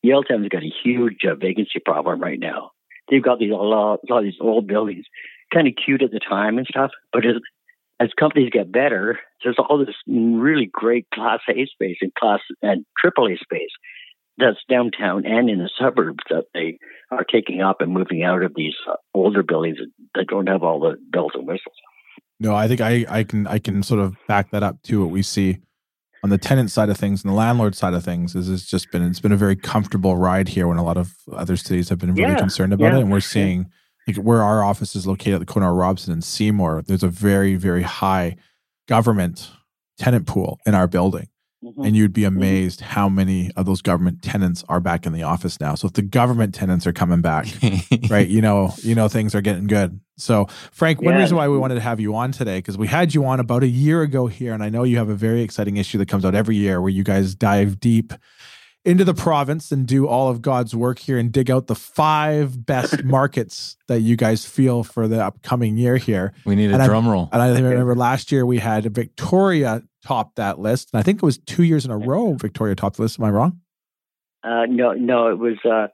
Yaletown's 0.05 0.47
got 0.49 0.63
a 0.63 0.73
huge 0.83 1.25
uh, 1.29 1.35
vacancy 1.35 1.79
problem 1.83 2.21
right 2.21 2.39
now. 2.39 2.71
They've 3.09 3.23
got 3.23 3.39
these 3.39 3.51
a 3.51 3.55
lot, 3.55 3.99
a 4.07 4.13
lot 4.13 4.19
of 4.19 4.23
these 4.23 4.39
old 4.39 4.67
buildings 4.67 5.05
kind 5.53 5.67
of 5.67 5.73
cute 5.83 6.01
at 6.01 6.11
the 6.11 6.19
time 6.19 6.57
and 6.57 6.67
stuff. 6.67 6.91
But 7.11 7.25
as, 7.25 7.35
as 7.99 8.09
companies 8.17 8.51
get 8.51 8.71
better, 8.71 9.19
there's 9.43 9.57
all 9.57 9.83
this 9.83 9.95
really 10.07 10.69
great 10.71 11.07
Class 11.13 11.39
A 11.49 11.65
space 11.65 11.97
and 12.01 12.13
Class 12.15 12.39
and 12.61 12.85
AAA 13.03 13.39
space 13.39 13.71
that's 14.37 14.59
downtown 14.69 15.25
and 15.25 15.49
in 15.49 15.59
the 15.59 15.69
suburbs 15.77 16.23
that 16.29 16.45
they 16.53 16.77
are 17.11 17.25
taking 17.25 17.61
up 17.61 17.81
and 17.81 17.91
moving 17.91 18.23
out 18.23 18.41
of 18.41 18.53
these 18.55 18.75
uh, 18.89 18.93
older 19.13 19.43
buildings 19.43 19.79
that 20.15 20.27
don't 20.27 20.47
have 20.47 20.63
all 20.63 20.79
the 20.79 20.95
bells 21.11 21.31
and 21.33 21.45
whistles. 21.45 21.75
No, 22.39 22.55
I 22.55 22.67
think 22.67 22.81
I, 22.81 23.05
I 23.09 23.23
can 23.23 23.47
I 23.47 23.59
can 23.59 23.83
sort 23.83 23.99
of 23.99 24.15
back 24.27 24.51
that 24.51 24.63
up 24.63 24.81
too. 24.81 25.01
What 25.01 25.11
we 25.11 25.21
see 25.21 25.57
on 26.23 26.29
the 26.29 26.37
tenant 26.37 26.71
side 26.71 26.89
of 26.89 26.97
things 26.97 27.23
and 27.23 27.31
the 27.31 27.35
landlord 27.35 27.75
side 27.75 27.93
of 27.93 28.03
things 28.03 28.35
is 28.35 28.49
it's 28.49 28.65
just 28.65 28.91
been 28.91 29.03
it's 29.03 29.19
been 29.19 29.31
a 29.31 29.37
very 29.37 29.55
comfortable 29.55 30.17
ride 30.17 30.49
here 30.49 30.67
when 30.67 30.77
a 30.77 30.83
lot 30.83 30.97
of 30.97 31.13
other 31.33 31.57
cities 31.57 31.89
have 31.89 31.99
been 31.99 32.13
really 32.15 32.31
yeah, 32.31 32.37
concerned 32.37 32.73
about 32.73 32.93
yeah. 32.93 32.97
it, 32.97 33.01
and 33.01 33.11
we're 33.11 33.19
seeing 33.19 33.69
like 34.07 34.17
where 34.17 34.41
our 34.41 34.63
office 34.63 34.95
is 34.95 35.05
located 35.05 35.35
at 35.35 35.39
the 35.39 35.45
corner 35.45 35.69
of 35.69 35.75
Robson 35.75 36.13
and 36.13 36.23
Seymour, 36.23 36.83
there's 36.87 37.03
a 37.03 37.07
very, 37.07 37.55
very 37.55 37.83
high 37.83 38.35
government 38.87 39.49
tenant 39.97 40.27
pool 40.27 40.59
in 40.65 40.73
our 40.73 40.87
building. 40.87 41.27
Mm-hmm. 41.63 41.83
And 41.83 41.95
you'd 41.95 42.13
be 42.13 42.21
mm-hmm. 42.21 42.37
amazed 42.37 42.79
mm-hmm. 42.79 42.91
how 42.91 43.09
many 43.09 43.51
of 43.57 43.65
those 43.65 43.81
government 43.81 44.21
tenants 44.21 44.63
are 44.69 44.79
back 44.79 45.05
in 45.05 45.11
the 45.11 45.23
office 45.23 45.59
now. 45.59 45.75
So 45.75 45.87
if 45.87 45.93
the 45.93 46.01
government 46.01 46.55
tenants 46.55 46.87
are 46.87 46.93
coming 46.93 47.19
back, 47.19 47.47
right, 48.09 48.27
you 48.27 48.41
know, 48.41 48.73
you 48.77 48.95
know 48.95 49.09
things 49.09 49.35
are 49.35 49.41
getting 49.41 49.67
good. 49.67 49.99
So 50.15 50.47
Frank, 50.71 51.01
one 51.01 51.15
yeah. 51.15 51.19
reason 51.19 51.35
why 51.35 51.47
we 51.49 51.57
wanted 51.57 51.75
to 51.75 51.81
have 51.81 51.99
you 51.99 52.15
on 52.15 52.31
today 52.31 52.59
because 52.59 52.77
we 52.77 52.87
had 52.87 53.13
you 53.13 53.25
on 53.25 53.39
about 53.39 53.63
a 53.63 53.67
year 53.67 54.01
ago 54.01 54.27
here, 54.27 54.53
and 54.53 54.63
I 54.63 54.69
know 54.69 54.83
you 54.83 54.97
have 54.97 55.09
a 55.09 55.15
very 55.15 55.41
exciting 55.41 55.77
issue 55.77 55.97
that 55.97 56.07
comes 56.07 56.23
out 56.23 56.33
every 56.33 56.55
year 56.55 56.81
where 56.81 56.89
you 56.89 57.03
guys 57.03 57.35
dive 57.35 57.79
deep 57.79 58.13
into 58.85 59.03
the 59.03 59.13
province 59.13 59.71
and 59.71 59.85
do 59.85 60.07
all 60.07 60.29
of 60.29 60.41
God's 60.41 60.73
work 60.73 60.99
here 60.99 61.17
and 61.17 61.31
dig 61.31 61.51
out 61.51 61.67
the 61.67 61.75
five 61.75 62.65
best 62.65 63.03
markets 63.03 63.75
that 63.87 63.99
you 63.99 64.15
guys 64.15 64.45
feel 64.45 64.83
for 64.83 65.07
the 65.07 65.23
upcoming 65.23 65.77
year 65.77 65.97
here. 65.97 66.33
We 66.45 66.55
need 66.55 66.71
a 66.71 66.75
and 66.75 66.83
drum 66.85 67.07
I, 67.07 67.11
roll. 67.11 67.29
And 67.31 67.41
I 67.41 67.49
remember 67.59 67.95
last 67.95 68.31
year 68.31 68.45
we 68.45 68.59
had 68.59 68.85
Victoria 68.85 69.83
top 70.05 70.35
that 70.35 70.59
list. 70.59 70.89
And 70.93 70.99
I 70.99 71.03
think 71.03 71.17
it 71.17 71.25
was 71.25 71.37
two 71.37 71.63
years 71.63 71.85
in 71.85 71.91
a 71.91 71.97
row 71.97 72.33
Victoria 72.33 72.75
topped 72.75 72.97
the 72.97 73.03
list. 73.03 73.19
Am 73.19 73.25
I 73.25 73.29
wrong? 73.29 73.61
Uh, 74.43 74.65
no, 74.69 74.93
no, 74.93 75.27
it 75.27 75.37
was, 75.37 75.57
uh, 75.65 75.87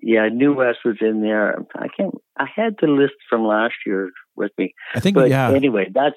yeah, 0.00 0.28
New 0.32 0.54
West 0.54 0.78
was 0.84 0.96
in 1.00 1.22
there. 1.22 1.58
I 1.74 1.88
can't, 1.94 2.14
I 2.38 2.46
had 2.54 2.76
the 2.80 2.86
list 2.86 3.14
from 3.28 3.44
last 3.46 3.74
year 3.84 4.10
with 4.34 4.52
me. 4.56 4.74
I 4.94 5.00
think, 5.00 5.14
but 5.14 5.28
yeah. 5.28 5.50
Anyway, 5.50 5.90
that's, 5.92 6.16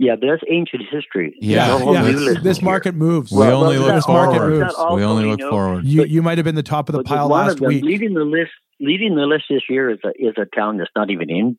yeah, 0.00 0.14
but 0.14 0.28
that's 0.28 0.42
ancient 0.48 0.82
history. 0.90 1.34
Yeah, 1.40 1.76
yeah. 1.90 2.02
This, 2.02 2.42
this 2.42 2.62
market 2.62 2.94
moves. 2.94 3.32
We 3.32 3.38
well, 3.38 3.64
only 3.64 3.78
look 3.78 4.04
forward. 4.04 4.62
We 4.94 5.02
only 5.02 5.24
look 5.24 5.40
know, 5.40 5.50
forward. 5.50 5.86
You 5.86 6.04
you 6.04 6.22
might 6.22 6.38
have 6.38 6.44
been 6.44 6.54
the 6.54 6.62
top 6.62 6.88
of 6.88 6.94
the 6.94 7.02
pile 7.02 7.26
last 7.26 7.58
them, 7.58 7.66
week. 7.66 7.82
Leading 7.82 8.14
the 8.14 8.22
list, 8.22 8.52
leading 8.78 9.16
the 9.16 9.26
list 9.26 9.46
this 9.50 9.62
year 9.68 9.90
is 9.90 9.98
a 10.04 10.10
is 10.10 10.34
a 10.38 10.44
town 10.54 10.76
that's 10.76 10.90
not 10.94 11.10
even 11.10 11.28
in 11.28 11.58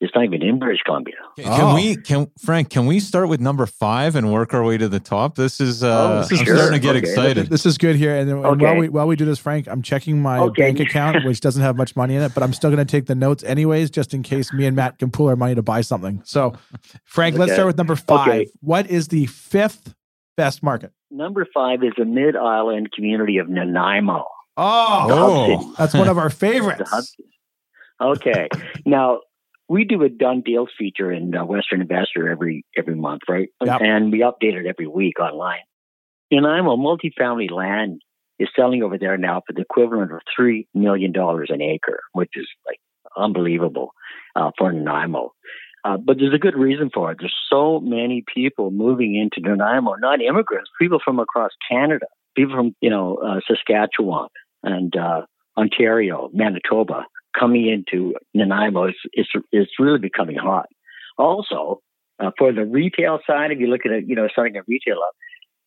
it's 0.00 0.14
not 0.14 0.24
even 0.24 0.42
in 0.42 0.58
British 0.58 0.80
Columbia. 0.82 1.16
Can, 1.36 1.46
oh. 1.46 1.74
we, 1.74 1.94
can 1.96 2.30
Frank? 2.38 2.70
Can 2.70 2.86
we 2.86 3.00
start 3.00 3.28
with 3.28 3.38
number 3.38 3.66
five 3.66 4.16
and 4.16 4.32
work 4.32 4.54
our 4.54 4.64
way 4.64 4.78
to 4.78 4.88
the 4.88 4.98
top? 4.98 5.34
This 5.34 5.60
is, 5.60 5.84
uh, 5.84 5.86
oh, 5.88 6.18
I'm 6.20 6.28
sure. 6.28 6.56
starting 6.56 6.72
to 6.72 6.78
get 6.78 6.96
okay. 6.96 7.06
excited. 7.06 7.46
This 7.48 7.66
is 7.66 7.76
good 7.76 7.96
here. 7.96 8.16
And, 8.16 8.30
and 8.30 8.44
okay. 8.44 8.64
while 8.64 8.76
we 8.76 8.88
while 8.88 9.06
we 9.06 9.16
do 9.16 9.26
this, 9.26 9.38
Frank, 9.38 9.68
I'm 9.68 9.82
checking 9.82 10.22
my 10.22 10.38
okay. 10.38 10.62
bank 10.62 10.80
account, 10.80 11.24
which 11.26 11.40
doesn't 11.40 11.62
have 11.62 11.76
much 11.76 11.96
money 11.96 12.14
in 12.14 12.22
it, 12.22 12.32
but 12.32 12.42
I'm 12.42 12.54
still 12.54 12.70
going 12.70 12.84
to 12.84 12.90
take 12.90 13.06
the 13.06 13.14
notes 13.14 13.44
anyways, 13.44 13.90
just 13.90 14.14
in 14.14 14.22
case 14.22 14.52
me 14.54 14.64
and 14.64 14.74
Matt 14.74 14.98
can 14.98 15.10
pull 15.10 15.28
our 15.28 15.36
money 15.36 15.54
to 15.54 15.62
buy 15.62 15.82
something. 15.82 16.22
So, 16.24 16.54
Frank, 17.04 17.36
let's 17.36 17.52
start 17.52 17.66
with 17.66 17.76
number 17.76 17.96
five. 17.96 18.46
What 18.60 18.88
is 18.88 19.08
the 19.08 19.26
fifth 19.26 19.94
best 20.36 20.62
market? 20.62 20.92
Number 21.10 21.46
five 21.52 21.84
is 21.84 21.92
the 21.98 22.06
Mid 22.06 22.36
Island 22.36 22.92
community 22.92 23.36
of 23.36 23.50
Nanaimo. 23.50 24.24
Oh, 24.56 25.06
oh. 25.10 25.74
that's 25.76 25.92
one 25.92 26.08
of 26.08 26.16
our 26.16 26.30
favorites. 26.30 27.14
Okay. 28.00 28.48
now, 28.86 29.20
we 29.70 29.84
do 29.84 30.02
a 30.02 30.08
done 30.08 30.42
deals 30.44 30.70
feature 30.76 31.12
in 31.12 31.32
uh, 31.32 31.44
Western 31.44 31.80
Investor 31.80 32.28
every 32.28 32.66
every 32.76 32.96
month, 32.96 33.22
right? 33.28 33.50
Yep. 33.64 33.80
And 33.80 34.10
we 34.10 34.18
update 34.18 34.54
it 34.54 34.66
every 34.66 34.88
week 34.88 35.20
online. 35.20 35.60
Nanaimo 36.32 36.76
multifamily 36.76 37.50
land 37.52 38.02
is 38.40 38.48
selling 38.56 38.82
over 38.82 38.98
there 38.98 39.16
now 39.16 39.42
for 39.46 39.52
the 39.52 39.60
equivalent 39.60 40.12
of 40.12 40.22
three 40.36 40.66
million 40.74 41.12
dollars 41.12 41.50
an 41.52 41.62
acre, 41.62 42.00
which 42.12 42.32
is 42.34 42.48
like 42.66 42.80
unbelievable 43.16 43.92
uh, 44.34 44.50
for 44.58 44.72
Nanaimo. 44.72 45.32
Uh, 45.84 45.96
but 45.96 46.18
there's 46.18 46.34
a 46.34 46.38
good 46.38 46.56
reason 46.56 46.90
for 46.92 47.12
it. 47.12 47.18
There's 47.20 47.36
so 47.48 47.78
many 47.78 48.24
people 48.34 48.72
moving 48.72 49.14
into 49.14 49.48
Nanaimo, 49.48 49.94
not 50.00 50.20
immigrants, 50.20 50.70
people 50.80 50.98
from 51.02 51.20
across 51.20 51.52
Canada, 51.70 52.06
people 52.36 52.56
from 52.56 52.74
you 52.80 52.90
know 52.90 53.18
uh, 53.18 53.38
Saskatchewan 53.46 54.30
and 54.64 54.96
uh, 54.96 55.22
Ontario, 55.56 56.28
Manitoba, 56.32 57.04
coming 57.38 57.68
into 57.68 58.14
Nanaimo 58.34 58.88
is, 58.88 58.96
is, 59.14 59.28
is 59.52 59.68
really 59.78 59.98
becoming 59.98 60.36
hot. 60.36 60.66
Also, 61.18 61.80
Uh, 62.20 62.32
for 62.36 62.52
the 62.52 62.66
retail 62.80 63.18
side, 63.26 63.50
if 63.50 63.58
you 63.62 63.68
look 63.72 63.86
at 63.86 63.92
it, 63.92 64.04
you 64.06 64.14
know, 64.14 64.28
starting 64.28 64.56
a 64.60 64.62
retail 64.68 64.98
up, 65.06 65.14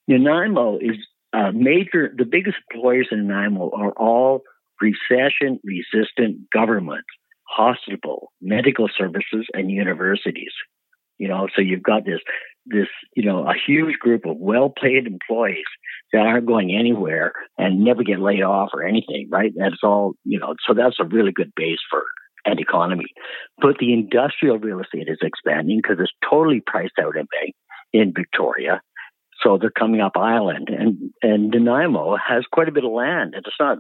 Nanaimo 0.08 0.78
is 0.78 0.98
uh, 1.38 1.52
major. 1.52 2.14
The 2.16 2.30
biggest 2.36 2.58
employers 2.70 3.08
in 3.12 3.26
Nanaimo 3.26 3.72
are 3.82 3.94
all 4.08 4.44
recession-resistant 4.80 6.34
governments, 6.52 7.12
hospital, 7.60 8.32
medical 8.40 8.88
services, 9.00 9.44
and 9.56 9.72
universities. 9.72 10.54
You 11.18 11.28
know, 11.32 11.48
so 11.54 11.60
you've 11.62 11.90
got 11.94 12.06
this 12.06 12.22
this 12.66 12.88
you 13.16 13.26
know 13.26 13.48
a 13.48 13.54
huge 13.54 13.98
group 14.00 14.26
of 14.26 14.38
well-paid 14.38 15.06
employees 15.08 15.66
that 16.12 16.20
aren't 16.26 16.46
going 16.46 16.76
anywhere 16.76 17.34
and 17.58 17.84
never 17.84 18.04
get 18.04 18.20
laid 18.20 18.44
off 18.44 18.70
or 18.74 18.84
anything, 18.84 19.28
right? 19.32 19.52
That's 19.56 19.84
all 19.84 20.14
you 20.24 20.40
know. 20.40 20.56
So 20.68 20.74
that's 20.74 20.98
a 21.00 21.06
really 21.06 21.32
good 21.32 21.52
base 21.56 21.80
for 21.90 22.04
an 22.46 22.60
economy. 22.60 23.06
But 23.60 23.78
the 23.80 23.94
industrial 23.94 24.60
real 24.60 24.82
estate 24.82 25.08
is 25.08 25.20
expanding 25.22 25.80
because 25.82 25.98
it's 26.00 26.12
totally 26.30 26.62
priced 26.66 27.00
out 27.02 27.16
in 27.16 27.28
in 27.94 28.14
Victoria. 28.16 28.82
So 29.42 29.58
they're 29.58 29.72
coming 29.72 30.02
up 30.02 30.14
island, 30.16 30.70
and 30.70 31.12
and 31.22 31.50
Nanaimo 31.50 32.18
has 32.18 32.46
quite 32.52 32.70
a 32.70 32.74
bit 32.74 32.86
of 32.86 32.92
land, 32.92 33.34
and 33.36 33.44
it's 33.46 33.56
not 33.60 33.78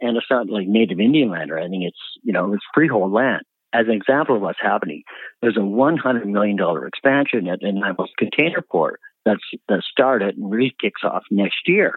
and 0.00 0.16
it's 0.16 0.26
not 0.30 0.48
like 0.48 0.66
native 0.66 1.00
Indian 1.00 1.30
land 1.30 1.50
or 1.50 1.58
anything. 1.58 1.82
It's 1.82 2.00
you 2.22 2.32
know 2.32 2.52
it's 2.52 2.64
freehold 2.74 3.12
land 3.12 3.42
as 3.72 3.86
an 3.86 3.94
example 3.94 4.36
of 4.36 4.42
what's 4.42 4.58
happening, 4.60 5.02
there's 5.40 5.56
a 5.56 5.60
$100 5.60 6.26
million 6.26 6.58
expansion 6.86 7.48
at 7.48 7.62
Nanaimo's 7.62 8.12
container 8.18 8.62
port 8.62 9.00
that's 9.24 9.42
that 9.68 9.82
started 9.90 10.36
and 10.36 10.50
really 10.50 10.74
kicks 10.80 11.02
off 11.04 11.22
next 11.30 11.60
year. 11.66 11.94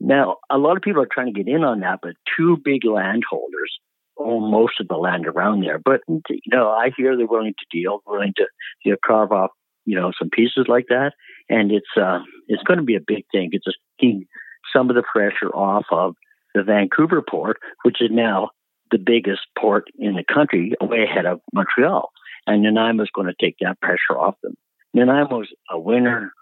Now, 0.00 0.36
a 0.50 0.58
lot 0.58 0.76
of 0.76 0.82
people 0.82 1.02
are 1.02 1.08
trying 1.12 1.32
to 1.32 1.42
get 1.42 1.52
in 1.52 1.64
on 1.64 1.80
that, 1.80 1.98
but 2.02 2.12
two 2.36 2.56
big 2.62 2.84
landholders 2.84 3.78
own 4.16 4.50
most 4.50 4.80
of 4.80 4.88
the 4.88 4.96
land 4.96 5.26
around 5.26 5.62
there. 5.62 5.78
But 5.78 6.00
you 6.08 6.40
know, 6.46 6.70
I 6.70 6.90
hear 6.96 7.16
they're 7.16 7.26
willing 7.26 7.54
to 7.58 7.76
deal, 7.76 8.02
willing 8.06 8.34
to 8.36 8.46
you 8.84 8.92
know, 8.92 8.98
carve 9.04 9.32
off 9.32 9.50
you 9.84 9.96
know 9.96 10.12
some 10.18 10.30
pieces 10.30 10.66
like 10.68 10.86
that, 10.88 11.12
and 11.48 11.72
it's 11.72 11.96
uh, 11.96 12.20
it's 12.46 12.62
going 12.62 12.78
to 12.78 12.84
be 12.84 12.96
a 12.96 13.04
big 13.04 13.24
thing. 13.32 13.50
It's 13.52 13.64
just 13.64 13.78
taking 14.00 14.26
some 14.72 14.90
of 14.90 14.96
the 14.96 15.02
pressure 15.02 15.54
off 15.54 15.86
of 15.90 16.14
the 16.54 16.62
Vancouver 16.62 17.22
port, 17.28 17.58
which 17.82 18.00
is 18.00 18.10
now 18.12 18.50
the 18.90 18.98
biggest 18.98 19.42
port 19.58 19.84
in 19.98 20.14
the 20.14 20.24
country, 20.24 20.74
way 20.80 21.04
ahead 21.04 21.26
of 21.26 21.40
Montreal. 21.52 22.10
And 22.46 22.64
Nanaimo's 22.64 23.10
going 23.14 23.26
to 23.26 23.34
take 23.40 23.56
that 23.60 23.80
pressure 23.80 24.18
off 24.18 24.36
them. 24.42 24.54
Nanaimo's 24.96 25.48
a 25.70 25.78
winner. 25.78 26.32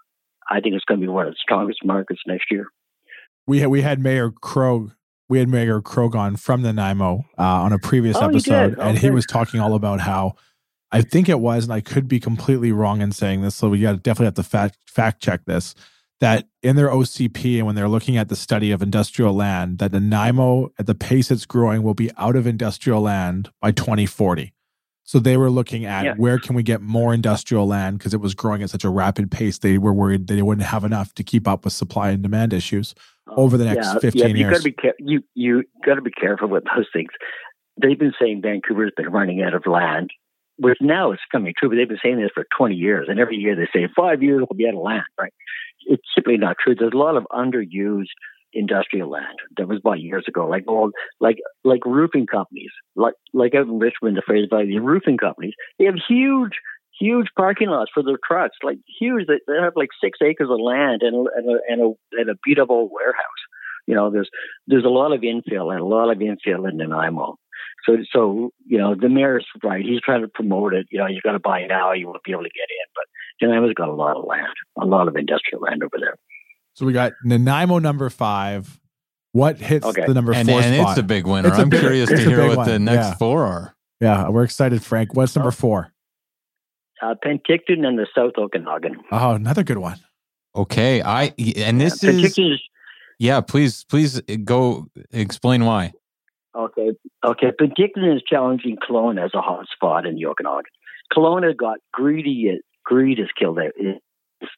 I 0.49 0.61
think 0.61 0.75
it's 0.75 0.85
going 0.85 0.99
to 0.99 1.05
be 1.05 1.11
one 1.11 1.27
of 1.27 1.33
the 1.33 1.37
strongest 1.39 1.83
markets 1.83 2.21
next 2.25 2.45
year. 2.49 2.67
We 3.45 3.59
had, 3.59 3.69
we 3.69 3.81
had 3.81 3.99
Mayor 3.99 4.31
Krog. 4.31 4.93
We 5.29 5.39
had 5.39 5.49
Mayor 5.49 5.81
Krog 5.81 6.15
on 6.15 6.37
from 6.37 6.61
Nanaimo 6.61 7.25
uh, 7.37 7.43
on 7.43 7.73
a 7.73 7.79
previous 7.79 8.15
oh, 8.15 8.29
episode, 8.29 8.73
okay. 8.73 8.81
and 8.81 8.97
he 8.97 9.09
was 9.09 9.25
talking 9.25 9.59
all 9.59 9.73
about 9.73 9.99
how 9.99 10.35
I 10.89 11.01
think 11.01 11.27
it 11.27 11.41
was, 11.41 11.65
and 11.65 11.73
I 11.73 11.81
could 11.81 12.07
be 12.07 12.21
completely 12.21 12.71
wrong 12.71 13.01
in 13.01 13.11
saying 13.11 13.41
this, 13.41 13.53
so 13.53 13.67
we 13.67 13.81
got 13.81 14.01
definitely 14.03 14.27
have 14.27 14.35
to 14.35 14.43
fact 14.43 14.77
fact 14.87 15.21
check 15.21 15.43
this 15.43 15.75
that 16.19 16.47
in 16.63 16.75
their 16.75 16.89
OCP 16.89 17.57
and 17.57 17.65
when 17.65 17.75
they're 17.75 17.87
looking 17.87 18.17
at 18.17 18.29
the 18.29 18.35
study 18.35 18.71
of 18.71 18.81
industrial 18.81 19.33
land, 19.33 19.77
that 19.79 19.91
Nanaimo, 19.91 20.71
at 20.79 20.87
the 20.87 20.95
pace 20.95 21.29
it's 21.31 21.45
growing, 21.45 21.83
will 21.83 21.93
be 21.93 22.09
out 22.17 22.35
of 22.35 22.47
industrial 22.47 23.01
land 23.01 23.49
by 23.61 23.71
2040. 23.71 24.53
So 25.03 25.19
they 25.19 25.37
were 25.37 25.49
looking 25.49 25.85
at 25.85 26.03
Yeah. 26.03 26.13
where 26.17 26.37
can 26.37 26.53
we 26.53 26.63
get 26.63 26.81
more 26.81 27.13
industrial 27.13 27.65
land 27.65 27.97
because 27.97 28.13
it 28.13 28.19
was 28.19 28.35
growing 28.35 28.61
at 28.61 28.69
such 28.69 28.83
a 28.83 28.89
rapid 28.89 29.31
pace. 29.31 29.57
They 29.57 29.77
were 29.77 29.93
worried 29.93 30.27
they 30.27 30.41
wouldn't 30.41 30.67
have 30.67 30.83
enough 30.83 31.13
to 31.13 31.23
keep 31.23 31.47
up 31.47 31.63
with 31.63 31.71
supply 31.73 32.09
and 32.09 32.21
demand 32.21 32.51
issues 32.51 32.93
oh, 33.27 33.35
over 33.37 33.57
the 33.57 33.63
next 33.63 33.85
yeah, 33.85 33.99
15 33.99 34.19
yeah, 34.21 34.27
you 34.27 34.35
years. 34.35 34.51
Gotta 34.51 34.63
be 34.63 34.71
care- 34.73 34.95
you 34.99 35.23
you 35.33 35.63
got 35.85 35.95
to 35.95 36.01
be 36.01 36.11
careful 36.11 36.49
with 36.49 36.65
those 36.75 36.87
things. 36.91 37.09
They've 37.81 37.97
been 37.97 38.13
saying 38.19 38.41
Vancouver's 38.41 38.91
been 38.97 39.09
running 39.09 39.41
out 39.43 39.53
of 39.53 39.65
land, 39.65 40.09
which 40.57 40.77
now 40.81 41.13
is 41.13 41.19
coming 41.31 41.53
true. 41.57 41.69
But 41.69 41.75
they've 41.75 41.87
been 41.87 41.99
saying 42.03 42.19
this 42.19 42.31
for 42.33 42.45
20 42.57 42.75
years, 42.75 43.07
and 43.07 43.17
every 43.17 43.37
year 43.37 43.55
they 43.55 43.69
say 43.73 43.87
five 43.95 44.21
years 44.21 44.39
we'll 44.39 44.57
be 44.57 44.67
out 44.67 44.73
of 44.73 44.81
land. 44.81 45.05
Right? 45.17 45.31
It's 45.87 46.03
simply 46.13 46.37
not 46.37 46.57
true. 46.61 46.75
There's 46.75 46.93
a 46.93 46.97
lot 46.97 47.17
of 47.17 47.25
underused 47.31 48.07
industrial 48.53 49.09
land 49.09 49.37
that 49.57 49.67
was 49.67 49.79
bought 49.81 49.99
years 49.99 50.25
ago, 50.27 50.47
like 50.47 50.65
old, 50.67 50.93
like 51.19 51.37
like 51.63 51.85
roofing 51.85 52.27
companies, 52.27 52.71
like 52.95 53.13
like 53.33 53.55
out 53.55 53.67
in 53.67 53.79
Richmond, 53.79 54.17
the 54.17 54.21
Fraser 54.25 54.47
Valley, 54.49 54.67
the 54.67 54.79
roofing 54.79 55.17
companies. 55.17 55.53
They 55.79 55.85
have 55.85 55.95
huge 56.07 56.53
huge 56.99 57.27
parking 57.37 57.69
lots 57.69 57.91
for 57.93 58.03
their 58.03 58.17
trucks, 58.25 58.57
like 58.63 58.77
huge. 58.99 59.27
They, 59.27 59.39
they 59.47 59.61
have 59.61 59.73
like 59.75 59.89
six 60.03 60.19
acres 60.23 60.49
of 60.49 60.59
land 60.59 61.01
and 61.03 61.27
and 61.35 61.49
a, 61.49 61.59
and 61.69 61.81
a, 61.81 62.19
and 62.19 62.29
a 62.29 62.35
beat 62.43 62.59
up 62.59 62.69
old 62.69 62.91
warehouse. 62.93 63.23
You 63.85 63.95
know, 63.95 64.11
there's 64.11 64.29
there's 64.67 64.85
a 64.85 64.89
lot 64.89 65.13
of 65.13 65.21
infill 65.21 65.71
and 65.71 65.79
a 65.81 65.85
lot 65.85 66.11
of 66.11 66.17
infill 66.17 66.69
in 66.69 66.77
Nanaimo. 66.77 67.37
So 67.85 67.97
so 68.13 68.51
you 68.65 68.77
know 68.77 68.95
the 68.95 69.09
mayor's 69.09 69.45
right. 69.63 69.83
He's 69.85 70.01
trying 70.01 70.21
to 70.21 70.27
promote 70.27 70.73
it. 70.73 70.87
You 70.91 70.99
know, 70.99 71.07
you 71.07 71.21
got 71.21 71.33
to 71.33 71.39
buy 71.39 71.65
now. 71.67 71.93
You 71.93 72.07
won't 72.07 72.23
be 72.23 72.31
able 72.31 72.43
to 72.43 72.49
get 72.49 72.67
in. 72.69 72.87
But 72.95 73.05
Nanaimo's 73.47 73.73
got 73.75 73.89
a 73.89 73.93
lot 73.93 74.17
of 74.17 74.25
land, 74.25 74.47
a 74.81 74.85
lot 74.85 75.07
of 75.07 75.15
industrial 75.15 75.61
land 75.61 75.83
over 75.83 75.97
there. 75.99 76.15
so 76.73 76.85
we 76.85 76.93
got 76.93 77.13
Nanaimo 77.23 77.79
number 77.79 78.09
five. 78.09 78.79
What 79.33 79.57
hits 79.57 79.85
Okay. 79.85 80.05
the 80.07 80.13
number 80.13 80.33
and, 80.33 80.47
four 80.49 80.59
and 80.61 80.75
spot? 80.75 80.89
it's 80.91 80.99
a 80.99 81.03
big 81.03 81.27
winner. 81.27 81.49
It's 81.49 81.57
a 81.57 81.61
I'm 81.61 81.69
big- 81.69 81.81
curious 81.81 82.09
to 82.09 82.17
hear 82.17 82.47
big 82.47 82.57
what 82.57 82.65
the 82.65 82.79
next 82.79 83.05
yeah. 83.07 83.13
four 83.15 83.43
are. 83.45 83.75
yeah, 84.01 84.29
we're 84.29 84.43
excited, 84.43 84.81
Frank. 84.83 85.13
What's 85.15 85.35
number 85.35 85.51
four? 85.51 85.91
Uh, 87.01 87.13
Penticton 87.23 87.85
and 87.85 87.99
the 87.99 88.07
South 88.15 88.33
Okanagan. 88.37 88.95
Oh, 89.11 89.31
another 89.33 89.63
good 89.63 89.77
one. 89.77 89.97
Okay, 90.55 91.01
I 91.03 91.33
and 91.57 91.79
this 91.79 92.01
Yeah, 92.01 92.09
is 92.09 92.39
yeah. 93.19 93.41
Please, 93.41 93.83
please 93.83 94.19
go 94.43 94.87
explain 95.11 95.65
why. 95.65 95.93
Okay. 96.55 96.91
Okay. 97.25 97.51
Penticton 97.59 98.15
is 98.15 98.21
challenging 98.27 98.77
Kelowna 98.77 99.25
as 99.25 99.31
a 99.33 99.41
hot 99.41 99.65
spot 99.73 100.05
in 100.05 100.15
the 100.15 100.25
Okanagan. 100.25 100.71
Kelowna 101.13 101.55
got 101.55 101.79
greedy. 101.93 102.59
Greed 102.85 103.19
is 103.19 103.27
killed 103.37 103.59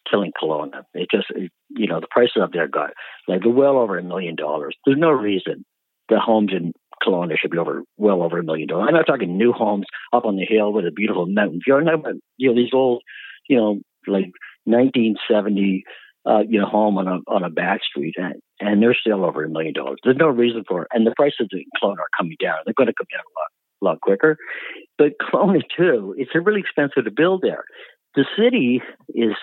killing 0.10 0.32
Kelowna. 0.42 0.84
It 0.94 1.08
just, 1.12 1.28
it, 1.30 1.52
you 1.70 1.88
know, 1.88 2.00
the 2.00 2.08
prices 2.10 2.42
up 2.42 2.52
there 2.52 2.68
got 2.68 2.92
like 3.28 3.42
well 3.46 3.78
over 3.78 3.98
a 3.98 4.04
million 4.04 4.36
dollars. 4.36 4.76
There's 4.86 4.98
no 5.00 5.12
reason 5.12 5.66
the 6.10 6.20
homes 6.20 6.52
in 6.52 6.74
Kelowna 7.04 7.38
should 7.38 7.52
be 7.52 7.58
over 7.58 7.84
well 7.98 8.24
over 8.24 8.40
a 8.40 8.44
million 8.44 8.68
dollars. 8.68 8.88
I'm 8.90 8.96
not 8.96 9.08
talking 9.08 9.38
new 9.38 9.54
homes 9.54 9.86
up 10.12 10.26
on 10.26 10.36
the 10.36 10.46
hill 10.46 10.74
with 10.74 10.86
a 10.86 10.92
beautiful 10.92 11.26
mountain 11.28 11.62
view. 11.64 11.76
I'm 11.76 11.86
talking 11.86 12.00
about 12.00 12.16
you 12.38 12.50
know 12.50 12.56
these 12.56 12.74
old, 12.74 13.04
you 13.48 13.58
know, 13.58 13.80
like 14.08 14.32
1970 14.66 15.84
uh, 16.26 16.44
you 16.48 16.60
know, 16.60 16.68
home 16.68 16.98
on 16.98 17.08
a 17.08 17.20
on 17.28 17.44
a 17.44 17.50
back 17.50 17.82
street, 17.84 18.16
and, 18.18 18.36
and 18.60 18.82
they're 18.82 18.98
still 19.00 19.26
over 19.26 19.44
a 19.44 19.50
million 19.50 19.74
dollars. 19.74 20.00
There's 20.04 20.18
no 20.18 20.28
reason 20.28 20.64
for 20.68 20.84
it, 20.84 20.90
and 20.94 21.06
the 21.06 21.14
prices 21.16 21.48
in 21.52 21.64
Kelowna 21.82 22.00
are 22.00 22.18
coming 22.18 22.38
down. 22.42 22.58
They're 22.66 22.74
going 22.74 22.88
to 22.88 22.94
come 22.98 23.08
down 23.12 23.22
a 23.22 23.86
lot, 23.86 23.94
lot 23.94 24.02
quicker. 24.02 24.38
But 24.98 25.14
Kelowna 25.22 25.62
too, 25.76 26.16
it's 26.18 26.32
really 26.34 26.60
expensive 26.62 27.06
to 27.06 27.12
build 27.12 27.42
there. 27.42 27.64
The 28.16 28.26
city 28.38 28.82
is 29.10 29.36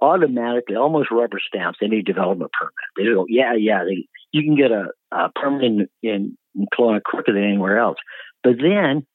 automatically 0.00 0.76
almost 0.76 1.10
rubber 1.10 1.38
stamps 1.46 1.78
any 1.82 2.02
development 2.02 2.50
permit. 2.52 2.72
They 2.96 3.04
go, 3.04 3.26
yeah, 3.28 3.54
yeah, 3.54 3.84
they, 3.84 4.06
you 4.32 4.42
can 4.42 4.56
get 4.56 4.70
a, 4.70 4.88
a 5.10 5.30
permit 5.34 5.64
in, 5.64 5.88
in, 6.02 6.38
in 6.54 6.66
Kelowna 6.74 7.00
quicker 7.02 7.32
than 7.32 7.44
anywhere 7.44 7.78
else. 7.78 7.98
But 8.42 8.56
then 8.60 9.06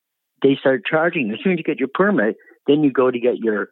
they 0.42 0.56
start 0.60 0.84
charging. 0.90 1.32
As 1.32 1.40
soon 1.44 1.54
as 1.54 1.58
you 1.60 1.64
get 1.64 1.80
your 1.80 1.90
permit, 1.94 2.36
then 2.68 2.84
you 2.84 2.92
go 2.92 3.10
to 3.10 3.20
get 3.20 3.38
your, 3.38 3.70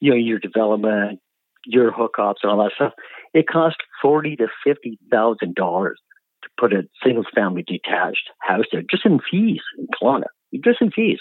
you 0.00 0.10
know, 0.10 0.16
your 0.16 0.38
development, 0.38 1.20
your 1.68 1.92
hookups 1.92 2.36
and 2.42 2.50
all 2.50 2.62
that 2.64 2.72
stuff. 2.74 2.92
It 3.34 3.46
costs 3.46 3.78
forty 4.02 4.36
to 4.36 4.48
fifty 4.64 4.98
thousand 5.10 5.54
dollars 5.54 6.00
to 6.42 6.48
put 6.58 6.72
a 6.72 6.82
single 7.04 7.24
family 7.34 7.64
detached 7.66 8.30
house 8.40 8.64
there, 8.72 8.82
just 8.90 9.04
in 9.04 9.20
fees 9.30 9.60
in 9.78 9.86
Kelowna, 10.00 10.26
just 10.64 10.80
in 10.80 10.90
fees. 10.90 11.18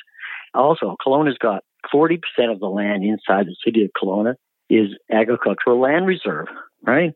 Also, 0.53 0.95
Kelowna's 1.05 1.38
got 1.38 1.63
forty 1.91 2.17
percent 2.17 2.51
of 2.51 2.60
the 2.60 2.67
land 2.67 3.03
inside 3.03 3.45
the 3.45 3.55
city 3.63 3.83
of 3.83 3.91
Kelowna 4.01 4.36
is 4.69 4.89
agricultural 5.12 5.79
land 5.79 6.07
reserve, 6.07 6.47
right? 6.86 7.13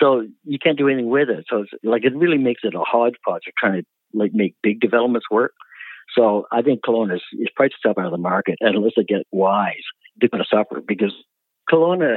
So 0.00 0.26
you 0.44 0.58
can't 0.58 0.78
do 0.78 0.88
anything 0.88 1.08
with 1.08 1.28
it. 1.28 1.44
So 1.48 1.62
it's 1.62 1.70
like 1.84 2.04
it 2.04 2.16
really 2.16 2.38
makes 2.38 2.62
it 2.64 2.74
a 2.74 2.80
hodgepodge 2.80 3.42
of 3.46 3.54
trying 3.58 3.82
to 3.82 3.86
like 4.12 4.32
make 4.32 4.54
big 4.62 4.80
developments 4.80 5.30
work. 5.30 5.52
So 6.16 6.46
I 6.52 6.62
think 6.62 6.82
Kelowna 6.82 7.16
is, 7.16 7.48
priced 7.56 7.74
itself 7.74 7.98
out 7.98 8.06
of 8.06 8.12
the 8.12 8.18
market, 8.18 8.58
unless 8.60 8.92
they 8.96 9.04
get 9.04 9.26
wise, 9.32 9.82
they're 10.16 10.28
going 10.28 10.44
to 10.44 10.56
suffer 10.56 10.80
because 10.86 11.14
Kelowna, 11.70 12.16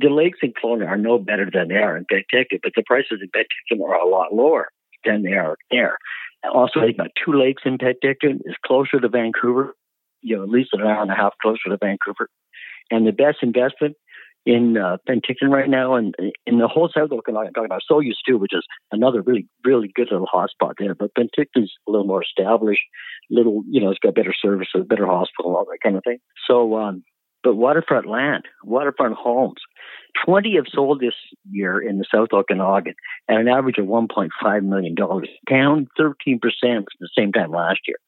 the 0.00 0.08
lakes 0.08 0.38
in 0.42 0.52
Kelowna 0.52 0.86
are 0.88 0.96
no 0.96 1.18
better 1.18 1.48
than 1.52 1.68
they 1.68 1.76
are 1.76 1.96
in 1.96 2.04
Penticton, 2.04 2.60
but 2.62 2.72
the 2.74 2.82
prices 2.86 3.20
in 3.22 3.28
Penticton 3.28 3.82
are 3.84 3.94
a 3.94 4.08
lot 4.08 4.32
lower 4.32 4.68
than 5.04 5.22
they 5.22 5.32
are 5.32 5.56
there. 5.70 5.96
Also, 6.52 6.80
they've 6.80 6.96
got 6.96 7.10
two 7.22 7.32
lakes 7.32 7.62
in 7.64 7.78
Penticton. 7.78 8.40
It's 8.44 8.56
closer 8.64 8.98
to 9.00 9.08
Vancouver, 9.08 9.74
you 10.22 10.36
know, 10.36 10.42
at 10.42 10.48
least 10.48 10.70
an 10.72 10.82
hour 10.82 11.02
and 11.02 11.10
a 11.10 11.14
half 11.14 11.34
closer 11.42 11.68
to 11.68 11.78
Vancouver. 11.80 12.28
And 12.90 13.06
the 13.06 13.12
best 13.12 13.38
investment 13.42 13.96
in 14.46 14.78
uh, 14.78 14.96
Penticton 15.08 15.50
right 15.50 15.68
now, 15.68 15.94
and 15.94 16.14
in 16.46 16.58
the 16.58 16.66
whole 16.66 16.88
South 16.88 17.12
Okanagan, 17.12 17.48
I'm 17.48 17.52
talking 17.52 17.66
about 17.66 17.82
Osoyoos 17.90 18.16
too, 18.26 18.38
which 18.38 18.54
is 18.54 18.64
another 18.90 19.20
really, 19.20 19.46
really 19.64 19.90
good 19.94 20.08
little 20.10 20.26
hotspot 20.26 20.74
there. 20.78 20.94
But 20.94 21.14
Penticton's 21.14 21.72
a 21.86 21.90
little 21.90 22.06
more 22.06 22.22
established, 22.22 22.80
little, 23.30 23.62
you 23.68 23.80
know, 23.82 23.90
it's 23.90 23.98
got 23.98 24.14
better 24.14 24.32
services, 24.40 24.86
better 24.88 25.06
hospital, 25.06 25.56
all 25.56 25.66
that 25.66 25.78
kind 25.82 25.96
of 25.96 26.02
thing. 26.04 26.18
So, 26.46 26.76
um, 26.76 27.04
but 27.42 27.54
waterfront 27.54 28.06
land, 28.06 28.44
waterfront 28.64 29.14
homes, 29.14 29.60
20 30.24 30.56
have 30.56 30.66
sold 30.72 31.00
this 31.00 31.14
year 31.50 31.80
in 31.80 31.98
the 31.98 32.04
South 32.12 32.28
Okanagan 32.32 32.94
at 33.28 33.40
an 33.40 33.48
average 33.48 33.78
of 33.78 33.86
$1.5 33.86 34.62
million, 34.64 34.94
down 34.94 35.88
13% 35.98 36.40
from 36.40 36.84
the 37.00 37.08
same 37.16 37.32
time 37.32 37.50
last 37.50 37.80
year. 37.86 37.98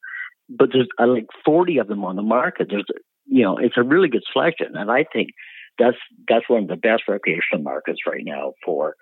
But 0.49 0.71
there's 0.73 0.89
uh, 0.99 1.07
like 1.07 1.27
40 1.45 1.79
of 1.79 1.89
them 1.89 2.05
on 2.05 2.17
the 2.17 2.23
market. 2.23 2.69
There's 2.69 2.85
you 3.27 3.43
know, 3.43 3.57
it's 3.57 3.77
a 3.77 3.83
really 3.83 4.09
good 4.09 4.25
selection, 4.31 4.75
and 4.75 4.91
I 4.91 5.05
think 5.11 5.31
that's 5.79 5.97
that's 6.29 6.49
one 6.49 6.65
of 6.65 6.69
the 6.69 6.77
best 6.77 7.05
recreational 7.09 7.63
markets 7.63 8.01
right 8.07 8.25
now 8.25 8.53
for 8.65 8.97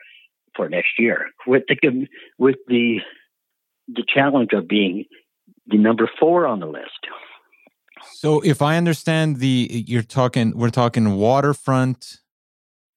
for 0.54 0.68
next 0.68 0.98
year. 0.98 1.26
With 1.46 1.64
the 1.68 2.06
with 2.38 2.56
the 2.68 3.00
the 3.88 4.04
challenge 4.06 4.52
of 4.52 4.68
being 4.68 5.06
the 5.66 5.78
number 5.78 6.08
four 6.18 6.46
on 6.46 6.60
the 6.60 6.66
list. 6.66 7.08
So, 8.12 8.40
if 8.40 8.62
I 8.62 8.76
understand 8.76 9.36
the, 9.36 9.84
you're 9.86 10.02
talking, 10.02 10.56
we're 10.56 10.70
talking 10.70 11.16
waterfront, 11.16 12.18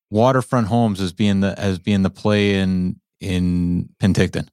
waterfront 0.10 0.68
homes 0.68 1.02
as 1.02 1.14
being 1.14 1.40
the 1.40 1.58
as 1.60 1.80
being 1.80 2.04
the 2.04 2.10
play 2.10 2.56
in 2.56 3.00
in 3.20 3.90
Penticton. 4.02 4.48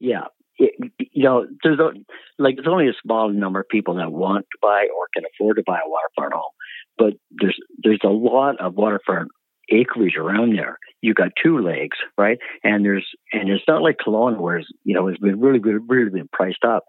Yeah, 0.00 0.24
it, 0.58 0.92
you 1.12 1.22
know, 1.22 1.46
there's 1.62 1.78
a, 1.78 1.90
like 2.38 2.56
there's 2.56 2.68
only 2.68 2.88
a 2.88 2.94
small 3.02 3.30
number 3.30 3.60
of 3.60 3.68
people 3.68 3.94
that 3.96 4.12
want 4.12 4.46
to 4.52 4.58
buy 4.60 4.86
or 4.96 5.06
can 5.14 5.24
afford 5.34 5.56
to 5.56 5.62
buy 5.66 5.78
a 5.78 5.88
waterfront 5.88 6.34
home, 6.34 6.52
but 6.98 7.14
there's 7.30 7.58
there's 7.82 8.00
a 8.04 8.08
lot 8.08 8.60
of 8.60 8.74
waterfront 8.74 9.30
acreage 9.70 10.16
around 10.16 10.56
there. 10.56 10.78
You 11.00 11.14
got 11.14 11.32
two 11.42 11.58
legs, 11.58 11.96
right? 12.16 12.38
And 12.62 12.84
there's 12.84 13.06
and 13.32 13.48
it's 13.48 13.64
not 13.68 13.82
like 13.82 13.96
Kelowna 14.04 14.38
where 14.38 14.58
it's, 14.58 14.68
you 14.84 14.94
know 14.94 15.08
it's 15.08 15.20
been 15.20 15.40
really 15.40 15.58
good, 15.58 15.80
really 15.88 16.10
been 16.10 16.28
priced 16.32 16.64
up, 16.64 16.84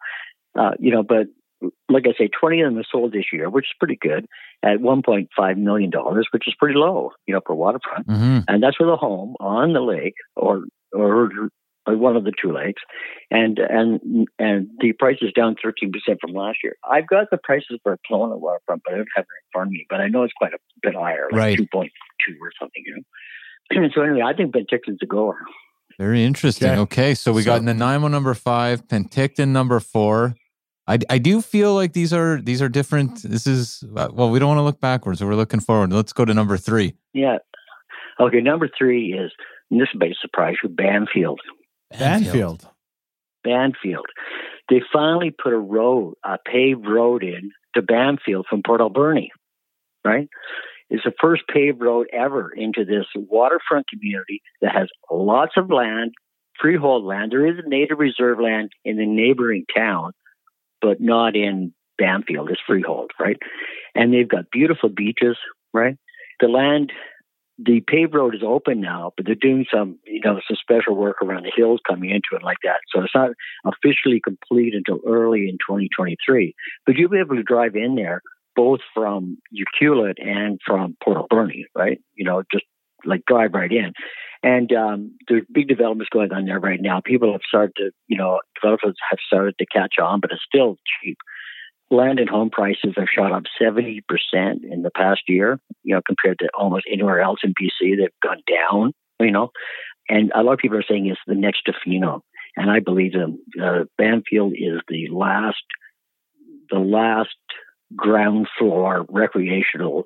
uh, 0.57 0.71
you 0.79 0.91
know. 0.91 1.03
But 1.03 1.27
like 1.89 2.05
I 2.05 2.13
say, 2.17 2.29
20 2.39 2.61
of 2.61 2.71
them 2.71 2.79
are 2.79 2.85
sold 2.91 3.13
this 3.13 3.25
year, 3.33 3.49
which 3.49 3.65
is 3.65 3.75
pretty 3.79 3.97
good, 3.99 4.27
at 4.63 4.77
1.5 4.79 5.57
million 5.57 5.89
dollars, 5.89 6.27
which 6.31 6.47
is 6.47 6.53
pretty 6.59 6.75
low, 6.77 7.11
you 7.25 7.33
know, 7.33 7.41
for 7.45 7.55
waterfront. 7.55 8.07
Mm-hmm. 8.07 8.39
And 8.47 8.61
that's 8.61 8.79
with 8.79 8.89
a 8.89 8.95
home 8.95 9.35
on 9.39 9.73
the 9.73 9.81
lake 9.81 10.15
or 10.35 10.63
or 10.93 11.29
one 11.87 12.17
of 12.17 12.25
the 12.25 12.33
two 12.41 12.51
lakes, 12.53 12.81
and 13.31 13.59
and 13.59 14.27
and 14.37 14.67
the 14.79 14.91
price 14.93 15.17
is 15.21 15.31
down 15.33 15.55
13 15.63 15.91
percent 15.91 16.19
from 16.21 16.33
last 16.33 16.57
year. 16.63 16.75
I've 16.89 17.07
got 17.07 17.27
the 17.31 17.37
prices 17.37 17.79
for 17.81 17.93
a 17.93 17.97
Kelowna 18.09 18.37
waterfront, 18.39 18.81
but 18.83 18.93
I 18.93 18.97
don't 18.97 19.07
have 19.15 19.23
it 19.23 19.27
in 19.45 19.49
front 19.53 19.67
of 19.67 19.71
me. 19.71 19.85
But 19.89 20.01
I 20.01 20.07
know 20.09 20.23
it's 20.23 20.33
quite 20.33 20.53
a 20.53 20.57
bit 20.81 20.95
higher, 20.95 21.27
like 21.31 21.39
Right. 21.39 21.57
2.2 21.57 21.87
or 22.41 22.51
something, 22.59 22.83
you 22.85 23.03
know. 23.71 23.87
so 23.95 24.01
anyway, 24.01 24.21
I 24.25 24.33
think 24.33 24.53
Penticton's 24.53 24.99
a 25.01 25.05
goer. 25.05 25.37
Very 25.97 26.23
interesting. 26.25 26.69
Okay. 26.71 26.79
Okay, 26.81 27.13
so 27.15 27.31
we 27.33 27.43
got 27.43 27.59
So- 27.59 27.65
Nanaimo 27.65 28.07
number 28.09 28.33
five, 28.33 28.87
Penticton 28.87 29.47
number 29.49 29.79
four. 29.79 30.35
I, 30.87 30.99
I 31.09 31.17
do 31.17 31.41
feel 31.41 31.73
like 31.73 31.93
these 31.93 32.13
are 32.13 32.39
these 32.41 32.61
are 32.61 32.69
different. 32.69 33.23
This 33.23 33.45
is 33.45 33.83
uh, 33.95 34.09
well, 34.11 34.29
we 34.29 34.39
don't 34.39 34.47
want 34.47 34.59
to 34.59 34.63
look 34.63 34.79
backwards. 34.79 35.23
We're 35.23 35.35
looking 35.35 35.59
forward. 35.59 35.91
Let's 35.91 36.13
go 36.13 36.25
to 36.25 36.33
number 36.33 36.57
three. 36.57 36.95
Yeah. 37.13 37.37
Okay, 38.19 38.41
number 38.41 38.69
three 38.77 39.13
is 39.13 39.31
and 39.69 39.81
this 39.81 39.89
may 39.95 40.13
surprise 40.19 40.55
you, 40.63 40.69
Bamfield. 40.69 41.39
Bamfield. 41.93 42.67
Bamfield. 43.45 44.05
They 44.69 44.81
finally 44.91 45.31
put 45.31 45.53
a 45.53 45.57
road, 45.57 46.15
a 46.23 46.37
paved 46.45 46.87
road 46.87 47.23
in 47.23 47.51
to 47.75 47.81
Bamfield 47.81 48.45
from 48.49 48.61
Port 48.65 48.81
Alberni, 48.81 49.31
right? 50.03 50.27
It's 50.89 51.03
the 51.03 51.13
first 51.19 51.43
paved 51.53 51.81
road 51.81 52.07
ever 52.13 52.49
into 52.49 52.85
this 52.85 53.05
waterfront 53.15 53.87
community 53.89 54.41
that 54.61 54.73
has 54.73 54.87
lots 55.11 55.53
of 55.57 55.69
land, 55.69 56.13
freehold 56.59 57.05
land. 57.05 57.31
There 57.31 57.45
is 57.45 57.63
a 57.63 57.67
native 57.67 57.99
reserve 57.99 58.39
land 58.39 58.71
in 58.85 58.97
the 58.97 59.05
neighboring 59.05 59.65
town, 59.75 60.13
but 60.81 60.99
not 60.99 61.35
in 61.35 61.73
Bamfield. 61.99 62.49
It's 62.49 62.61
freehold, 62.65 63.11
right? 63.19 63.37
And 63.95 64.13
they've 64.13 64.29
got 64.29 64.51
beautiful 64.51 64.89
beaches, 64.89 65.37
right? 65.73 65.97
The 66.39 66.47
land, 66.47 66.91
the 67.57 67.81
paved 67.87 68.13
road 68.13 68.35
is 68.35 68.41
open 68.45 68.79
now, 68.81 69.11
but 69.17 69.25
they're 69.25 69.35
doing 69.35 69.65
some, 69.73 69.97
you 70.05 70.21
know, 70.23 70.39
some 70.47 70.57
special 70.61 70.95
work 70.95 71.21
around 71.21 71.43
the 71.43 71.51
hills 71.55 71.79
coming 71.87 72.11
into 72.11 72.35
it 72.39 72.43
like 72.43 72.57
that. 72.63 72.79
So 72.93 73.01
it's 73.01 73.15
not 73.15 73.31
officially 73.65 74.21
complete 74.23 74.73
until 74.75 74.99
early 75.07 75.49
in 75.49 75.55
2023. 75.55 76.53
But 76.85 76.95
you'll 76.95 77.09
be 77.09 77.19
able 77.19 77.35
to 77.35 77.43
drive 77.43 77.75
in 77.75 77.95
there 77.95 78.21
both 78.55 78.79
from 78.93 79.37
Ucluelet 79.53 80.15
and 80.17 80.59
from 80.65 80.97
Port 81.03 81.17
Alberni, 81.17 81.65
right? 81.75 81.99
You 82.15 82.25
know, 82.25 82.43
just 82.51 82.65
like 83.07 83.25
drive 83.25 83.53
right 83.53 83.71
in. 83.71 83.93
And 84.43 84.71
um, 84.73 85.17
there's 85.27 85.43
big 85.51 85.67
developments 85.67 86.09
going 86.11 86.31
on 86.31 86.45
there 86.45 86.59
right 86.59 86.79
now. 86.81 87.01
People 87.03 87.31
have 87.31 87.41
started 87.47 87.73
to, 87.77 87.91
you 88.07 88.17
know, 88.17 88.39
developers 88.61 88.95
have 89.09 89.19
started 89.25 89.55
to 89.57 89.65
catch 89.65 89.95
on, 90.01 90.19
but 90.19 90.31
it's 90.31 90.43
still 90.47 90.77
cheap. 91.01 91.17
Land 91.89 92.19
and 92.19 92.29
home 92.29 92.49
prices 92.49 92.93
have 92.97 93.07
shot 93.13 93.31
up 93.31 93.43
70% 93.59 94.01
in 94.33 94.81
the 94.83 94.91
past 94.95 95.21
year, 95.27 95.59
you 95.83 95.95
know, 95.95 96.01
compared 96.05 96.39
to 96.39 96.49
almost 96.57 96.85
anywhere 96.91 97.21
else 97.21 97.39
in 97.43 97.53
BC. 97.53 97.97
They've 97.97 98.09
gone 98.21 98.43
down, 98.47 98.93
you 99.19 99.31
know. 99.31 99.51
And 100.09 100.31
a 100.35 100.43
lot 100.43 100.53
of 100.53 100.59
people 100.59 100.77
are 100.77 100.85
saying 100.87 101.07
it's 101.07 101.19
the 101.25 101.35
next 101.35 101.63
Tofino. 101.67 102.21
And 102.55 102.69
I 102.69 102.79
believe 102.79 103.13
them. 103.13 103.39
Uh, 103.61 103.83
Bamfield 103.99 104.53
is 104.53 104.81
the 104.87 105.07
last, 105.11 105.63
the 106.69 106.79
last 106.79 107.35
ground 107.95 108.47
floor 108.57 109.05
recreational 109.09 110.05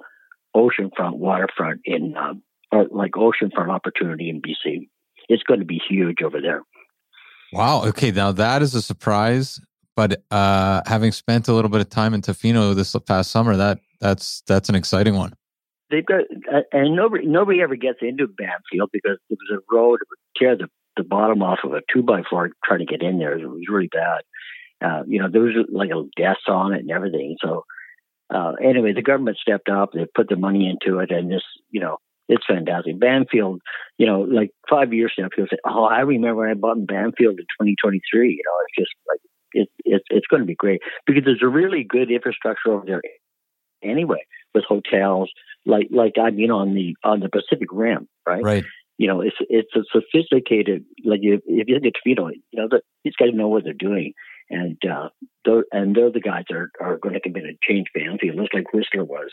oceanfront 0.55 1.17
waterfront 1.17 1.81
in, 1.85 2.15
um, 2.17 2.43
or 2.72 2.88
like 2.91 3.11
oceanfront 3.11 3.69
opportunity 3.69 4.30
in 4.30 4.41
BC. 4.41 4.89
It's 5.30 5.43
going 5.43 5.59
to 5.59 5.65
be 5.65 5.82
huge 5.89 6.22
over 6.24 6.41
there. 6.41 6.61
Wow. 7.53 7.86
Okay. 7.86 8.11
Now 8.11 8.32
that 8.32 8.61
is 8.61 8.76
a 8.76 8.82
surprise. 8.82 9.59
But 9.95 10.24
uh, 10.32 10.82
having 10.86 11.11
spent 11.11 11.47
a 11.47 11.53
little 11.53 11.69
bit 11.69 11.82
of 11.82 11.89
time 11.89 12.13
in 12.13 12.22
Tofino 12.22 12.74
this 12.74 12.95
past 13.05 13.30
summer, 13.30 13.57
that 13.57 13.80
that's 13.99 14.41
that's 14.47 14.69
an 14.69 14.76
exciting 14.76 15.15
one. 15.15 15.34
They've 15.89 16.05
got, 16.05 16.22
uh, 16.51 16.61
and 16.72 16.95
nobody 16.95 17.28
nobody 17.28 17.61
ever 17.61 17.76
gets 17.76 17.99
into 18.01 18.26
Bamfield 18.28 18.89
because 18.93 19.17
there 19.30 19.38
was 19.38 19.59
a 19.59 19.76
road 19.76 19.99
that 19.99 20.05
would 20.09 20.39
tear 20.39 20.57
the, 20.57 20.69
the 20.95 21.03
bottom 21.03 21.43
off 21.43 21.59
of 21.65 21.74
a 21.74 21.82
two 21.93 22.03
by 22.03 22.22
four 22.30 22.51
trying 22.63 22.80
to 22.80 22.86
get 22.86 23.01
in 23.01 23.19
there. 23.19 23.38
It 23.38 23.45
was 23.45 23.67
really 23.69 23.89
bad. 23.91 24.22
Uh, 24.84 25.03
you 25.05 25.19
know, 25.19 25.28
there 25.30 25.41
was 25.41 25.53
like 25.72 25.89
a 25.89 26.03
death 26.15 26.38
on 26.47 26.74
it 26.74 26.80
and 26.80 26.91
everything. 26.91 27.36
So 27.43 27.65
uh, 28.34 28.53
anyway, 28.63 28.93
the 28.93 29.01
government 29.01 29.38
stepped 29.38 29.69
up. 29.69 29.91
They 29.93 30.05
put 30.15 30.30
the 30.30 30.38
money 30.38 30.69
into 30.69 30.99
it, 30.99 31.11
and 31.11 31.30
this, 31.30 31.43
you 31.69 31.82
know, 31.82 31.97
it's 32.28 32.45
fantastic. 32.47 32.99
Bamfield, 32.99 33.59
you 33.97 34.05
know, 34.05 34.22
like 34.22 34.51
five 34.69 34.93
years 34.93 35.13
now, 35.17 35.28
people 35.30 35.47
say, 35.49 35.57
"Oh, 35.65 35.84
I 35.84 35.99
remember 35.99 36.41
when 36.41 36.49
I 36.49 36.53
bought 36.53 36.78
in 36.78 36.86
Bamfield 36.86 37.39
in 37.39 37.45
2023." 37.59 38.30
You 38.30 38.41
know, 38.45 38.65
it's 38.65 38.80
just 38.80 38.95
like 39.07 39.19
it, 39.53 39.69
it, 39.86 40.01
it's 40.09 40.28
going 40.28 40.41
to 40.41 40.47
be 40.47 40.55
great 40.55 40.82
because 41.05 41.24
there's 41.26 41.43
a 41.43 41.47
really 41.47 41.84
good 41.84 42.11
infrastructure 42.11 42.72
over 42.72 42.86
there 42.86 43.01
anyway 43.84 44.24
with 44.53 44.63
hotels 44.67 45.32
like 45.65 45.88
like 45.91 46.13
I 46.22 46.32
mean 46.32 46.51
on 46.51 46.74
the 46.74 46.95
on 47.03 47.19
the 47.19 47.30
Pacific 47.30 47.69
Rim, 47.72 48.07
right? 48.26 48.43
Right. 48.43 48.65
You 48.97 49.07
know, 49.07 49.22
it's 49.22 49.36
it's 49.41 49.76
a 49.76 49.82
sophisticated 49.91 50.86
like 51.03 51.22
if, 51.24 51.41
if 51.45 51.67
you 51.67 51.80
get 51.80 51.93
to 51.93 51.99
you 52.05 52.15
know, 52.15 52.30
you 52.30 52.41
know 52.53 52.67
the, 52.69 52.82
these 53.03 53.15
guys 53.19 53.30
know 53.34 53.47
what 53.47 53.63
they're 53.63 53.74
doing, 53.74 54.13
and 54.49 54.78
uh, 54.89 55.09
they're 55.45 55.65
and 55.72 55.95
they're 55.95 56.11
the 56.11 56.19
guys 56.19 56.43
that 56.49 56.55
are, 56.55 56.72
are 56.80 56.97
going 56.97 57.13
to 57.13 57.22
come 57.22 57.36
in 57.36 57.47
and 57.47 57.57
change 57.67 57.88
Bamfield, 57.95 58.38
just 58.38 58.53
like 58.53 58.74
Whistler 58.74 59.03
was 59.03 59.32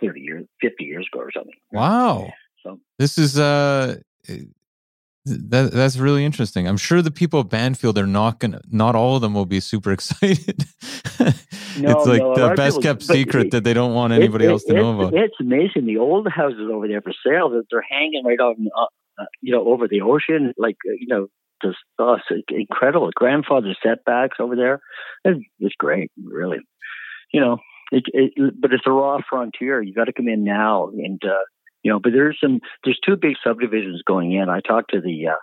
thirty 0.00 0.20
years, 0.20 0.46
fifty 0.60 0.84
years 0.84 1.06
ago 1.12 1.20
or 1.22 1.30
something. 1.32 1.54
Wow. 1.72 2.32
So 2.62 2.78
This 2.98 3.18
is 3.18 3.38
uh 3.38 3.96
that 5.26 5.70
that's 5.72 5.98
really 5.98 6.24
interesting. 6.24 6.66
I'm 6.66 6.78
sure 6.78 7.02
the 7.02 7.10
people 7.10 7.40
of 7.40 7.48
Bamfield 7.48 7.98
are 7.98 8.06
not 8.06 8.40
gonna 8.40 8.60
not 8.70 8.94
all 8.94 9.16
of 9.16 9.22
them 9.22 9.34
will 9.34 9.46
be 9.46 9.60
super 9.60 9.92
excited. 9.96 10.64
No, 11.78 11.90
it's 11.90 12.06
like 12.06 12.22
no, 12.22 12.34
the 12.34 12.54
best 12.56 12.78
people- 12.78 12.82
kept 12.82 13.02
secret 13.02 13.46
it- 13.46 13.50
that 13.52 13.64
they 13.64 13.74
don't 13.74 13.94
want 13.94 14.12
anybody 14.12 14.46
It- 14.46 14.48
else 14.48 14.64
to 14.64 14.72
know 14.74 14.98
about. 14.98 15.14
It's 15.14 15.34
amazing 15.40 15.86
the 15.86 15.98
old 15.98 16.26
houses 16.28 16.68
over 16.72 16.88
there 16.88 17.00
for 17.02 17.12
sale 17.26 17.50
that 17.50 17.64
they're 17.70 17.84
hanging 17.88 18.24
right 18.24 18.40
on, 18.40 18.66
uh, 18.76 18.86
uh, 19.20 19.26
you 19.42 19.52
know, 19.52 19.66
over 19.66 19.86
the 19.86 20.00
ocean, 20.00 20.52
like 20.56 20.76
uh, 20.88 20.92
you 20.98 21.06
know, 21.06 21.26
just 21.62 21.78
oh, 21.98 22.16
incredible. 22.48 23.10
Grandfather 23.14 23.74
setbacks 23.82 24.38
over 24.40 24.56
there, 24.56 24.80
it's, 25.24 25.40
it's 25.58 25.74
great, 25.78 26.10
really. 26.24 26.58
You 27.32 27.40
know, 27.40 27.58
it, 27.90 28.04
it, 28.12 28.54
but 28.60 28.72
it's 28.72 28.84
a 28.86 28.90
raw 28.92 29.18
frontier. 29.28 29.82
You 29.82 29.92
got 29.94 30.04
to 30.04 30.12
come 30.12 30.28
in 30.28 30.44
now, 30.44 30.88
and 30.88 31.20
uh, 31.24 31.44
you 31.82 31.90
know, 31.92 31.98
but 31.98 32.12
there's 32.12 32.38
some, 32.42 32.60
there's 32.84 32.98
two 33.04 33.16
big 33.16 33.34
subdivisions 33.44 34.02
going 34.06 34.32
in. 34.32 34.48
I 34.48 34.60
talked 34.60 34.90
to 34.92 35.00
the 35.00 35.28
uh, 35.28 35.36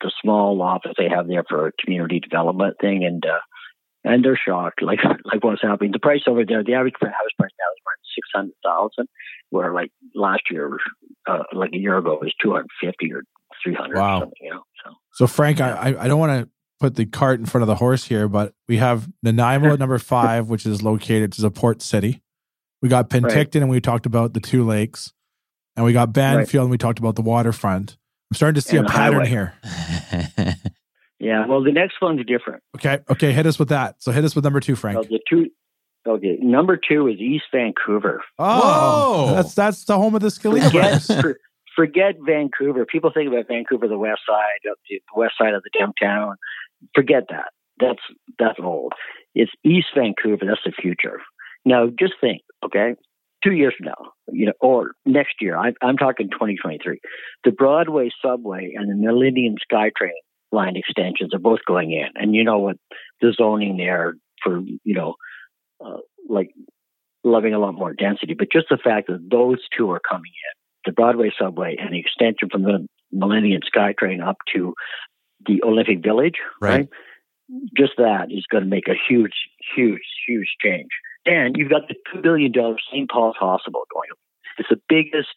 the 0.00 0.12
small 0.22 0.60
office 0.62 0.92
they 0.96 1.08
have 1.08 1.26
there 1.26 1.44
for 1.48 1.66
a 1.68 1.72
community 1.72 2.20
development 2.20 2.76
thing, 2.80 3.04
and 3.04 3.24
uh, 3.24 3.38
and 4.04 4.24
they're 4.24 4.38
shocked, 4.42 4.82
like 4.82 5.00
like 5.24 5.42
what's 5.42 5.62
happening. 5.62 5.92
The 5.92 5.98
price 5.98 6.22
over 6.26 6.44
there, 6.44 6.62
the 6.62 6.74
average 6.74 6.94
house 7.00 7.10
price 7.38 7.50
now 7.58 7.70
is 7.72 7.82
around 7.86 8.14
six 8.14 8.28
hundred 8.34 8.54
thousand, 8.64 9.08
where 9.50 9.72
like 9.74 9.90
last 10.14 10.42
year, 10.50 10.78
uh, 11.28 11.42
like 11.52 11.70
a 11.72 11.78
year 11.78 11.98
ago, 11.98 12.12
it 12.14 12.20
was 12.20 12.34
two 12.42 12.52
hundred 12.52 12.68
fifty 12.80 13.12
or 13.12 13.22
three 13.64 13.74
hundred 13.74 13.96
Wow. 13.98 14.18
or 14.18 14.20
something. 14.22 14.36
You 14.40 14.50
know, 14.50 14.62
so 14.84 14.92
So 15.12 15.26
Frank, 15.26 15.60
I- 15.60 15.96
I 15.98 16.06
don't 16.08 16.20
want 16.20 16.44
to 16.44 16.50
put 16.80 16.94
the 16.94 17.06
cart 17.06 17.40
in 17.40 17.46
front 17.46 17.62
of 17.62 17.66
the 17.66 17.74
horse 17.76 18.04
here, 18.04 18.28
but 18.28 18.54
we 18.68 18.76
have 18.76 19.08
Nanaimo 19.22 19.72
at 19.72 19.78
number 19.80 19.98
five, 19.98 20.48
which 20.48 20.64
is 20.66 20.82
located 20.82 21.32
to 21.32 21.46
a 21.46 21.50
port 21.50 21.82
city. 21.82 22.22
We 22.80 22.88
got 22.88 23.10
Penticton, 23.10 23.56
and 23.56 23.68
we 23.68 23.80
talked 23.80 24.06
about 24.06 24.34
the 24.34 24.40
two 24.40 24.64
lakes, 24.64 25.12
and 25.76 25.84
we 25.84 25.92
got 25.92 26.12
Bamfield, 26.12 26.62
and 26.62 26.70
we 26.70 26.78
talked 26.78 26.98
about 27.00 27.16
the 27.16 27.22
waterfront. 27.22 27.96
I'm 28.30 28.36
starting 28.36 28.60
to 28.60 28.60
see 28.60 28.76
And 28.76 28.86
a 28.86 28.90
pattern 28.90 29.24
highway. 29.24 29.28
here. 29.28 29.54
yeah. 31.18 31.46
Well, 31.46 31.62
the 31.64 31.72
next 31.72 31.96
one's 32.00 32.24
different. 32.26 32.62
Okay, 32.76 33.00
okay, 33.10 33.32
hit 33.32 33.46
us 33.46 33.58
with 33.58 33.70
that. 33.70 34.02
So 34.02 34.12
hit 34.12 34.24
us 34.24 34.34
with 34.34 34.44
number 34.44 34.60
two, 34.60 34.76
Frank. 34.76 34.98
Uh, 34.98 35.02
the 35.02 35.20
two. 35.28 35.46
Okay, 36.06 36.38
number 36.40 36.76
two 36.78 37.08
is 37.08 37.18
East 37.18 37.44
Vancouver. 37.52 38.22
Oh, 38.38 39.26
Whoa! 39.26 39.34
that's 39.34 39.54
that's 39.54 39.84
the 39.84 39.96
home 39.96 40.14
of 40.14 40.20
the 40.20 40.28
Scalia 40.28 40.64
Forget, 40.70 41.02
for, 41.22 41.40
forget 41.74 42.14
Vancouver. 42.24 42.86
People 42.86 43.10
think 43.12 43.28
about 43.28 43.48
Vancouver, 43.48 43.88
the 43.88 43.98
west 43.98 44.20
side 44.26 44.70
of 44.70 44.78
the, 44.88 45.00
the 45.12 45.18
west 45.18 45.34
side 45.38 45.54
of 45.54 45.62
the 45.64 45.70
downtown. 45.78 46.36
Forget 46.94 47.24
that. 47.30 47.50
That's 47.80 48.02
that's 48.38 48.58
old. 48.62 48.92
It's 49.34 49.52
East 49.64 49.88
Vancouver. 49.96 50.44
That's 50.46 50.60
the 50.64 50.72
future. 50.72 51.20
Now, 51.64 51.86
just 51.98 52.14
think. 52.20 52.42
Okay, 52.64 52.94
two 53.42 53.52
years 53.52 53.74
from 53.78 53.86
now, 53.86 54.12
you 54.32 54.46
know, 54.46 54.52
or 54.60 54.92
next 55.06 55.34
year, 55.40 55.56
I, 55.56 55.72
I'm 55.82 55.96
talking 55.96 56.28
2023, 56.30 57.00
the 57.44 57.52
Broadway 57.52 58.10
subway 58.24 58.72
and 58.74 58.90
the 58.90 58.94
Millennium 58.94 59.54
SkyTrain 59.70 60.10
line 60.50 60.76
extensions 60.76 61.34
are 61.34 61.38
both 61.38 61.60
going 61.66 61.92
in. 61.92 62.08
And 62.14 62.34
you 62.34 62.44
know 62.44 62.58
what 62.58 62.76
the 63.20 63.34
zoning 63.36 63.76
there 63.76 64.14
for, 64.42 64.60
you 64.60 64.94
know, 64.94 65.14
uh, 65.84 65.98
like 66.28 66.50
loving 67.24 67.54
a 67.54 67.58
lot 67.58 67.74
more 67.74 67.92
density, 67.92 68.34
but 68.34 68.48
just 68.52 68.66
the 68.70 68.78
fact 68.82 69.08
that 69.08 69.28
those 69.30 69.58
two 69.76 69.90
are 69.90 70.00
coming 70.08 70.32
in, 70.32 70.90
the 70.90 70.92
Broadway 70.92 71.30
subway 71.38 71.76
and 71.78 71.92
the 71.92 72.00
extension 72.00 72.48
from 72.50 72.62
the 72.62 72.86
Millennium 73.12 73.62
SkyTrain 73.74 74.26
up 74.26 74.36
to 74.54 74.74
the 75.48 75.62
Olympic 75.64 76.02
Village, 76.02 76.36
right? 76.60 76.70
right? 76.70 76.88
Just 77.76 77.94
that 77.98 78.28
is 78.30 78.44
going 78.50 78.64
to 78.64 78.70
make 78.70 78.88
a 78.88 78.94
huge, 79.08 79.32
huge, 79.74 80.02
huge 80.26 80.48
change. 80.62 80.90
And 81.26 81.56
you've 81.56 81.70
got 81.70 81.88
the 81.88 81.94
two 82.12 82.20
billion 82.20 82.52
dollar 82.52 82.76
St. 82.92 83.10
Paul's 83.10 83.36
Hospital 83.40 83.82
going. 83.92 84.08
It's 84.58 84.68
the 84.68 84.80
biggest. 84.88 85.28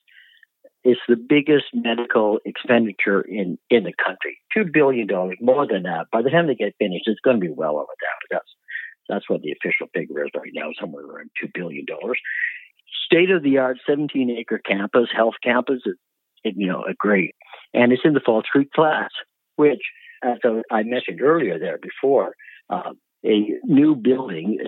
It's 0.83 1.01
the 1.07 1.15
biggest 1.15 1.65
medical 1.73 2.39
expenditure 2.45 3.21
in 3.21 3.57
in 3.69 3.83
the 3.83 3.93
country. 4.03 4.39
Two 4.53 4.65
billion 4.71 5.07
dollars, 5.07 5.37
more 5.39 5.67
than 5.67 5.83
that. 5.83 6.07
By 6.11 6.21
the 6.21 6.29
time 6.29 6.47
they 6.47 6.55
get 6.55 6.75
finished, 6.79 7.07
it's 7.07 7.19
going 7.21 7.39
to 7.39 7.45
be 7.45 7.53
well 7.53 7.77
over 7.77 7.93
that. 7.99 8.27
That's 8.29 8.51
that's 9.09 9.29
what 9.29 9.41
the 9.41 9.51
official 9.51 9.87
figure 9.93 10.23
is 10.25 10.31
right 10.35 10.51
now, 10.53 10.69
somewhere 10.79 11.05
around 11.05 11.29
two 11.39 11.49
billion 11.53 11.85
dollars. 11.85 12.19
State 13.05 13.29
of 13.29 13.43
the 13.43 13.57
art, 13.57 13.77
17 13.87 14.31
acre 14.39 14.59
campus, 14.59 15.09
health 15.13 15.35
campus, 15.43 15.81
is, 15.85 15.95
you 16.43 16.67
know, 16.67 16.83
a 16.89 16.93
great, 16.93 17.35
and 17.73 17.91
it's 17.91 18.03
in 18.05 18.13
the 18.13 18.21
False 18.25 18.45
Creek 18.51 18.71
class, 18.71 19.09
which, 19.57 19.81
as 20.23 20.37
I 20.71 20.83
mentioned 20.83 21.21
earlier 21.21 21.59
there 21.59 21.79
before, 21.81 22.33
uh, 22.69 22.91
a 23.25 23.47
new 23.65 23.95
building 23.95 24.59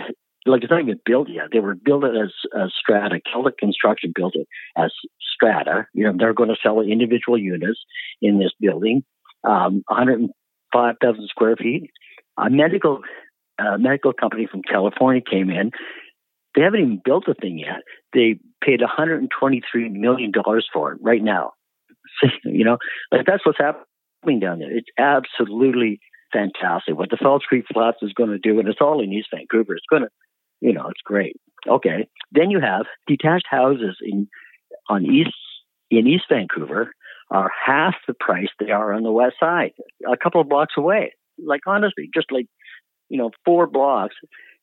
like 0.45 0.61
it's 0.63 0.71
not 0.71 0.81
even 0.81 0.99
built 1.05 1.29
yet. 1.29 1.45
They 1.51 1.59
were 1.59 1.75
built 1.75 2.03
as, 2.03 2.31
as 2.59 2.71
strata. 2.77 3.21
Celtic 3.31 3.57
Construction 3.57 4.11
built 4.13 4.35
it 4.35 4.47
as 4.77 4.91
strata. 5.35 5.87
You 5.93 6.05
know, 6.05 6.13
they're 6.17 6.33
going 6.33 6.49
to 6.49 6.57
sell 6.61 6.81
individual 6.81 7.37
units 7.37 7.79
in 8.21 8.39
this 8.39 8.51
building, 8.59 9.03
um, 9.45 9.83
105,000 9.87 11.27
square 11.29 11.55
feet. 11.55 11.89
A 12.37 12.49
medical 12.49 13.01
medical 13.77 14.11
company 14.11 14.47
from 14.51 14.63
California 14.63 15.21
came 15.21 15.49
in. 15.49 15.71
They 16.55 16.61
haven't 16.61 16.81
even 16.81 17.01
built 17.03 17.25
the 17.25 17.35
thing 17.35 17.59
yet. 17.59 17.81
They 18.11 18.39
paid 18.63 18.81
123 18.81 19.89
million 19.89 20.31
dollars 20.31 20.67
for 20.73 20.93
it 20.93 20.99
right 21.01 21.23
now. 21.23 21.51
you 22.43 22.65
know, 22.65 22.77
like 23.11 23.25
that's 23.25 23.45
what's 23.45 23.59
happening 23.59 23.85
down 24.39 24.59
there. 24.59 24.75
It's 24.75 24.89
absolutely 24.97 25.99
fantastic. 26.31 26.97
What 26.97 27.09
the 27.09 27.17
False 27.21 27.43
Creek 27.43 27.65
Flats 27.71 27.97
is 28.01 28.13
going 28.13 28.31
to 28.31 28.39
do, 28.39 28.59
and 28.59 28.67
it's 28.67 28.81
all 28.81 29.01
in 29.01 29.13
East 29.13 29.29
Vancouver. 29.33 29.75
It's 29.75 29.85
going 29.89 30.03
to 30.03 30.09
you 30.63 30.71
know, 30.71 30.87
it's 30.87 31.01
great. 31.03 31.35
Okay. 31.67 32.07
Then 32.31 32.49
you 32.49 32.61
have 32.61 32.85
detached 33.05 33.47
houses 33.49 33.97
in 34.01 34.29
on 34.89 35.05
East 35.05 35.35
in 35.91 36.07
East 36.07 36.23
Vancouver 36.29 36.93
are 37.29 37.51
half 37.65 37.95
the 38.07 38.13
price 38.13 38.47
they 38.59 38.71
are 38.71 38.93
on 38.93 39.03
the 39.03 39.11
west 39.11 39.35
side, 39.39 39.71
a 40.09 40.15
couple 40.15 40.39
of 40.39 40.47
blocks 40.47 40.75
away. 40.77 41.13
Like 41.37 41.61
honestly, 41.67 42.09
just 42.13 42.31
like 42.31 42.45
you 43.09 43.17
know, 43.17 43.31
four 43.43 43.67
blocks, 43.67 44.15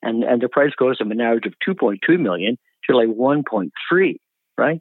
and 0.02 0.24
and 0.24 0.40
the 0.40 0.48
price 0.48 0.72
goes 0.76 0.96
from 0.96 1.12
an 1.12 1.20
average 1.20 1.46
of 1.46 1.54
2.2 1.68 2.18
million 2.18 2.56
to 2.88 2.96
like 2.96 3.08
1.3. 3.08 3.70
Right? 4.56 4.80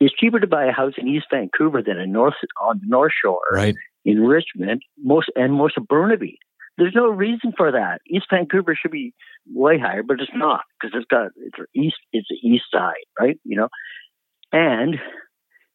It's 0.00 0.14
cheaper 0.14 0.40
to 0.40 0.46
buy 0.46 0.66
a 0.66 0.72
house 0.72 0.94
in 0.98 1.08
East 1.08 1.26
Vancouver 1.32 1.82
than 1.82 1.98
in 1.98 2.12
North 2.12 2.34
on 2.60 2.80
the 2.80 2.86
North 2.86 3.12
Shore, 3.22 3.40
right. 3.52 3.74
in 4.04 4.20
Richmond, 4.20 4.82
most 5.02 5.30
and 5.36 5.54
most 5.54 5.76
of 5.78 5.86
Burnaby. 5.88 6.38
There's 6.78 6.94
no 6.94 7.08
reason 7.08 7.52
for 7.56 7.72
that. 7.72 8.00
East 8.06 8.26
Vancouver 8.30 8.76
should 8.80 8.90
be 8.90 9.14
way 9.46 9.78
higher, 9.78 10.02
but 10.02 10.20
it's 10.20 10.30
not 10.34 10.60
because 10.78 10.94
it's 10.94 11.06
got 11.10 11.30
it's 11.36 11.56
east. 11.74 11.96
It's 12.12 12.28
the 12.28 12.36
east 12.46 12.64
side, 12.70 12.94
right? 13.18 13.38
You 13.44 13.56
know, 13.56 13.68
and 14.52 14.96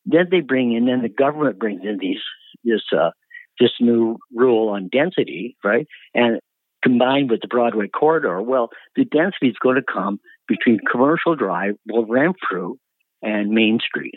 then 0.06 0.28
they 0.30 0.42
bring 0.42 0.74
in, 0.74 0.86
then 0.86 1.02
the 1.02 1.10
government 1.10 1.60
brings 1.60 1.82
in 1.84 1.98
these 2.00 2.22
this 2.64 2.82
uh, 2.96 3.10
this 3.60 3.72
new 3.80 4.18
rule 4.34 4.70
on 4.70 4.90
density, 4.92 5.58
right? 5.64 5.88
And 6.14 6.40
combined 6.84 7.30
with 7.30 7.42
the 7.42 7.48
Broadway 7.48 7.88
corridor, 7.88 8.42
well, 8.42 8.70
the 8.96 9.06
density 9.06 9.48
is 9.48 9.56
going 9.62 9.76
to 9.76 9.82
come 9.82 10.20
between 10.48 10.80
Commercial 10.90 11.36
Drive, 11.36 11.76
well, 11.88 12.06
Renfrew, 12.06 12.76
and 13.22 13.52
Main 13.52 13.80
Street. 13.80 14.16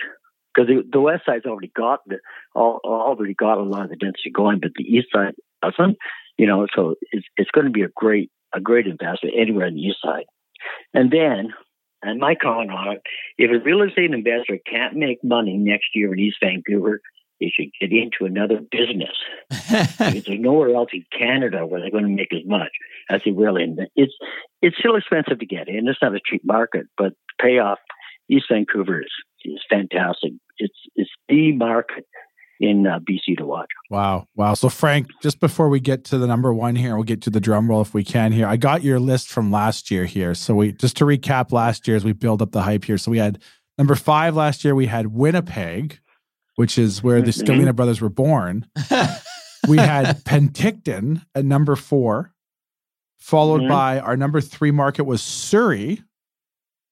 Because 0.55 0.69
the, 0.69 0.83
the 0.91 1.01
west 1.01 1.25
side's 1.27 1.47
already 1.47 1.73
got 1.75 2.01
the 2.07 2.19
all, 2.55 2.81
already 2.85 3.35
got 3.35 3.59
a 3.59 3.63
lot 3.63 3.85
of 3.85 3.91
the 3.91 3.97
density 3.97 4.31
going, 4.33 4.61
but 4.61 4.71
the 4.77 4.85
east 4.85 5.09
side 5.13 5.35
doesn't. 5.63 5.97
You 6.39 6.47
know, 6.47 6.67
so 6.75 6.95
it's 7.13 7.27
it's 7.37 7.51
going 7.51 7.67
to 7.67 7.73
be 7.73 7.83
a 7.83 7.89
great 7.95 8.31
a 8.55 8.61
great 8.61 8.87
investment 8.87 9.35
anywhere 9.39 9.67
on 9.67 9.75
the 9.75 9.81
east 9.81 9.99
side. 10.03 10.27
And 10.93 11.11
then, 11.11 11.53
and 12.03 12.21
my 12.21 12.35
comment 12.35 12.71
on 12.71 12.93
it, 12.93 13.03
if 13.39 13.51
a 13.51 13.65
real 13.65 13.83
estate 13.83 14.13
investor 14.13 14.59
can't 14.71 14.95
make 14.95 15.23
money 15.25 15.57
next 15.57 15.89
year 15.95 16.13
in 16.13 16.19
East 16.19 16.39
Vancouver, 16.41 17.01
they 17.41 17.53
should 17.55 17.71
get 17.81 17.93
into 17.93 18.25
another 18.25 18.61
business 18.71 19.17
because 19.51 20.25
there's 20.25 20.41
nowhere 20.41 20.75
else 20.75 20.91
in 20.93 21.05
Canada 21.17 21.67
where 21.67 21.81
they're 21.81 21.91
going 21.91 22.05
to 22.05 22.11
make 22.11 22.33
as 22.33 22.47
much 22.47 22.71
as 23.11 23.23
they 23.25 23.33
will 23.33 23.57
in. 23.57 23.77
It's 23.97 24.15
it's 24.63 24.79
still 24.79 24.97
expensive 24.97 25.41
to 25.41 25.47
get 25.47 25.69
in. 25.69 25.89
It's 25.89 25.99
not 26.01 26.15
a 26.15 26.21
cheap 26.25 26.43
market, 26.45 26.87
but 26.97 27.15
payoff 27.41 27.79
East 28.31 28.47
Vancouver 28.51 29.01
is 29.01 29.13
is 29.45 29.61
fantastic. 29.69 30.33
It's 30.59 30.79
it's 30.95 31.11
the 31.29 31.53
market 31.53 32.07
in 32.61 32.87
uh, 32.87 32.99
BC 33.01 33.37
to 33.39 33.47
watch. 33.47 33.69
Wow. 33.91 34.27
Wow. 34.37 34.55
So, 34.55 34.69
Frank, 34.69 35.09
just 35.23 35.41
before 35.41 35.69
we 35.69 35.81
get 35.81 36.05
to 36.05 36.19
the 36.19 36.27
number 36.27 36.53
one 36.55 36.77
here, 36.77 36.95
we'll 36.95 37.05
get 37.05 37.23
to 37.23 37.31
the 37.31 37.41
drum 37.41 37.69
roll 37.69 37.83
if 37.83 37.95
we 37.95 38.05
can 38.05 38.33
here. 38.33 38.47
I 38.47 38.57
got 38.57 38.83
your 38.83 39.01
list 39.01 39.29
from 39.29 39.51
last 39.51 39.91
year 39.91 40.05
here. 40.05 40.35
So, 40.35 40.55
we 40.55 40.73
just 40.73 40.97
to 40.99 41.05
recap 41.05 41.53
last 41.53 41.87
year 41.87 41.97
as 41.97 42.05
we 42.05 42.13
build 42.13 42.43
up 42.43 42.53
the 42.53 42.63
hype 42.63 42.85
here. 42.85 42.99
So, 42.99 43.11
we 43.11 43.19
had 43.19 43.43
number 43.79 43.95
five 43.95 44.37
last 44.37 44.65
year, 44.65 44.75
we 44.75 44.87
had 44.87 45.09
Winnipeg, 45.09 45.99
which 46.57 46.79
is 46.79 47.03
where 47.03 47.21
the 47.21 47.31
mm-hmm. 47.31 47.51
Scalina 47.51 47.75
brothers 47.75 48.01
were 48.01 48.09
born. 48.09 48.67
we 49.69 49.79
had 49.79 50.25
Penticton 50.25 51.25
at 51.35 51.45
number 51.45 51.77
four, 51.77 52.33
followed 53.19 53.63
mm-hmm. 53.63 53.71
by 53.71 53.99
our 54.01 54.17
number 54.17 54.41
three 54.41 54.71
market 54.71 55.05
was 55.05 55.23
Surrey, 55.23 56.03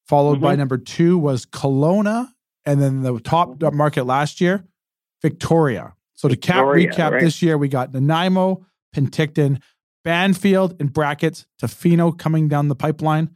followed 0.09 0.35
mm-hmm. 0.35 0.45
by 0.45 0.57
number 0.57 0.79
two 0.79 1.19
was 1.19 1.47
Kelowna. 1.47 2.29
And 2.65 2.81
then 2.81 3.03
the 3.03 3.19
top 3.19 3.51
mm-hmm. 3.51 3.77
market 3.77 4.05
last 4.05 4.41
year 4.41 4.65
Victoria. 5.23 5.95
So 6.15 6.29
to 6.29 6.37
cap 6.37 6.65
recap 6.65 7.13
right. 7.13 7.21
this 7.21 7.43
year, 7.43 7.57
we 7.57 7.69
got 7.69 7.93
Nanaimo, 7.93 8.65
Penticton, 8.95 9.61
Bamfield 10.05 10.81
in 10.81 10.89
brackets, 10.89 11.47
Tofino 11.61 12.17
coming 12.17 12.49
down 12.49 12.69
the 12.69 12.75
pipeline. 12.75 13.31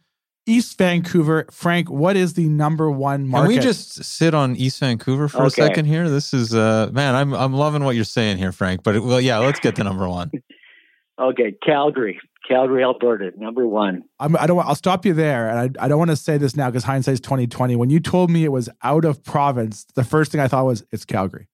East 0.48 0.78
Vancouver, 0.78 1.46
Frank, 1.50 1.90
what 1.90 2.16
is 2.16 2.34
the 2.34 2.48
number 2.48 2.88
one 2.88 3.26
market? 3.26 3.48
Can 3.48 3.56
we 3.56 3.60
just 3.60 4.04
sit 4.04 4.32
on 4.32 4.54
East 4.54 4.78
Vancouver 4.78 5.26
for 5.26 5.38
okay. 5.38 5.46
a 5.46 5.50
second 5.50 5.86
here? 5.86 6.08
This 6.08 6.32
is 6.32 6.54
uh 6.54 6.88
man, 6.92 7.16
I'm 7.16 7.34
I'm 7.34 7.52
loving 7.52 7.82
what 7.82 7.96
you're 7.96 8.04
saying 8.04 8.38
here, 8.38 8.52
Frank. 8.52 8.84
But 8.84 8.96
it, 8.96 9.02
well, 9.02 9.20
yeah, 9.20 9.38
let's 9.38 9.58
get 9.58 9.74
to 9.76 9.84
number 9.84 10.08
one. 10.08 10.30
okay, 11.18 11.56
Calgary, 11.64 12.20
Calgary, 12.48 12.82
Alberta, 12.82 13.32
number 13.36 13.66
one. 13.66 14.02
I'm, 14.20 14.36
I 14.36 14.46
don't. 14.46 14.58
I'll 14.64 14.74
stop 14.74 15.04
you 15.04 15.14
there, 15.14 15.48
and 15.48 15.76
I, 15.78 15.84
I 15.84 15.88
don't 15.88 15.98
want 15.98 16.10
to 16.10 16.16
say 16.16 16.38
this 16.38 16.56
now 16.56 16.70
because 16.70 16.84
hindsight's 16.84 17.20
2020. 17.20 17.76
When 17.76 17.90
you 17.90 18.00
told 18.00 18.30
me 18.30 18.44
it 18.44 18.52
was 18.52 18.68
out 18.82 19.04
of 19.04 19.22
province, 19.24 19.84
the 19.94 20.04
first 20.04 20.32
thing 20.32 20.40
I 20.40 20.48
thought 20.48 20.64
was 20.64 20.84
it's 20.92 21.04
Calgary. 21.04 21.48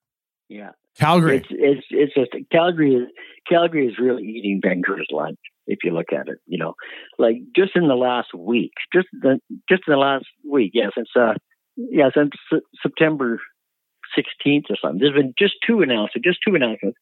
Yeah. 0.49 0.71
Calgary. 0.99 1.39
It's 1.39 1.49
it's 1.51 1.87
it's 1.91 2.15
just 2.15 2.51
Calgary 2.51 2.95
is 2.95 3.09
Calgary 3.49 3.87
is 3.87 3.99
really 3.99 4.25
eating 4.25 4.61
Vancouver's 4.63 5.09
lunch 5.11 5.39
if 5.67 5.79
you 5.85 5.93
look 5.93 6.13
at 6.13 6.29
it. 6.29 6.39
You 6.47 6.59
know, 6.59 6.75
like 7.19 7.37
just 7.57 7.73
in 7.75 7.89
the 7.89 7.95
last 7.95 8.35
week, 8.37 8.73
just 8.93 9.09
the 9.13 9.41
just 9.71 9.83
in 9.87 9.93
the 9.93 9.99
last 9.99 10.27
week, 10.49 10.73
yeah, 10.75 10.89
since 10.95 11.09
uh, 11.19 11.35
yeah, 11.77 12.11
since 12.15 12.33
September 12.83 13.41
16th 14.17 14.65
or 14.71 14.77
something. 14.81 14.99
There's 15.01 15.15
been 15.15 15.35
just 15.39 15.55
two 15.67 15.81
announcements, 15.81 16.27
just 16.27 16.41
two 16.47 16.55
announcements. 16.55 16.99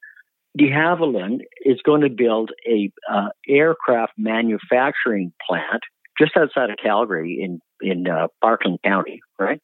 De 0.56 0.68
Havilland 0.68 1.40
is 1.64 1.80
going 1.84 2.00
to 2.00 2.10
build 2.10 2.50
a 2.66 2.90
uh, 3.10 3.28
aircraft 3.48 4.12
manufacturing 4.18 5.32
plant 5.46 5.82
just 6.18 6.36
outside 6.36 6.70
of 6.70 6.76
Calgary 6.82 7.38
in 7.40 7.60
in 7.80 8.08
uh, 8.08 8.26
Parkland 8.40 8.78
County, 8.84 9.20
right? 9.38 9.60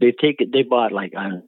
They've 0.00 0.16
taken 0.16 0.50
they 0.52 0.62
bought 0.62 0.92
like 0.92 1.12
on 1.16 1.42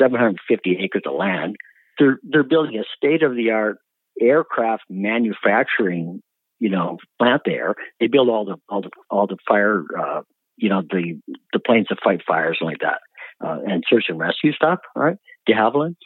750 0.00 0.78
acres 0.82 1.02
of 1.06 1.14
land. 1.14 1.56
They're 1.98 2.18
they're 2.22 2.42
building 2.42 2.78
a 2.78 2.84
state 2.96 3.22
of 3.22 3.34
the 3.36 3.50
art 3.50 3.78
aircraft 4.20 4.84
manufacturing, 4.88 6.22
you 6.58 6.70
know, 6.70 6.98
plant 7.18 7.42
there. 7.44 7.74
They 8.00 8.06
build 8.06 8.28
all 8.28 8.44
the 8.44 8.56
all 8.68 8.82
the 8.82 8.90
all 9.10 9.26
the 9.26 9.36
fire, 9.46 9.84
uh, 9.98 10.22
you 10.56 10.68
know, 10.68 10.82
the 10.82 11.20
the 11.52 11.60
planes 11.60 11.86
that 11.90 11.98
fight 12.02 12.22
fires 12.26 12.58
and 12.60 12.68
like 12.68 12.80
that, 12.80 13.00
uh, 13.44 13.58
and 13.66 13.84
search 13.88 14.06
and 14.08 14.18
rescue 14.18 14.52
stuff. 14.52 14.80
Right, 14.94 15.16
De 15.46 15.52
Havilland, 15.52 15.96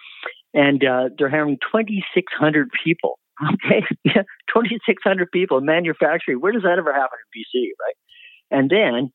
and 0.54 0.84
uh, 0.84 1.08
they're 1.16 1.30
hiring 1.30 1.58
2,600 1.72 2.70
people. 2.84 3.18
Okay, 3.54 3.82
2,600 4.04 5.30
people 5.32 5.56
in 5.56 5.64
manufacturing. 5.64 6.40
Where 6.40 6.52
does 6.52 6.60
that 6.64 6.76
ever 6.76 6.92
happen 6.92 7.16
in 7.34 7.40
BC, 7.40 7.68
right? 7.80 7.94
And 8.50 8.68
then 8.68 9.12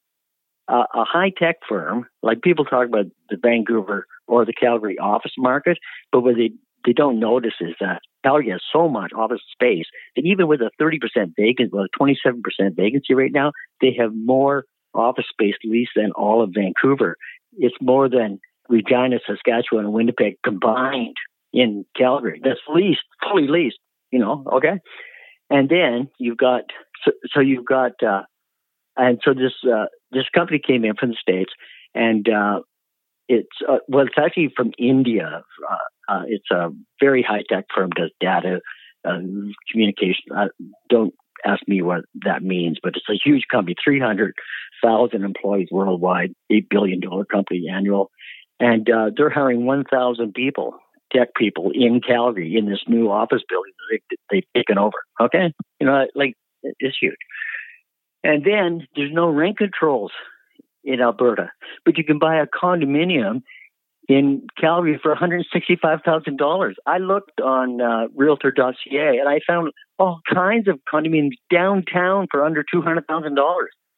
uh, 0.68 0.86
a 0.96 1.04
high 1.04 1.32
tech 1.38 1.58
firm, 1.70 2.08
like 2.24 2.42
people 2.42 2.66
talk 2.66 2.88
about 2.88 3.06
the 3.30 3.38
Vancouver 3.40 4.08
or 4.28 4.44
the 4.44 4.54
Calgary 4.54 4.98
office 4.98 5.34
market, 5.38 5.78
but 6.12 6.22
what 6.22 6.38
they, 6.38 6.50
they 6.86 6.94
don't 6.94 7.20
notice 7.20 7.54
is 7.62 7.76
that 7.80 8.02
Calgary 8.24 8.50
has 8.50 8.62
so 8.74 8.90
much 8.90 9.12
office 9.16 9.42
space 9.52 9.86
that 10.16 10.26
even 10.26 10.48
with 10.48 10.62
a 10.62 10.72
30% 10.82 10.98
vacancy, 11.38 11.70
well, 11.72 11.86
a 11.86 12.04
27% 12.04 12.76
vacancy 12.76 13.14
right 13.14 13.32
now, 13.32 13.52
they 13.82 13.96
have 14.00 14.12
more 14.16 14.66
office 14.96 15.26
space 15.30 15.56
leased 15.64 15.92
than 15.96 16.12
all 16.14 16.42
of 16.42 16.52
Vancouver. 16.56 17.18
It's 17.58 17.76
more 17.80 18.10
than 18.10 18.40
Regina, 18.70 19.18
Saskatchewan, 19.28 19.86
and 19.86 19.94
Winnipeg 19.94 20.36
combined 20.44 21.16
in 21.54 21.86
Calgary. 21.96 22.42
That's 22.44 22.60
leased, 22.68 23.04
fully 23.24 23.48
leased. 23.48 23.80
You 24.12 24.20
know, 24.20 24.46
okay. 24.54 24.80
And 25.50 25.70
then 25.70 26.10
you've 26.20 26.38
got 26.38 26.64
so, 27.04 27.12
so 27.34 27.40
you've 27.40 27.66
got 27.66 27.92
uh, 28.06 28.22
and 28.98 29.20
so 29.24 29.34
this 29.34 29.54
uh, 29.70 29.86
this 30.12 30.26
company 30.34 30.60
came 30.66 30.86
in 30.86 30.96
from 30.96 31.10
the 31.10 31.18
states, 31.20 31.52
and 31.94 32.28
uh, 32.30 32.62
it's 33.28 33.48
uh, 33.68 33.78
well, 33.88 34.06
it's 34.06 34.16
actually 34.18 34.52
from 34.56 34.72
India. 34.78 35.42
Uh, 35.70 36.14
uh, 36.14 36.22
it's 36.28 36.50
a 36.52 36.70
very 37.00 37.24
high 37.24 37.44
tech 37.50 37.66
firm, 37.74 37.90
does 37.90 38.12
data 38.20 38.60
uh, 39.08 39.20
communication. 39.72 40.24
don't 40.90 41.14
ask 41.46 41.62
me 41.68 41.82
what 41.82 42.06
that 42.24 42.44
means, 42.44 42.78
but 42.82 42.94
it's 42.96 43.10
a 43.10 43.20
huge 43.24 43.44
company, 43.52 43.76
three 43.84 44.00
hundred 44.00 44.34
thousand 44.84 45.24
employees 45.24 45.68
worldwide, 45.72 46.34
eight 46.50 46.70
billion 46.70 47.00
dollar 47.00 47.26
company 47.26 47.68
annual, 47.72 48.12
and 48.60 48.90
they're 49.18 49.30
hiring 49.30 49.66
one 49.66 49.84
thousand 49.84 50.34
people 50.34 50.76
tech 51.14 51.36
people 51.36 51.72
in 51.74 52.02
Calgary 52.02 52.56
in 52.58 52.66
this 52.66 52.84
new 52.88 53.10
office 53.12 53.42
building 53.48 53.74
that 53.90 54.00
they, 54.10 54.38
they've 54.38 54.54
taken 54.56 54.78
over. 54.78 54.98
Okay, 55.22 55.54
you 55.80 55.88
know, 55.88 56.06
like 56.16 56.34
it's 56.64 56.98
huge. 57.00 57.16
And 58.24 58.44
then 58.44 58.88
there's 58.96 59.14
no 59.14 59.30
rent 59.30 59.58
controls 59.58 60.12
in 60.84 61.02
Alberta, 61.02 61.52
but 61.86 61.98
you 61.98 62.04
can 62.04 62.20
buy 62.20 62.38
a 62.38 62.48
condominium 62.48 63.44
in 64.08 64.48
Calgary 64.60 65.00
for 65.02 65.16
$165,000. 65.16 66.74
I 66.86 66.98
looked 66.98 67.42
on 67.42 67.82
uh, 67.82 68.08
Realtor.ca 68.16 69.18
and 69.20 69.28
I 69.28 69.40
found 69.48 69.72
all 69.98 70.22
kinds 70.32 70.68
of 70.68 70.80
condominiums 70.92 71.38
downtown 71.52 72.28
for 72.30 72.44
under 72.44 72.64
$200,000. 72.64 73.36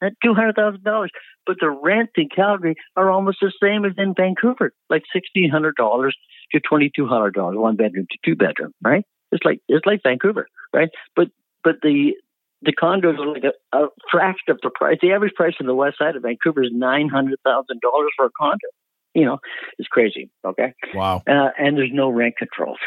At 0.02 0.14
$200,000. 0.24 1.08
But 1.46 1.58
the 1.60 1.70
rent 1.70 2.12
in 2.16 2.30
Calgary 2.30 2.76
are 2.96 3.10
almost 3.10 3.40
the 3.42 3.52
same 3.62 3.86
as 3.86 3.94
in 3.98 4.14
Vancouver, 4.16 4.74
like 4.90 5.04
$1,600 5.16 6.12
to 6.52 6.60
$2,200, 6.60 7.58
one 7.60 7.76
bedroom 7.76 8.06
to 8.12 8.18
two 8.24 8.36
bedroom, 8.36 8.74
right? 8.84 9.06
It's 9.32 9.44
like, 9.44 9.62
it's 9.68 9.86
like 9.86 10.02
Vancouver, 10.04 10.48
right? 10.74 10.90
But, 11.16 11.30
but 11.64 11.78
the, 11.82 12.14
the 12.62 12.74
condos 12.74 13.20
are 13.20 13.28
like 13.28 13.44
a, 13.44 13.78
a, 13.78 13.88
fraction 14.12 14.50
of 14.50 14.60
the 14.64 14.70
price. 14.74 14.98
The 15.02 15.12
average 15.12 15.34
price 15.36 15.54
in 15.60 15.68
the 15.68 15.76
west 15.76 15.98
side 15.98 16.16
of 16.16 16.24
Vancouver 16.24 16.64
is 16.64 16.72
nine 16.74 17.08
hundred 17.08 17.40
thousand 17.46 17.82
dollars 17.82 18.12
for 18.16 18.26
a 18.26 18.30
condo. 18.38 18.68
You 19.14 19.26
know, 19.26 19.40
it's 19.78 19.88
crazy. 19.88 20.30
Okay. 20.46 20.74
Wow. 20.94 21.24
Uh, 21.28 21.50
and 21.58 21.78
there's 21.78 21.92
no 21.94 22.10
rent 22.10 22.36
controls. 22.38 22.80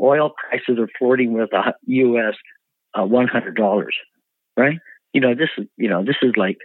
Oil 0.00 0.30
prices 0.48 0.78
are 0.78 0.88
flirting 0.98 1.32
with 1.32 1.52
a 1.52 1.74
U.S. 1.86 2.34
Uh, 2.94 3.06
one 3.06 3.26
hundred 3.26 3.56
dollars. 3.56 3.96
Right. 4.56 4.78
You 5.12 5.20
know 5.20 5.34
this 5.34 5.50
is 5.58 5.66
you 5.76 5.88
know 5.88 6.04
this 6.04 6.16
is 6.22 6.32
like 6.36 6.58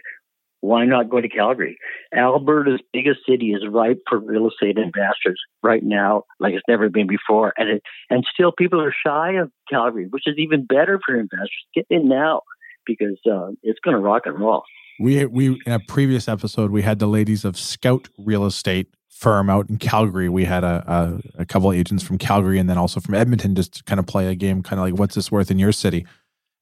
why 0.62 0.84
not 0.84 1.10
go 1.10 1.20
to 1.20 1.28
Calgary? 1.28 1.76
Alberta's 2.16 2.80
biggest 2.92 3.20
city 3.28 3.46
is 3.50 3.66
ripe 3.68 4.00
for 4.08 4.18
real 4.18 4.48
estate 4.48 4.78
investors 4.78 5.40
right 5.60 5.82
now, 5.82 6.22
like 6.38 6.54
it's 6.54 6.62
never 6.68 6.88
been 6.88 7.08
before. 7.08 7.52
And 7.56 7.68
it, 7.68 7.82
and 8.08 8.24
still 8.32 8.52
people 8.52 8.80
are 8.80 8.94
shy 9.04 9.32
of 9.32 9.50
Calgary, 9.68 10.06
which 10.08 10.22
is 10.26 10.36
even 10.38 10.64
better 10.64 11.00
for 11.04 11.18
investors. 11.18 11.50
Get 11.74 11.86
in 11.90 12.08
now 12.08 12.42
because 12.86 13.18
uh, 13.30 13.48
it's 13.64 13.80
going 13.84 13.96
to 13.96 14.00
rock 14.00 14.22
and 14.24 14.38
roll. 14.38 14.62
We 15.00 15.26
we 15.26 15.60
in 15.66 15.72
a 15.72 15.80
previous 15.80 16.28
episode 16.28 16.70
we 16.70 16.82
had 16.82 17.00
the 17.00 17.08
ladies 17.08 17.44
of 17.44 17.58
Scout 17.58 18.08
Real 18.16 18.46
Estate 18.46 18.86
firm 19.08 19.50
out 19.50 19.68
in 19.68 19.78
Calgary. 19.78 20.28
We 20.28 20.44
had 20.44 20.64
a, 20.64 21.20
a, 21.36 21.42
a 21.42 21.46
couple 21.46 21.72
agents 21.72 22.02
from 22.02 22.18
Calgary 22.18 22.58
and 22.58 22.68
then 22.68 22.78
also 22.78 23.00
from 23.00 23.14
Edmonton 23.14 23.54
just 23.54 23.84
kind 23.84 23.98
of 23.98 24.06
play 24.06 24.26
a 24.28 24.34
game, 24.34 24.62
kind 24.62 24.80
of 24.80 24.86
like 24.86 24.98
what's 24.98 25.14
this 25.14 25.30
worth 25.30 25.50
in 25.50 25.58
your 25.58 25.72
city. 25.72 26.06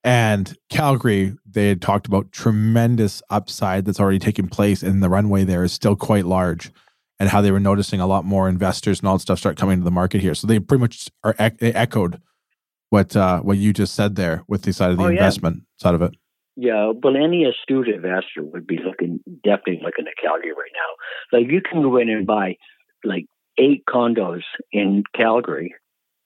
And 0.02 0.56
Calgary, 0.70 1.34
they 1.44 1.68
had 1.68 1.82
talked 1.82 2.06
about 2.06 2.32
tremendous 2.32 3.22
upside 3.28 3.84
that's 3.84 4.00
already 4.00 4.18
taken 4.18 4.48
place, 4.48 4.82
and 4.82 5.02
the 5.02 5.10
runway 5.10 5.44
there 5.44 5.62
is 5.62 5.72
still 5.72 5.96
quite 5.96 6.24
large. 6.24 6.70
And 7.18 7.28
how 7.28 7.42
they 7.42 7.50
were 7.50 7.60
noticing 7.60 8.00
a 8.00 8.06
lot 8.06 8.24
more 8.24 8.48
investors 8.48 9.00
and 9.00 9.08
all 9.08 9.16
that 9.16 9.20
stuff 9.20 9.38
start 9.38 9.58
coming 9.58 9.78
to 9.78 9.84
the 9.84 9.90
market 9.90 10.22
here. 10.22 10.34
So 10.34 10.46
they 10.46 10.58
pretty 10.58 10.80
much 10.80 11.10
are 11.22 11.34
they 11.58 11.74
echoed 11.74 12.18
what 12.88 13.14
uh, 13.14 13.40
what 13.40 13.58
you 13.58 13.74
just 13.74 13.94
said 13.94 14.16
there 14.16 14.42
with 14.48 14.62
the 14.62 14.72
side 14.72 14.90
of 14.90 14.96
the 14.96 15.04
oh, 15.04 15.08
investment 15.08 15.56
yeah. 15.58 15.82
side 15.82 15.94
of 15.94 16.00
it. 16.00 16.14
Yeah, 16.56 16.92
well, 17.02 17.16
any 17.16 17.44
astute 17.44 17.88
investor 17.88 18.42
would 18.42 18.66
be 18.66 18.78
looking 18.78 19.20
definitely 19.44 19.80
looking 19.82 20.06
at 20.06 20.22
Calgary 20.22 20.52
right 20.52 20.72
now. 20.74 21.38
Like 21.38 21.50
you 21.50 21.60
can 21.60 21.82
go 21.82 21.96
in 21.98 22.08
and 22.08 22.26
buy 22.26 22.56
like 23.04 23.26
eight 23.58 23.84
condos 23.88 24.42
in 24.72 25.04
Calgary, 25.14 25.74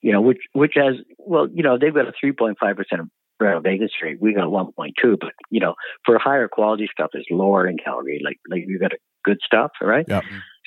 you 0.01 0.11
know, 0.11 0.21
which 0.21 0.39
which 0.53 0.73
has 0.75 0.95
well, 1.17 1.47
you 1.53 1.63
know, 1.63 1.77
they've 1.77 1.93
got 1.93 2.07
a 2.07 2.13
three 2.19 2.31
point 2.31 2.57
five 2.59 2.75
percent 2.75 3.09
Vegas 3.39 3.91
Street, 3.91 4.17
we 4.21 4.33
got 4.33 4.45
1.2, 4.45 5.19
but 5.19 5.33
you 5.49 5.59
know, 5.59 5.75
for 6.05 6.17
higher 6.17 6.47
quality 6.47 6.87
stuff, 6.91 7.11
it's 7.13 7.27
lower 7.29 7.67
in 7.67 7.77
Calgary. 7.77 8.21
Like, 8.23 8.39
like 8.49 8.63
you 8.67 8.79
got 8.79 8.93
a 8.93 8.97
good 9.23 9.39
stuff, 9.45 9.71
right? 9.81 10.05
Yeah. 10.07 10.21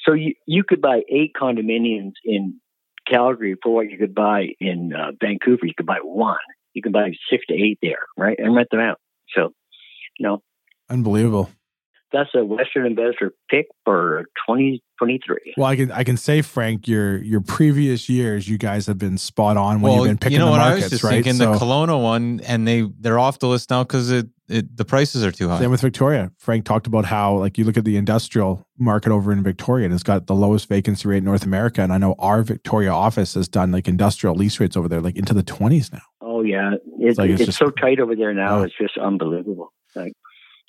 So 0.06 0.12
you 0.12 0.34
you 0.46 0.64
could 0.64 0.80
buy 0.80 1.02
eight 1.10 1.32
condominiums 1.40 2.12
in 2.24 2.60
Calgary 3.06 3.56
for 3.62 3.74
what 3.74 3.90
you 3.90 3.98
could 3.98 4.14
buy 4.14 4.48
in 4.60 4.92
uh, 4.94 5.12
Vancouver. 5.20 5.66
You 5.66 5.74
could 5.76 5.86
buy 5.86 5.98
one. 6.02 6.36
You 6.74 6.82
can 6.82 6.92
buy 6.92 7.10
six 7.30 7.44
to 7.48 7.54
eight 7.54 7.78
there, 7.82 8.06
right, 8.16 8.38
and 8.38 8.54
rent 8.54 8.68
them 8.70 8.80
out. 8.80 9.00
So, 9.34 9.52
you 10.18 10.26
know, 10.26 10.42
unbelievable 10.88 11.50
that's 12.12 12.30
a 12.34 12.44
Western 12.44 12.86
investor 12.86 13.32
pick 13.50 13.66
for 13.84 14.24
2023. 14.48 15.54
Well, 15.56 15.66
I 15.66 15.76
can 15.76 15.90
I 15.92 16.04
can 16.04 16.16
say, 16.16 16.42
Frank, 16.42 16.88
your 16.88 17.18
your 17.22 17.40
previous 17.40 18.08
years, 18.08 18.48
you 18.48 18.58
guys 18.58 18.86
have 18.86 18.98
been 18.98 19.18
spot 19.18 19.56
on 19.56 19.80
when 19.80 19.92
well, 19.92 20.00
you've 20.00 20.10
been 20.10 20.18
picking 20.18 20.32
you 20.34 20.38
know 20.38 20.46
the 20.46 20.50
what 20.52 20.58
markets, 20.58 20.82
I 20.82 20.86
was 20.86 20.90
just 20.90 21.04
right? 21.04 21.24
Thinking 21.24 21.34
so, 21.34 21.52
the 21.52 21.58
Kelowna 21.58 22.02
one, 22.02 22.40
and 22.46 22.66
they 22.66 22.88
they're 22.98 23.18
off 23.18 23.38
the 23.38 23.48
list 23.48 23.70
now 23.70 23.82
because 23.82 24.10
it, 24.10 24.26
it 24.48 24.76
the 24.76 24.84
prices 24.84 25.24
are 25.24 25.32
too 25.32 25.48
high. 25.48 25.58
Same 25.58 25.70
with 25.70 25.80
Victoria. 25.80 26.32
Frank 26.38 26.64
talked 26.64 26.86
about 26.86 27.04
how 27.04 27.36
like 27.36 27.58
you 27.58 27.64
look 27.64 27.76
at 27.76 27.84
the 27.84 27.96
industrial 27.96 28.66
market 28.78 29.12
over 29.12 29.30
in 29.32 29.42
Victoria, 29.42 29.84
and 29.84 29.94
it's 29.94 30.02
got 30.02 30.26
the 30.26 30.34
lowest 30.34 30.68
vacancy 30.68 31.08
rate 31.08 31.18
in 31.18 31.24
North 31.24 31.44
America. 31.44 31.82
And 31.82 31.92
I 31.92 31.98
know 31.98 32.14
our 32.18 32.42
Victoria 32.42 32.90
office 32.90 33.34
has 33.34 33.48
done 33.48 33.70
like 33.70 33.88
industrial 33.88 34.34
lease 34.34 34.58
rates 34.60 34.76
over 34.76 34.88
there, 34.88 35.00
like 35.00 35.16
into 35.16 35.34
the 35.34 35.42
20s 35.42 35.92
now. 35.92 36.00
Oh 36.22 36.42
yeah, 36.42 36.74
it, 36.74 36.82
it's, 36.98 37.18
like 37.18 37.30
it's, 37.30 37.40
it's 37.40 37.46
just, 37.48 37.58
so 37.58 37.70
tight 37.70 38.00
over 38.00 38.16
there 38.16 38.32
now. 38.32 38.58
Yeah. 38.58 38.64
It's 38.64 38.78
just 38.78 38.96
unbelievable. 38.96 39.72
Like 39.94 40.12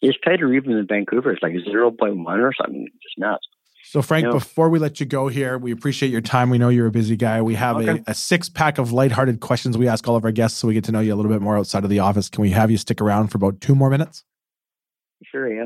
it's 0.01 0.17
tighter 0.23 0.53
even 0.53 0.73
than 0.73 0.87
Vancouver. 0.87 1.31
It's 1.31 1.43
like 1.43 1.53
0.1 1.53 2.25
or 2.25 2.53
something. 2.53 2.87
It's 2.87 3.03
just 3.03 3.17
nuts. 3.17 3.47
So, 3.83 4.01
Frank, 4.01 4.23
you 4.23 4.29
know? 4.29 4.33
before 4.33 4.69
we 4.69 4.77
let 4.77 4.99
you 4.99 5.05
go 5.05 5.29
here, 5.29 5.57
we 5.57 5.71
appreciate 5.71 6.09
your 6.11 6.21
time. 6.21 6.49
We 6.51 6.59
know 6.59 6.69
you're 6.69 6.85
a 6.85 6.91
busy 6.91 7.15
guy. 7.15 7.41
We 7.41 7.55
have 7.55 7.77
okay. 7.77 8.03
a, 8.05 8.11
a, 8.11 8.13
six 8.13 8.47
pack 8.47 8.77
of 8.77 8.91
lighthearted 8.91 9.39
questions 9.39 9.77
we 9.79 9.87
ask 9.87 10.07
all 10.07 10.15
of 10.15 10.25
our 10.25 10.31
guests 10.31 10.59
so 10.59 10.67
we 10.67 10.75
get 10.75 10.83
to 10.83 10.91
know 10.91 10.99
you 10.99 11.13
a 11.13 11.15
little 11.15 11.31
bit 11.31 11.41
more 11.41 11.57
outside 11.57 11.83
of 11.83 11.89
the 11.89 11.97
office. 11.97 12.29
Can 12.29 12.43
we 12.43 12.51
have 12.51 12.69
you 12.69 12.77
stick 12.77 13.01
around 13.01 13.29
for 13.29 13.37
about 13.37 13.61
two 13.61 13.73
more 13.73 13.89
minutes? 13.89 14.23
Sure, 15.25 15.51
yeah. 15.51 15.65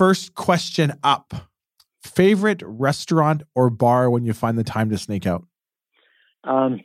first 0.00 0.34
question 0.34 0.94
up. 1.04 1.34
Favorite 2.02 2.62
restaurant 2.64 3.42
or 3.54 3.68
bar 3.68 4.08
when 4.08 4.24
you 4.24 4.32
find 4.32 4.56
the 4.56 4.64
time 4.64 4.88
to 4.88 4.96
sneak 4.96 5.26
out? 5.26 5.44
Um, 6.42 6.80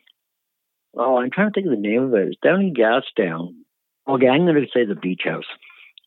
oh, 0.97 1.15
I'm 1.15 1.31
trying 1.31 1.47
to 1.47 1.53
think 1.53 1.67
of 1.67 1.71
the 1.71 1.79
name 1.79 2.03
of 2.03 2.13
it. 2.13 2.27
It's 2.27 2.37
down 2.43 2.59
in 2.59 2.73
Gastown. 2.73 3.53
Okay, 4.05 4.27
I'm 4.27 4.41
going 4.41 4.55
to 4.55 4.67
say 4.73 4.83
the 4.83 4.95
Beach 4.95 5.21
House. 5.23 5.45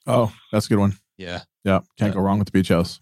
Oh, 0.06 0.30
that's 0.52 0.66
a 0.66 0.68
good 0.68 0.80
one. 0.80 0.98
Yeah. 1.16 1.40
Yeah. 1.64 1.80
Can't 1.98 2.10
yeah. 2.10 2.16
go 2.16 2.20
wrong 2.20 2.38
with 2.38 2.48
the 2.48 2.52
Beach 2.52 2.68
House. 2.68 3.00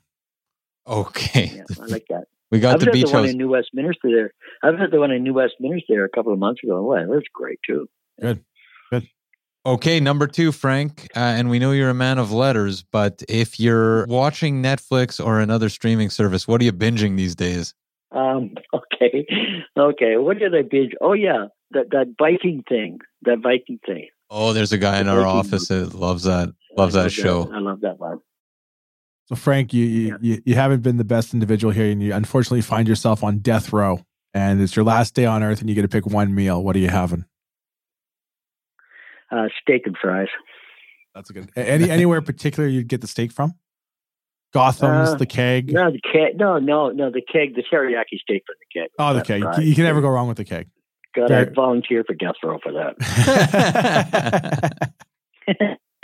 Okay. 0.87 1.51
Yeah, 1.57 1.83
I 1.83 1.87
like 1.87 2.07
that. 2.11 2.27
We 2.53 2.61
got 2.61 2.75
I've 2.75 2.81
the 2.81 2.93
beach 2.93 3.07
the 3.07 3.11
house. 3.11 3.23
one 3.23 3.31
in 3.31 3.39
New 3.39 3.49
Westminster 3.49 4.05
there. 4.05 4.33
I've 4.63 4.79
had 4.79 4.93
the 4.93 5.01
one 5.01 5.11
in 5.11 5.25
New 5.25 5.35
Westminster 5.35 5.87
there 5.89 6.05
a 6.05 6.09
couple 6.09 6.33
of 6.33 6.39
months 6.39 6.63
ago. 6.63 6.81
Well, 6.81 7.05
was 7.07 7.25
great 7.35 7.59
too. 7.67 7.89
Good. 8.21 8.45
Okay, 9.67 9.99
number 9.99 10.29
two, 10.29 10.53
Frank, 10.53 11.09
uh, 11.17 11.19
and 11.19 11.51
we 11.51 11.59
know 11.59 11.73
you're 11.73 11.91
a 11.91 11.95
man 11.95 12.21
of 12.21 12.31
letters, 12.31 12.85
but 12.85 13.25
if 13.29 13.59
you're 13.59 14.07
watching 14.07 14.63
Netflix 14.63 15.23
or 15.23 15.41
another 15.41 15.69
streaming 15.69 16.09
service, 16.09 16.47
what 16.47 16.61
are 16.61 16.65
you 16.65 16.73
binging 16.73 17.17
these 17.17 17.35
days? 17.35 17.75
Um, 18.13 18.55
okay, 18.75 19.27
okay. 19.77 20.19
What 20.19 20.39
did 20.39 20.55
I 20.55 20.63
binge? 20.63 20.93
Oh 21.01 21.15
yeah, 21.15 21.47
that 21.73 21.91
that 21.91 22.15
Viking 22.17 22.63
thing, 22.69 23.01
that 23.23 23.41
Viking 23.43 23.81
thing. 23.85 24.07
Oh, 24.31 24.53
there's 24.53 24.71
a 24.71 24.79
guy 24.79 24.95
the 24.95 25.01
in 25.01 25.09
our 25.09 25.23
Viking 25.23 25.37
office 25.37 25.67
that 25.67 25.95
loves 25.95 26.23
that, 26.23 26.51
loves 26.77 26.95
that 26.95 27.11
show. 27.11 27.51
I 27.53 27.59
love 27.59 27.81
that 27.81 27.99
one. 27.99 28.21
So 29.25 29.35
Frank, 29.35 29.75
you, 29.75 29.85
you, 29.85 30.07
yeah. 30.07 30.17
you 30.21 30.43
you 30.47 30.55
haven't 30.55 30.83
been 30.83 30.97
the 30.97 31.05
best 31.05 31.35
individual 31.35 31.73
here, 31.73 31.91
and 31.91 32.01
you 32.01 32.15
unfortunately 32.15 32.61
find 32.61 32.87
yourself 32.87 33.25
on 33.25 33.39
death 33.39 33.73
row, 33.73 33.99
and 34.33 34.61
it's 34.61 34.77
your 34.77 34.85
last 34.85 35.15
day 35.15 35.25
on 35.25 35.43
Earth, 35.43 35.59
and 35.59 35.69
you 35.69 35.75
get 35.75 35.83
to 35.83 35.89
pick 35.89 36.07
one 36.07 36.37
meal. 36.37 36.63
What 36.63 36.77
are 36.77 36.79
you 36.79 36.89
having? 36.91 37.25
Uh, 39.31 39.49
steak 39.61 39.83
and 39.87 39.97
fries. 40.01 40.29
That's 41.15 41.31
a 41.31 41.33
good. 41.33 41.51
Any 41.57 41.91
anywhere 41.91 42.21
particular 42.23 42.69
you'd 42.69 42.89
get 42.89 43.01
the 43.01 43.07
steak 43.07 43.33
from? 43.33 43.55
Gotham's, 44.53 45.11
Uh, 45.11 45.15
the 45.17 45.27
keg. 45.27 45.73
No, 45.73 45.91
the 45.91 46.01
keg. 46.01 46.37
No, 46.39 46.59
no, 46.59 46.91
no. 46.91 47.11
The 47.11 47.21
keg. 47.23 47.55
The 47.57 47.63
teriyaki 47.63 48.19
steak 48.21 48.45
from 48.47 48.55
the 48.61 48.67
keg. 48.81 48.89
Oh, 48.99 49.09
the 49.09 49.15
That's 49.19 49.29
keg. 49.29 49.45
right. 49.45 49.63
You 49.63 49.75
can 49.75 49.85
never 49.85 50.01
go 50.01 50.09
wrong 50.09 50.29
with 50.29 50.37
the 50.37 50.45
keg. 50.45 50.69
God, 51.15 51.29
Very- 51.29 51.47
I'd 51.47 51.55
volunteer 51.55 52.05
for 52.05 52.15
death 52.15 52.35
row 52.43 52.59
for 52.63 52.73
that. 52.73 52.97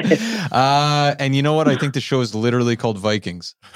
uh, 0.52 1.14
and 1.18 1.34
you 1.36 1.42
know 1.42 1.52
what? 1.52 1.68
I 1.68 1.76
think 1.76 1.94
the 1.94 2.00
show 2.00 2.20
is 2.20 2.34
literally 2.34 2.76
called 2.76 2.98
Vikings. 2.98 3.54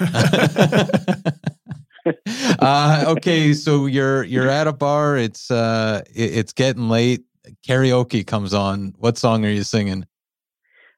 uh, 2.59 3.05
okay, 3.07 3.53
so 3.53 3.85
you're 3.85 4.23
you're 4.23 4.49
at 4.49 4.67
a 4.67 4.73
bar. 4.73 5.17
It's 5.17 5.51
uh, 5.51 6.01
it- 6.13 6.37
it's 6.37 6.53
getting 6.53 6.89
late. 6.89 7.21
Karaoke 7.67 8.25
comes 8.25 8.53
on. 8.53 8.93
What 8.97 9.17
song 9.17 9.45
are 9.45 9.49
you 9.49 9.63
singing? 9.63 10.05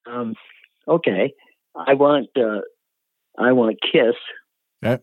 Um, 0.09 0.35
okay, 0.87 1.33
I 1.75 1.93
want 1.93 2.27
uh, 2.37 2.61
I 3.37 3.51
want 3.51 3.77
Kiss. 3.91 4.15
Okay. 4.83 5.01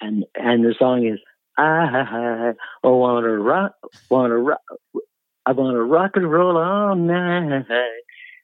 And 0.00 0.24
and 0.34 0.64
the 0.64 0.74
song 0.78 1.06
is 1.06 1.18
I 1.56 2.52
I 2.84 2.86
wanna 2.88 3.28
rock, 3.38 3.72
wanna 4.10 4.36
rock, 4.36 4.60
I 5.46 5.52
wanna 5.52 5.82
rock 5.82 6.12
and 6.14 6.30
roll 6.30 6.56
all 6.58 6.94
night 6.96 7.64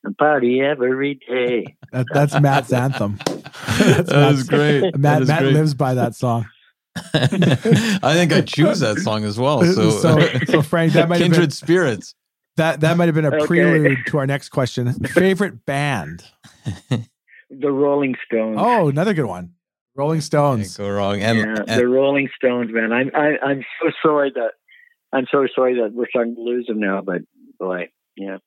and 0.04 0.16
party 0.18 0.60
every 0.60 1.20
day. 1.28 1.76
That, 1.92 2.06
that's 2.14 2.40
Matt's 2.40 2.72
anthem. 2.84 3.18
That's 3.26 4.08
that 4.08 4.08
Matt's- 4.08 4.42
great. 4.44 4.96
Matt 4.96 5.20
is 5.22 5.28
Matt 5.28 5.42
great. 5.42 5.52
lives 5.52 5.74
by 5.74 5.92
that 5.92 6.14
song. 6.14 6.46
I 6.96 8.14
think 8.14 8.32
I 8.32 8.40
choose 8.40 8.80
that 8.80 8.96
song 8.98 9.24
as 9.24 9.38
well. 9.38 9.62
So, 9.62 9.90
So- 9.90 10.18
so, 10.46 10.62
Frank, 10.62 10.94
that 10.94 11.08
might 11.10 11.16
have 11.20 11.28
been- 11.28 11.32
kindred 11.32 11.52
spirits. 11.52 12.14
That 12.56 12.80
that 12.80 12.96
might 12.96 13.06
have 13.06 13.14
been 13.14 13.24
a 13.24 13.34
Okay. 13.34 13.46
prelude 13.46 13.98
to 14.08 14.18
our 14.18 14.26
next 14.26 14.50
question. 14.50 14.92
Favorite 15.04 15.64
band? 15.64 16.24
The 17.54 17.70
Rolling 17.70 18.14
Stones. 18.26 18.56
Oh, 18.58 18.88
another 18.88 19.12
good 19.12 19.26
one. 19.26 19.52
Rolling 19.94 20.16
Can't 20.20 20.24
Stones. 20.24 20.76
go 20.78 20.88
wrong. 20.88 21.20
And, 21.20 21.36
yeah, 21.38 21.56
and- 21.68 21.78
the 21.80 21.86
Rolling 21.86 22.30
Stones, 22.34 22.70
man. 22.72 22.92
I'm 22.94 23.10
I, 23.14 23.36
I'm 23.44 23.62
so 23.82 23.90
sorry 24.02 24.32
that 24.34 24.52
I'm 25.12 25.26
so 25.30 25.46
sorry 25.54 25.74
that 25.74 25.92
we're 25.92 26.08
starting 26.08 26.34
to 26.34 26.40
lose 26.40 26.64
them 26.66 26.80
now. 26.80 27.02
But 27.02 27.20
boy, 27.58 27.90
yeah, 28.16 28.38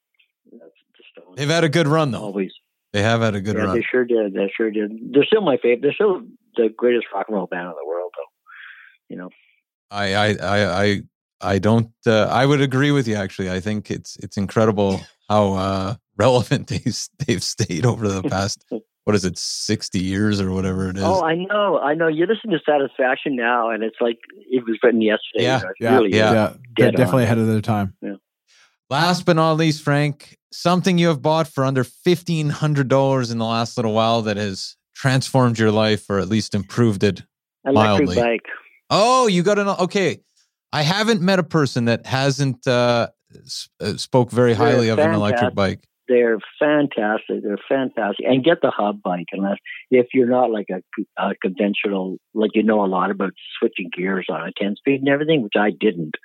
that's 0.51 0.72
the 1.16 1.22
they've 1.38 1.47
had 1.49 1.64
a 1.64 1.70
good 1.70 1.88
run 1.88 2.10
though. 2.10 2.24
Always. 2.24 2.51
They 2.93 3.03
have 3.03 3.22
had 3.22 3.36
a 3.36 3.41
good 3.41 3.58
yeah, 3.58 3.66
run. 3.66 3.76
they 3.76 3.84
sure 3.91 4.06
did. 4.06 4.34
They 4.34 4.51
sure 4.58 4.72
did. 4.72 5.14
They're 5.14 5.26
still 5.26 5.41
my 5.41 5.58
favorite. 5.58 5.82
They're 5.84 5.93
still 5.93 6.22
the 6.56 6.70
greatest 6.76 7.06
rock 7.14 7.26
and 7.28 7.36
roll 7.36 7.45
band 7.45 7.68
in 7.68 7.74
the 7.80 7.88
world, 7.88 8.12
though. 8.18 9.14
You 9.14 9.18
know. 9.18 9.30
I 9.91 10.14
I 10.16 10.28
I 10.41 10.84
I 10.84 11.01
I 11.41 11.59
don't. 11.59 11.89
Uh, 12.07 12.23
I 12.31 12.45
would 12.45 12.61
agree 12.61 12.91
with 12.91 13.07
you. 13.07 13.15
Actually, 13.15 13.51
I 13.51 13.59
think 13.59 13.91
it's 13.91 14.15
it's 14.17 14.38
incredible 14.38 15.01
how 15.29 15.53
uh, 15.53 15.95
relevant 16.17 16.67
they've 16.69 16.97
they've 17.25 17.43
stayed 17.43 17.86
over 17.86 18.07
the 18.07 18.23
past. 18.23 18.63
What 19.05 19.15
is 19.15 19.23
it, 19.23 19.38
sixty 19.38 19.99
years 19.99 20.41
or 20.41 20.49
whatever 20.51 20.89
it 20.89 20.97
is? 20.97 21.03
Oh, 21.03 21.21
I 21.23 21.36
know, 21.36 21.77
I 21.77 21.93
know. 21.93 22.07
You 22.07 22.25
listen 22.25 22.49
to 22.49 22.57
Satisfaction 22.67 23.36
now, 23.36 23.69
and 23.69 23.83
it's 23.83 23.97
like 24.01 24.17
it 24.49 24.63
was 24.65 24.79
written 24.81 24.99
yesterday. 24.99 25.43
Yeah, 25.43 25.59
you 25.59 25.63
know, 25.65 25.71
Yeah, 25.79 25.95
really 25.97 26.09
yeah. 26.17 26.33
yeah, 26.33 26.53
they're 26.75 26.89
definitely 26.91 27.21
on. 27.21 27.25
ahead 27.25 27.38
of 27.38 27.45
their 27.45 27.61
time. 27.61 27.93
Yeah. 28.01 28.15
Last 28.89 29.27
but 29.27 29.36
not 29.36 29.57
least, 29.57 29.83
Frank, 29.83 30.39
something 30.51 30.97
you 30.97 31.09
have 31.09 31.21
bought 31.21 31.47
for 31.47 31.63
under 31.65 31.83
fifteen 31.83 32.49
hundred 32.49 32.88
dollars 32.88 33.29
in 33.29 33.38
the 33.38 33.45
last 33.45 33.77
little 33.77 33.93
while 33.93 34.23
that 34.23 34.38
has 34.38 34.75
transformed 34.95 35.59
your 35.59 35.69
life 35.71 36.09
or 36.09 36.17
at 36.17 36.27
least 36.27 36.55
improved 36.55 37.03
it. 37.03 37.21
electric 37.63 38.07
mildly. 38.07 38.15
bike. 38.15 38.45
Oh, 38.89 39.27
you 39.27 39.43
got 39.43 39.59
an 39.59 39.67
okay. 39.67 40.21
I 40.74 40.82
haven't 40.82 41.22
met 41.22 41.39
a 41.39 41.43
person 41.43 41.86
that 41.86 42.05
hasn't 42.05 42.68
uh, 42.68 43.07
s- 43.36 43.70
uh, 43.80 43.97
spoke 43.97 44.32
very 44.32 44.53
They're 44.53 44.66
highly 44.66 44.89
of 44.89 44.99
an 44.99 45.13
electric 45.13 45.55
bike. 45.55 45.88
They're 46.07 46.38
fantastic. 46.59 47.41
They're 47.43 47.57
fantastic, 47.68 48.26
and 48.28 48.43
get 48.43 48.61
the 48.61 48.70
hub 48.70 49.01
bike 49.01 49.26
unless 49.32 49.57
if 49.89 50.07
you're 50.13 50.30
not 50.30 50.51
like 50.51 50.68
a, 50.70 50.82
a 51.18 51.34
conventional, 51.41 52.18
like 52.36 52.51
you 52.53 52.61
know 52.61 52.86
a 52.86 52.88
lot 52.88 53.09
about 53.09 53.32
switching 53.57 53.89
gears 53.95 54.28
on 54.30 54.47
a 54.47 54.51
ten 54.55 54.76
speed 54.76 54.99
and 54.99 55.09
everything, 55.09 55.41
which 55.41 55.55
I 55.57 55.72
didn't. 55.72 56.16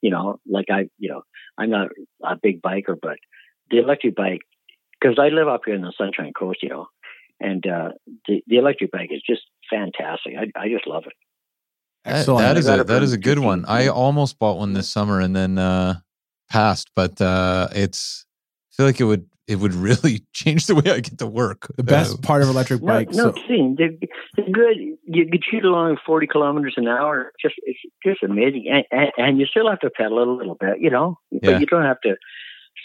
You 0.00 0.10
know, 0.10 0.40
like 0.48 0.66
I, 0.70 0.88
you 0.98 1.08
know, 1.10 1.22
I'm 1.56 1.70
not 1.70 1.88
a 2.24 2.36
big 2.40 2.60
biker, 2.62 2.96
but 3.00 3.18
the 3.70 3.78
electric 3.78 4.16
bike, 4.16 4.40
because 5.00 5.18
I 5.20 5.28
live 5.28 5.48
up 5.48 5.62
here 5.66 5.74
in 5.74 5.82
the 5.82 5.92
Sunshine 5.96 6.32
Coast, 6.36 6.62
you 6.62 6.70
know, 6.70 6.86
and 7.40 7.64
uh, 7.66 7.90
the 8.26 8.42
the 8.48 8.56
electric 8.56 8.90
bike 8.90 9.10
is 9.12 9.22
just 9.24 9.42
fantastic. 9.70 10.34
I 10.36 10.60
I 10.60 10.68
just 10.68 10.86
love 10.86 11.04
it. 11.06 11.12
That- 12.04 12.16
Excellent. 12.16 12.40
that 12.40 12.56
is 12.56 12.68
I 12.68 12.74
a 12.74 12.76
got 12.76 12.80
it 12.82 12.86
that 12.88 12.98
for 12.98 13.04
is 13.04 13.12
a 13.12 13.18
good 13.18 13.38
one. 13.38 13.64
I 13.66 13.88
almost 13.88 14.38
bought 14.38 14.58
one 14.58 14.72
this 14.72 14.88
summer 14.88 15.20
and 15.20 15.34
then 15.36 15.58
uh, 15.58 15.96
passed, 16.50 16.90
but 16.96 17.20
uh, 17.20 17.68
it's 17.72 18.24
I 18.72 18.76
feel 18.76 18.86
like 18.86 19.00
it 19.00 19.04
would 19.04 19.26
it 19.46 19.56
would 19.58 19.74
really 19.88 20.24
change 20.32 20.66
the 20.66 20.74
way 20.74 20.82
I 20.86 21.00
get 21.00 21.18
to 21.18 21.26
work. 21.26 21.66
The 21.76 21.82
best 21.82 22.14
Uh, 22.14 22.20
part 22.22 22.42
of 22.42 22.48
electric 22.48 22.82
No, 22.82 22.86
bikes. 22.92 23.16
no 23.16 23.24
so- 23.24 23.32
kidding. 23.32 23.74
They're, 23.78 23.90
they're 24.36 24.50
good. 24.52 24.76
You 25.04 25.26
could 25.30 25.42
shoot 25.50 25.64
along 25.64 25.96
40 26.06 26.26
kilometers 26.26 26.74
an 26.76 26.86
hour. 26.88 27.32
Just 27.42 27.54
it's 27.64 27.78
just 28.04 28.22
amazing, 28.22 28.66
and, 28.70 28.84
and, 28.90 29.10
and 29.18 29.38
you 29.40 29.46
still 29.46 29.68
have 29.68 29.80
to 29.80 29.90
pedal 29.90 30.22
a 30.22 30.28
little 30.36 30.56
bit, 30.58 30.80
you 30.80 30.90
know. 30.90 31.16
Yeah. 31.30 31.40
But 31.52 31.60
you 31.60 31.66
don't 31.66 31.82
have 31.84 32.00
to 32.02 32.14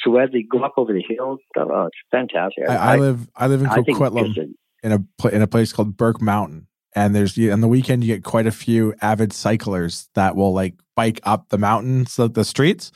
sweat. 0.03 0.29
They 0.33 0.43
go 0.43 0.63
up 0.63 0.73
over 0.77 0.91
the 0.93 1.03
hills. 1.07 1.39
Oh, 1.57 1.85
it's 1.85 1.97
fantastic. 2.11 2.67
I, 2.67 2.75
I 2.75 2.95
live 2.97 3.29
I 3.35 3.47
live 3.47 3.61
in 3.61 3.67
Coquitlam 3.67 4.37
a- 4.37 4.85
in 4.87 4.91
a 4.91 5.27
in 5.29 5.41
a 5.41 5.47
place 5.47 5.71
called 5.73 5.95
Burke 5.97 6.21
Mountain, 6.21 6.67
and 6.95 7.15
there's 7.15 7.37
on 7.37 7.61
the 7.61 7.67
weekend 7.67 8.03
you 8.03 8.15
get 8.15 8.23
quite 8.23 8.47
a 8.47 8.51
few 8.51 8.93
avid 9.01 9.33
cyclers 9.33 10.09
that 10.15 10.35
will 10.35 10.53
like 10.53 10.75
bike 10.95 11.19
up 11.23 11.49
the 11.49 11.57
mountains, 11.57 12.15
the, 12.15 12.29
the 12.29 12.45
streets. 12.45 12.91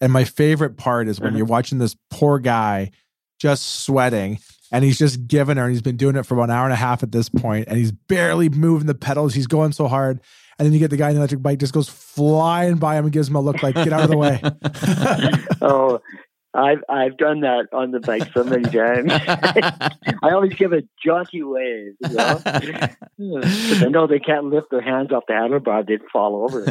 And 0.00 0.12
my 0.12 0.24
favorite 0.24 0.76
part 0.76 1.08
is 1.08 1.20
when 1.20 1.32
Mhm. 1.34 1.36
you're 1.38 1.46
watching 1.46 1.78
this 1.78 1.96
poor 2.10 2.38
guy 2.38 2.90
just 3.40 3.80
sweating, 3.84 4.38
and 4.70 4.84
he's 4.84 4.98
just 4.98 5.26
giving 5.26 5.56
her, 5.56 5.64
and 5.64 5.72
he's 5.72 5.82
been 5.82 5.96
doing 5.96 6.16
it 6.16 6.24
for 6.24 6.34
about 6.34 6.44
an 6.44 6.50
hour 6.56 6.64
and 6.64 6.72
a 6.72 6.76
half 6.76 7.02
at 7.02 7.12
this 7.12 7.28
point, 7.28 7.66
and 7.68 7.76
he's 7.76 7.92
barely 7.92 8.48
moving 8.48 8.86
the 8.86 8.94
pedals. 8.94 9.34
He's 9.34 9.46
going 9.48 9.72
so 9.72 9.86
hard, 9.88 10.20
and 10.58 10.66
then 10.66 10.72
you 10.72 10.78
get 10.78 10.90
the 10.90 10.96
guy 10.96 11.08
in 11.08 11.14
the 11.16 11.20
electric 11.20 11.42
bike 11.42 11.58
just 11.58 11.72
goes 11.74 11.88
flying 11.88 12.76
by 12.76 12.96
him 12.96 13.04
and 13.04 13.12
gives 13.12 13.28
him 13.28 13.36
a 13.36 13.40
look 13.40 13.62
like 13.62 13.74
get 13.74 13.92
out 13.92 14.02
of 14.04 14.10
the 14.10 14.16
way. 14.16 14.40
oh, 15.60 16.00
I've 16.54 16.84
I've 16.88 17.16
done 17.16 17.40
that 17.40 17.68
on 17.72 17.92
the 17.92 18.00
bike 18.00 18.30
so 18.34 18.44
many 18.44 18.64
times. 18.64 19.10
I 20.22 20.30
always 20.32 20.54
give 20.54 20.72
a 20.72 20.82
jaunty 21.04 21.42
wave, 21.42 21.94
you 22.00 22.14
know. 22.14 22.40
I 22.44 23.88
know 23.88 24.06
they 24.06 24.18
can't 24.18 24.46
lift 24.46 24.70
their 24.70 24.82
hands 24.82 25.12
off 25.12 25.24
the 25.26 25.32
handlebar; 25.32 25.86
they'd 25.86 26.02
fall 26.12 26.44
over. 26.44 26.64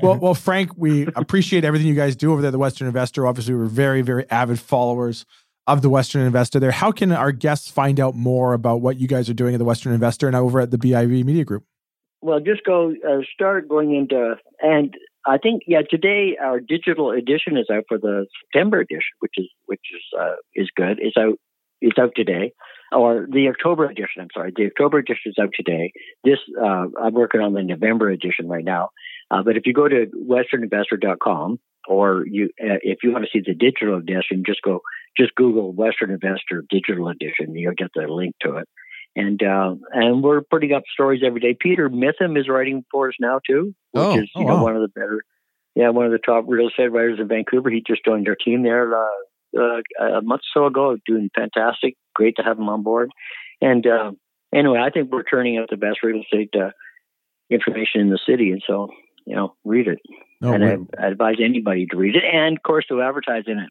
well, 0.02 0.18
well, 0.18 0.34
Frank, 0.34 0.72
we 0.76 1.06
appreciate 1.14 1.64
everything 1.64 1.86
you 1.86 1.94
guys 1.94 2.16
do 2.16 2.32
over 2.32 2.42
there, 2.42 2.48
at 2.48 2.52
the 2.52 2.58
Western 2.58 2.88
Investor. 2.88 3.26
Obviously, 3.26 3.54
we're 3.54 3.66
very, 3.66 4.02
very 4.02 4.28
avid 4.30 4.58
followers 4.58 5.24
of 5.68 5.80
the 5.80 5.88
Western 5.88 6.22
Investor 6.22 6.58
there. 6.58 6.72
How 6.72 6.90
can 6.90 7.12
our 7.12 7.30
guests 7.30 7.70
find 7.70 8.00
out 8.00 8.16
more 8.16 8.54
about 8.54 8.80
what 8.80 8.98
you 8.98 9.06
guys 9.06 9.30
are 9.30 9.34
doing 9.34 9.54
at 9.54 9.58
the 9.58 9.64
Western 9.64 9.92
Investor 9.92 10.26
and 10.26 10.34
over 10.34 10.60
at 10.60 10.72
the 10.72 10.78
BIV 10.78 11.24
Media 11.24 11.44
Group? 11.44 11.64
Well, 12.22 12.40
just 12.40 12.64
go 12.64 12.90
uh, 12.90 13.20
start 13.32 13.68
going 13.68 13.94
into, 13.94 14.34
and 14.60 14.96
I 15.26 15.38
think 15.38 15.62
yeah, 15.66 15.82
today 15.88 16.36
our 16.42 16.60
digital 16.60 17.10
edition 17.10 17.56
is 17.56 17.66
out 17.72 17.84
for 17.88 17.98
the 17.98 18.26
September 18.42 18.80
edition, 18.80 19.14
which 19.20 19.34
is 19.36 19.48
which 19.66 19.80
is 19.94 20.02
uh, 20.18 20.36
is 20.54 20.68
good. 20.76 20.98
It's 21.00 21.16
out 21.16 21.34
it's 21.80 21.98
out 21.98 22.12
today, 22.14 22.52
or 22.92 23.26
the 23.30 23.48
October 23.48 23.86
edition. 23.86 24.20
I'm 24.20 24.28
sorry, 24.34 24.52
the 24.54 24.66
October 24.66 24.98
edition 24.98 25.32
is 25.32 25.36
out 25.40 25.50
today. 25.54 25.92
This 26.24 26.38
uh, 26.60 26.86
I'm 27.00 27.14
working 27.14 27.40
on 27.40 27.54
the 27.54 27.62
November 27.62 28.10
edition 28.10 28.48
right 28.48 28.64
now. 28.64 28.90
Uh, 29.30 29.42
but 29.42 29.56
if 29.56 29.66
you 29.66 29.72
go 29.72 29.88
to 29.88 30.06
westerninvestor.com, 30.28 31.58
or 31.88 32.24
you 32.26 32.50
uh, 32.62 32.80
if 32.82 32.98
you 33.02 33.12
want 33.12 33.24
to 33.24 33.30
see 33.32 33.42
the 33.44 33.54
digital 33.54 33.98
edition, 33.98 34.42
just 34.46 34.62
go 34.62 34.80
just 35.16 35.34
Google 35.36 35.72
Western 35.72 36.10
Investor 36.10 36.64
Digital 36.68 37.08
Edition. 37.08 37.54
You'll 37.54 37.74
get 37.74 37.90
the 37.94 38.06
link 38.08 38.34
to 38.42 38.56
it 38.56 38.68
and 39.16 39.42
uh, 39.42 39.74
and 39.92 40.22
we're 40.22 40.42
putting 40.42 40.72
up 40.72 40.82
stories 40.92 41.22
every 41.24 41.40
day. 41.40 41.56
Peter 41.58 41.88
Mitham 41.88 42.36
is 42.36 42.48
writing 42.48 42.84
for 42.90 43.08
us 43.08 43.14
now 43.20 43.40
too, 43.46 43.74
which 43.92 44.02
Oh, 44.04 44.18
is 44.18 44.30
oh, 44.34 44.40
you 44.40 44.46
know 44.46 44.56
wow. 44.56 44.62
one 44.64 44.76
of 44.76 44.82
the 44.82 44.88
better, 44.88 45.22
yeah, 45.74 45.90
one 45.90 46.06
of 46.06 46.12
the 46.12 46.18
top 46.18 46.44
real 46.48 46.68
estate 46.68 46.92
writers 46.92 47.18
in 47.20 47.28
Vancouver. 47.28 47.70
He 47.70 47.82
just 47.86 48.04
joined 48.04 48.28
our 48.28 48.36
team 48.36 48.62
there 48.62 48.94
uh, 48.94 49.06
uh, 49.58 49.80
a 50.18 50.22
month 50.22 50.42
or 50.56 50.60
so 50.62 50.66
ago, 50.66 50.96
doing 51.06 51.30
fantastic. 51.34 51.96
Great 52.14 52.36
to 52.36 52.42
have 52.42 52.58
him 52.58 52.68
on 52.68 52.82
board. 52.82 53.10
And 53.60 53.86
uh, 53.86 54.12
anyway, 54.54 54.80
I 54.80 54.90
think 54.90 55.10
we're 55.12 55.22
turning 55.22 55.58
out 55.58 55.68
the 55.70 55.76
best 55.76 56.02
real 56.02 56.20
estate 56.22 56.50
uh, 56.54 56.70
information 57.50 58.00
in 58.00 58.10
the 58.10 58.18
city, 58.26 58.50
and 58.50 58.62
so 58.66 58.88
you 59.26 59.34
know, 59.36 59.54
read 59.64 59.88
it. 59.88 59.98
No, 60.40 60.52
and 60.52 60.64
I, 60.64 60.76
I 61.02 61.06
advise 61.08 61.36
anybody 61.42 61.86
to 61.86 61.96
read 61.96 62.16
it, 62.16 62.24
and 62.30 62.56
of 62.56 62.62
course 62.62 62.84
to 62.88 63.00
advertise 63.00 63.44
in 63.46 63.58
it. 63.58 63.70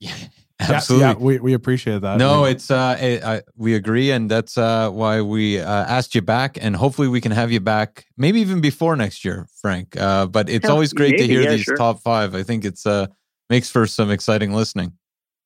Yeah, 0.00 0.16
absolutely. 0.60 1.08
yeah, 1.08 1.14
we, 1.14 1.38
we 1.40 1.52
appreciate 1.54 2.00
that. 2.02 2.18
no, 2.18 2.42
We- 2.42 2.50
it's 2.50 2.70
uh, 2.70 2.96
it, 3.00 3.24
I, 3.24 3.42
we 3.56 3.74
agree, 3.74 4.10
and 4.10 4.30
that's 4.30 4.56
uh, 4.56 4.90
why 4.90 5.20
we 5.20 5.60
uh, 5.60 5.66
asked 5.66 6.14
you 6.14 6.22
back, 6.22 6.58
and 6.60 6.76
hopefully 6.76 7.08
we 7.08 7.20
can 7.20 7.32
have 7.32 7.50
you 7.52 7.60
back, 7.60 8.06
maybe 8.16 8.40
even 8.40 8.60
before 8.60 8.96
next 8.96 9.24
year, 9.24 9.46
Frank. 9.60 9.96
Uh, 9.96 10.26
but 10.26 10.48
it's 10.48 10.64
Yeah, 10.66 10.70
always 10.72 10.92
great 10.92 11.18
to 11.18 11.26
hear 11.26 11.42
yeah, 11.42 11.50
these 11.50 11.62
sure. 11.62 11.76
top 11.76 12.00
five. 12.00 12.34
I 12.34 12.42
think 12.42 12.64
it's 12.64 12.86
uh, 12.86 13.06
makes 13.50 13.70
for 13.70 13.86
some 13.86 14.10
exciting 14.10 14.52
listening. 14.52 14.92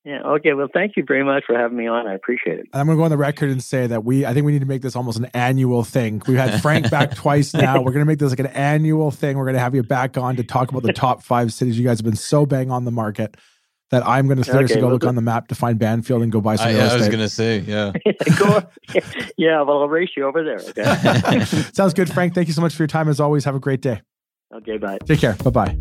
Yeah. 0.05 0.21
Okay. 0.23 0.53
Well, 0.53 0.69
thank 0.73 0.95
you 0.95 1.03
very 1.05 1.23
much 1.25 1.43
for 1.45 1.55
having 1.57 1.77
me 1.77 1.85
on. 1.87 2.07
I 2.07 2.13
appreciate 2.15 2.57
it. 2.59 2.67
I'm 2.73 2.85
going 2.85 2.97
to 2.97 3.01
go 3.01 3.03
on 3.03 3.11
the 3.11 3.17
record 3.17 3.49
and 3.49 3.61
say 3.61 3.85
that 3.85 4.05
we, 4.05 4.25
I 4.25 4.33
think 4.33 4.45
we 4.45 4.53
need 4.53 4.61
to 4.61 4.65
make 4.65 4.81
this 4.81 4.95
almost 4.95 5.19
an 5.19 5.25
annual 5.33 5.83
thing. 5.83 6.21
We've 6.25 6.37
had 6.37 6.61
Frank 6.61 6.89
back 6.89 7.15
twice 7.15 7.53
now. 7.53 7.75
We're 7.81 7.91
going 7.91 8.05
to 8.05 8.05
make 8.05 8.17
this 8.17 8.29
like 8.31 8.39
an 8.39 8.47
annual 8.47 9.11
thing. 9.11 9.37
We're 9.37 9.43
going 9.43 9.55
to 9.55 9.59
have 9.59 9.75
you 9.75 9.83
back 9.83 10.17
on 10.17 10.37
to 10.37 10.43
talk 10.43 10.69
about 10.71 10.83
the 10.83 10.93
top 10.93 11.21
five 11.21 11.51
cities 11.51 11.77
you 11.77 11.85
guys 11.85 11.99
have 11.99 12.05
been 12.05 12.15
so 12.15 12.45
bang 12.45 12.71
on 12.71 12.85
the 12.85 12.91
market. 12.91 13.35
That 13.91 14.05
I'm 14.07 14.27
going 14.27 14.37
to 14.37 14.43
seriously 14.43 14.75
Okay, 14.75 14.81
go 14.81 14.87
well, 14.87 14.93
look 14.93 15.01
good. 15.01 15.07
on 15.09 15.15
the 15.15 15.21
map 15.21 15.47
to 15.47 15.55
find 15.55 15.79
Bamfield 15.79 16.21
and 16.21 16.31
go 16.31 16.41
buy 16.41 16.57
some 16.57 16.67
I, 16.67 16.71
real 16.73 16.81
I 16.81 16.83
was 16.83 16.93
estate. 17.07 17.11
going 17.11 17.19
to 17.21 17.29
say, 17.29 17.59
yeah. 17.59 17.91
Go, 18.37 18.61
yeah, 19.35 19.61
well, 19.63 19.79
I'll 19.81 19.89
race 19.89 20.11
you 20.15 20.25
over 20.27 20.43
there. 20.43 20.59
Okay. 20.59 21.45
Sounds 21.73 21.95
good, 21.95 22.11
Frank. 22.11 22.35
Thank 22.35 22.47
you 22.47 22.53
so 22.53 22.61
much 22.61 22.75
for 22.75 22.83
your 22.83 22.87
time. 22.87 23.09
As 23.09 23.19
always, 23.19 23.45
have 23.45 23.55
a 23.55 23.59
great 23.59 23.81
day. 23.81 24.01
okay, 24.53 24.77
bye. 24.77 24.99
Take 25.07 25.19
care. 25.19 25.33
Bye 25.43 25.49
bye. 25.49 25.77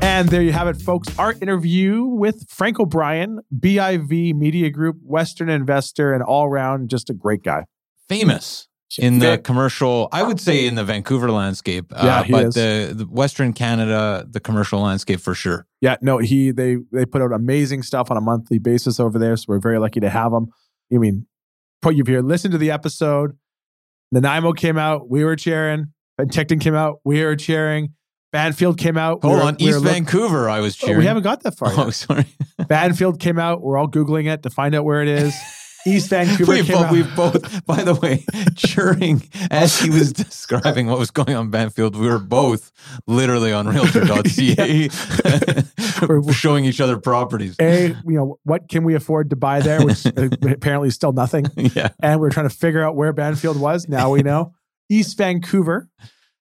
And 0.00 0.28
there 0.28 0.42
you 0.42 0.52
have 0.52 0.66
it, 0.66 0.76
folks. 0.80 1.16
Our 1.18 1.32
interview 1.34 2.02
with 2.04 2.48
Frank 2.50 2.80
O'Brien, 2.80 3.40
BIV 3.56 4.34
Media 4.34 4.68
Group, 4.70 4.96
Western 5.04 5.48
investor, 5.48 6.12
and 6.12 6.22
all 6.22 6.46
around 6.46 6.90
just 6.90 7.08
a 7.08 7.14
great 7.14 7.44
guy. 7.44 7.66
Famous 8.08 8.66
in 8.98 9.18
the 9.18 9.38
commercial, 9.38 10.08
I 10.12 10.22
would 10.22 10.40
say 10.40 10.66
in 10.66 10.74
the 10.74 10.84
Vancouver 10.84 11.30
landscape, 11.30 11.92
uh, 11.94 12.02
Yeah, 12.04 12.24
but 12.30 12.54
the, 12.54 12.92
the 12.94 13.04
Western 13.06 13.52
Canada, 13.52 14.26
the 14.28 14.40
commercial 14.40 14.80
landscape 14.80 15.20
for 15.20 15.34
sure. 15.34 15.66
Yeah, 15.80 15.96
no, 16.02 16.18
he 16.18 16.50
they 16.50 16.76
they 16.92 17.06
put 17.06 17.22
out 17.22 17.32
amazing 17.32 17.82
stuff 17.82 18.10
on 18.10 18.16
a 18.16 18.20
monthly 18.20 18.58
basis 18.58 19.00
over 19.00 19.18
there, 19.18 19.36
so 19.36 19.46
we're 19.48 19.58
very 19.60 19.78
lucky 19.78 20.00
to 20.00 20.10
have 20.10 20.32
him. 20.32 20.48
I 20.92 20.98
mean, 20.98 21.26
put 21.80 21.94
you 21.94 22.04
here. 22.06 22.20
Listen 22.22 22.50
to 22.50 22.58
the 22.58 22.70
episode. 22.70 23.36
Nanaimo 24.12 24.52
came 24.52 24.76
out, 24.78 25.08
we 25.08 25.24
were 25.24 25.36
cheering. 25.36 25.86
Penticton 26.20 26.60
came 26.60 26.74
out, 26.74 27.00
we 27.04 27.24
were 27.24 27.36
cheering. 27.36 27.94
Bamfield 28.34 28.78
came 28.78 28.96
out. 28.96 29.22
we 29.22 29.28
Hold 29.28 29.40
were- 29.40 29.46
on, 29.48 29.56
we 29.60 29.68
East 29.68 29.82
Vancouver, 29.82 30.48
I 30.48 30.60
was 30.60 30.76
Oh, 30.82 30.86
cheering. 30.86 30.98
we 31.00 31.06
haven't 31.06 31.22
got 31.22 31.42
that 31.42 31.56
far. 31.56 31.70
Oh, 31.76 31.84
yet. 31.86 31.94
sorry. 31.94 32.26
Bamfield 32.60 33.18
came 33.20 33.38
out. 33.38 33.60
We're 33.62 33.76
all 33.78 33.88
googling 33.88 34.30
it 34.32 34.42
to 34.44 34.50
find 34.50 34.74
out 34.74 34.84
where 34.84 35.02
it 35.02 35.08
is. 35.08 35.34
East 35.86 36.10
Vancouver 36.10 36.52
we 36.52 36.74
out. 36.74 36.92
we 36.92 37.02
both, 37.02 37.66
by 37.66 37.82
the 37.82 37.94
way, 37.94 38.24
cheering 38.56 39.22
as 39.50 39.80
he 39.80 39.90
was 39.90 40.12
describing 40.12 40.86
what 40.86 40.98
was 40.98 41.10
going 41.10 41.34
on 41.34 41.46
in 41.46 41.50
Bamfield, 41.50 41.96
we 41.96 42.08
were 42.08 42.18
both 42.18 42.70
literally 43.06 43.52
on 43.52 43.66
realtor.ca 43.68 44.88
showing 46.32 46.64
each 46.64 46.80
other 46.80 46.98
properties. 46.98 47.56
A, 47.60 47.88
you 47.88 47.96
know, 48.04 48.38
what 48.44 48.68
can 48.68 48.84
we 48.84 48.94
afford 48.94 49.30
to 49.30 49.36
buy 49.36 49.60
there? 49.60 49.84
Which 49.84 50.04
apparently 50.06 50.88
is 50.88 50.94
still 50.94 51.12
nothing. 51.12 51.46
Yeah. 51.56 51.88
And 52.02 52.20
we're 52.20 52.30
trying 52.30 52.48
to 52.48 52.54
figure 52.54 52.82
out 52.82 52.96
where 52.96 53.12
Bamfield 53.12 53.58
was. 53.58 53.88
Now 53.88 54.10
we 54.10 54.22
know. 54.22 54.54
East 54.88 55.16
Vancouver. 55.16 55.88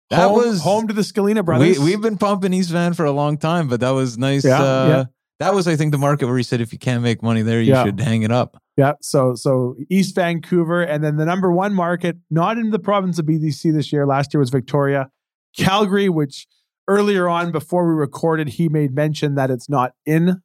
That 0.10 0.28
home, 0.28 0.38
was 0.40 0.62
home 0.62 0.88
to 0.90 0.94
the 0.94 1.04
Scalina 1.04 1.44
brothers. 1.44 1.80
We, 1.80 1.86
we've 1.86 2.02
been 2.02 2.18
pumping 2.18 2.54
East 2.54 2.70
Van 2.70 2.94
for 2.94 3.06
a 3.06 3.12
long 3.12 3.38
time, 3.38 3.70
but 3.70 3.80
that 3.80 3.92
was 3.92 4.18
nice. 4.18 4.44
Yeah, 4.44 4.62
uh, 4.62 4.88
yeah. 4.88 5.04
That 5.40 5.56
was, 5.56 5.68
I 5.68 5.76
think, 5.78 5.94
the 5.94 5.98
market 5.98 6.28
where 6.28 6.38
he 6.38 6.44
said, 6.44 6.60
if 6.60 6.74
you 6.74 6.78
can't 6.78 7.02
make 7.02 7.24
money 7.24 7.42
there, 7.44 7.62
you 7.62 7.72
Yeah. 7.72 7.86
should 7.86 8.00
hang 8.00 8.24
it 8.24 8.32
up. 8.32 8.62
Yeah. 8.78 8.94
So 9.02 9.36
so 9.36 9.76
East 9.90 10.16
Vancouver, 10.16 10.82
and 10.82 11.04
then 11.04 11.18
the 11.18 11.26
number 11.26 11.52
one 11.52 11.74
market, 11.74 12.18
not 12.30 12.58
in 12.58 12.72
the 12.72 12.80
province 12.80 13.20
of 13.20 13.26
BDC 13.26 13.74
this 13.74 13.92
year. 13.92 14.06
Last 14.08 14.34
year 14.34 14.40
was 14.40 14.50
Victoria, 14.50 15.10
Calgary, 15.58 16.10
which 16.10 16.48
earlier 16.88 17.28
on 17.28 17.52
before 17.52 17.88
we 17.88 17.94
recorded, 18.00 18.50
he 18.50 18.70
made 18.70 18.94
mention 18.96 19.36
that 19.36 19.52
it's 19.52 19.70
not 19.70 19.92
in 20.06 20.42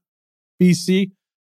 BC. 0.60 1.12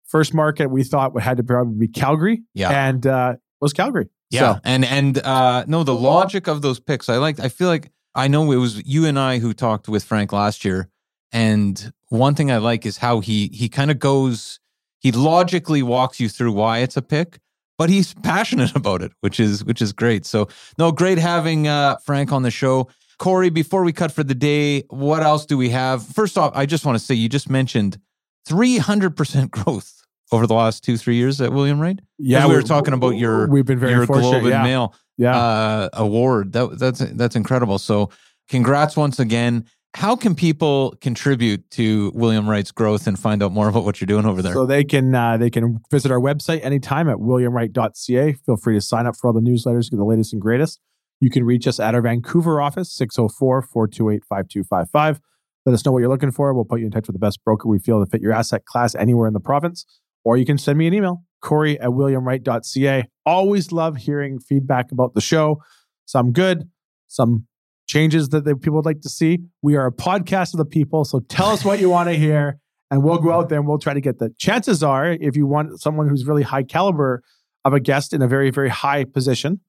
First 0.07 0.34
market 0.34 0.69
we 0.69 0.84
thought 0.84 1.19
had 1.22 1.38
to 1.38 1.43
probably 1.43 1.78
be 1.78 1.88
Calgary, 1.88 2.43
Yeah. 2.53 2.69
and 2.88 3.05
uh, 3.07 3.36
was 3.61 3.72
Calgary. 3.74 4.09
Yeah, 4.30 4.55
So, 4.55 4.59
and 4.63 4.84
and 4.86 5.17
uh, 5.19 5.65
no, 5.67 5.84
the 5.84 5.93
logic 5.95 6.47
of 6.47 6.61
those 6.61 6.80
picks, 6.80 7.09
I 7.09 7.17
like. 7.17 7.39
I 7.39 7.49
feel 7.49 7.67
like 7.67 7.91
I 8.15 8.28
know 8.28 8.49
it 8.51 8.57
was 8.57 8.82
you 8.86 9.05
and 9.05 9.17
I 9.19 9.39
who 9.39 9.53
talked 9.53 9.88
with 9.89 10.03
Frank 10.03 10.32
last 10.34 10.63
year, 10.65 10.89
and 11.32 11.93
one 12.09 12.36
thing 12.36 12.49
I 12.51 12.57
like 12.57 12.86
is 12.86 12.97
how 12.97 13.19
he 13.19 13.49
he 13.53 13.67
kind 13.69 13.91
of 13.91 13.99
goes, 13.99 14.59
he 15.02 15.12
logically 15.12 15.84
walks 15.84 16.20
you 16.20 16.30
through 16.30 16.54
why 16.54 16.80
it's 16.80 16.95
a 16.95 17.02
pick, 17.02 17.39
but 17.78 17.89
he's 17.89 18.14
passionate 18.24 18.76
about 18.76 19.02
it, 19.02 19.12
which 19.22 19.39
is 19.39 19.66
which 19.66 19.82
is 19.82 19.91
great. 19.91 20.26
So 20.26 20.47
no, 20.78 20.91
great 20.91 21.18
having 21.18 21.68
uh, 21.68 21.97
Frank 21.97 22.32
on 22.32 22.43
the 22.43 22.52
show. 22.52 22.88
Corey, 23.18 23.49
before 23.52 23.84
we 23.84 23.93
cut 23.93 24.12
for 24.12 24.24
the 24.24 24.34
day, 24.34 24.82
what 24.89 25.22
else 25.22 25.45
do 25.45 25.56
we 25.56 25.70
have? 25.70 26.04
First 26.04 26.38
off, 26.38 26.54
I 26.56 26.66
just 26.66 26.86
want 26.86 26.97
to 26.97 27.04
say 27.04 27.14
you 27.14 27.30
just 27.30 27.49
mentioned 27.49 27.99
three 28.45 28.78
hundred 28.78 29.18
percent 29.18 29.52
growth 29.58 30.02
over 30.32 30.47
the 30.47 30.54
last 30.54 30.84
two 30.84 30.97
three 30.97 31.16
years 31.16 31.41
at 31.41 31.52
William 31.52 31.80
Wright. 31.80 31.99
yeah, 32.18 32.47
we 32.47 32.56
were 32.56 32.62
talking 32.62 32.93
about 32.93 33.18
your 33.18 33.47
we've 33.47 33.66
been 33.66 33.80
very 33.80 33.93
your. 33.93 34.06
Globe 34.06 34.36
and 34.36 34.47
yeah, 34.47 34.64
Mail 34.64 34.95
yeah. 35.18 35.38
uh, 35.38 35.89
award. 35.93 36.54
That, 36.54 36.80
that's 36.80 36.99
that's 36.99 37.36
incredible. 37.36 37.80
So, 37.80 38.10
congrats 38.49 38.95
once 38.95 39.20
again. 39.20 39.66
How 39.94 40.16
can 40.16 40.36
people 40.36 40.96
contribute 41.02 41.70
to 41.72 42.14
William 42.16 42.50
Wright's 42.50 42.72
growth 42.72 43.08
and 43.08 43.20
find 43.20 43.44
out 43.44 43.52
more 43.52 43.68
about 43.68 43.84
what 43.84 44.00
you're 44.00 44.06
doing 44.06 44.26
over 44.26 44.42
there? 44.42 44.54
So 44.54 44.66
they 44.66 44.86
can 44.86 45.14
uh, 45.14 45.36
they 45.38 45.50
can 45.50 45.80
visit 45.92 46.12
our 46.12 46.20
website 46.20 46.64
anytime 46.64 47.10
at 47.10 47.18
williamwright.ca. 47.18 48.34
Feel 48.46 48.58
free 48.58 48.76
to 48.76 48.82
sign 48.82 49.06
up 49.06 49.18
for 49.18 49.28
all 49.28 49.34
the 49.34 49.42
newsletters, 49.42 49.92
get 49.92 49.98
the 49.98 50.06
latest 50.06 50.32
and 50.32 50.42
greatest. 50.42 50.80
You 51.20 51.30
can 51.30 51.44
reach 51.44 51.68
us 51.68 51.78
at 51.80 51.94
our 51.94 52.02
Vancouver 52.02 52.62
office, 52.62 52.98
604-428-5255. 52.98 55.20
Let 55.66 55.74
us 55.74 55.86
know 55.86 55.92
what 55.92 56.00
you're 56.00 56.10
looking 56.10 56.32
for. 56.32 56.52
We'll 56.54 56.66
put 56.66 56.80
you 56.80 56.88
in 56.88 56.92
touch 56.92 57.06
with 57.08 57.14
the 57.14 57.20
best 57.20 57.44
broker 57.44 57.70
we 57.70 57.78
feel 57.78 58.04
to 58.04 58.10
fit 58.10 58.22
your 58.22 58.34
asset 58.34 58.66
class 58.66 58.96
anywhere 58.96 59.28
in 59.28 59.34
the 59.34 59.39
province. 59.39 59.86
Or 60.24 60.38
you 60.38 60.46
can 60.46 60.58
send 60.58 60.80
me 60.80 60.88
an 60.88 60.96
email, 60.96 61.24
Corey 61.42 61.80
at 61.80 61.89
williamwright.ca. 61.89 63.08
Always 63.26 63.72
love 63.72 63.98
hearing 63.98 64.39
feedback 64.39 64.92
about 64.92 65.14
the 65.14 65.22
show. 65.22 65.62
Some 66.06 66.32
good, 66.32 66.70
some 67.08 67.46
changes 67.92 68.30
that 68.30 68.46
the 68.46 68.56
people 68.56 68.78
would 68.78 68.86
like 68.86 69.02
to 69.02 69.10
see. 69.10 69.39
We 69.62 69.76
are 69.76 69.88
a 69.88 69.92
podcast 69.92 70.54
of 70.54 70.60
the 70.60 70.66
people. 70.66 71.04
So 71.04 71.20
tell 71.20 71.50
us 71.50 71.66
what 71.66 71.80
you 71.82 71.89
want 71.89 72.08
to 72.08 72.16
hear 72.16 72.58
and 72.89 73.04
we'll 73.04 73.18
go 73.18 73.32
out 73.32 73.50
there 73.50 73.60
and 73.60 73.68
we'll 73.68 73.80
try 73.80 73.94
to 73.94 74.02
get 74.02 74.20
the 74.20 74.30
chances 74.38 74.82
are 74.82 75.12
if 75.12 75.36
you 75.36 75.46
want 75.46 75.82
someone 75.82 76.08
who's 76.08 76.26
really 76.26 76.44
high 76.44 76.64
caliber 76.64 77.22
of 77.66 77.74
a 77.74 77.80
guest 77.80 78.14
in 78.14 78.22
a 78.22 78.28
very 78.28 78.50
very 78.50 78.70
high 78.70 79.04
position 79.04 79.60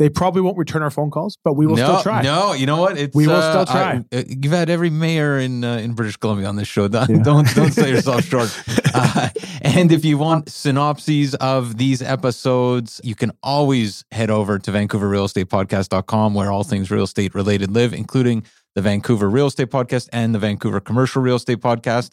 they 0.00 0.08
probably 0.08 0.40
won't 0.40 0.56
return 0.58 0.82
our 0.82 0.90
phone 0.90 1.10
calls 1.10 1.36
but 1.44 1.52
we 1.52 1.66
will 1.66 1.76
no, 1.76 1.84
still 1.86 2.02
try 2.02 2.22
No, 2.22 2.52
you 2.54 2.66
know 2.66 2.78
what? 2.78 2.98
It's, 2.98 3.14
We 3.14 3.26
will 3.28 3.36
uh, 3.36 3.50
still 3.52 3.66
try. 3.66 4.02
I- 4.12 4.16
uh, 4.16 4.22
you've 4.26 4.52
had 4.52 4.68
every 4.70 4.90
mayor 4.90 5.38
in 5.38 5.62
uh, 5.62 5.76
in 5.76 5.92
British 5.92 6.16
Columbia 6.16 6.48
on 6.48 6.56
this 6.56 6.66
show. 6.66 6.88
Don't 6.88 7.08
Yeah. 7.10 7.22
don't, 7.22 7.46
don't 7.54 7.70
sell 7.72 7.86
yourself 7.94 8.24
short. 8.24 8.50
Uh, 8.94 9.28
and 9.62 9.92
if 9.92 10.04
you 10.04 10.18
want 10.18 10.48
synopses 10.48 11.34
of 11.36 11.76
these 11.76 12.00
episodes, 12.02 13.00
you 13.04 13.14
can 13.14 13.30
always 13.42 14.04
head 14.10 14.30
over 14.30 14.58
to 14.58 14.70
VancouverRealEstatePodcast.com, 14.72 16.34
where 16.34 16.50
all 16.50 16.64
things 16.64 16.90
real 16.90 17.04
estate 17.04 17.34
related 17.34 17.70
live, 17.70 17.92
including 17.92 18.42
the 18.74 18.82
Vancouver 18.82 19.28
Real 19.28 19.46
Estate 19.46 19.70
Podcast 19.70 20.08
and 20.12 20.34
the 20.34 20.38
Vancouver 20.38 20.80
Commercial 20.80 21.22
Real 21.22 21.36
Estate 21.36 21.60
Podcast. 21.60 22.12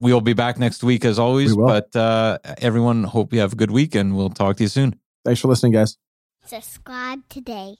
We 0.00 0.12
will 0.12 0.20
be 0.20 0.34
back 0.34 0.58
next 0.58 0.84
week 0.84 1.04
as 1.04 1.18
always. 1.18 1.56
But 1.56 1.94
uh, 1.96 2.38
everyone, 2.58 3.04
hope 3.04 3.32
you 3.32 3.40
have 3.40 3.54
a 3.54 3.56
good 3.56 3.70
week, 3.70 3.94
and 3.94 4.16
we'll 4.16 4.30
talk 4.30 4.56
to 4.58 4.62
you 4.64 4.68
soon. 4.68 4.94
thanks 5.24 5.40
for 5.40 5.48
listening 5.48 5.72
guys 5.72 5.96
Subscribe 6.46 7.28
today. 7.28 7.74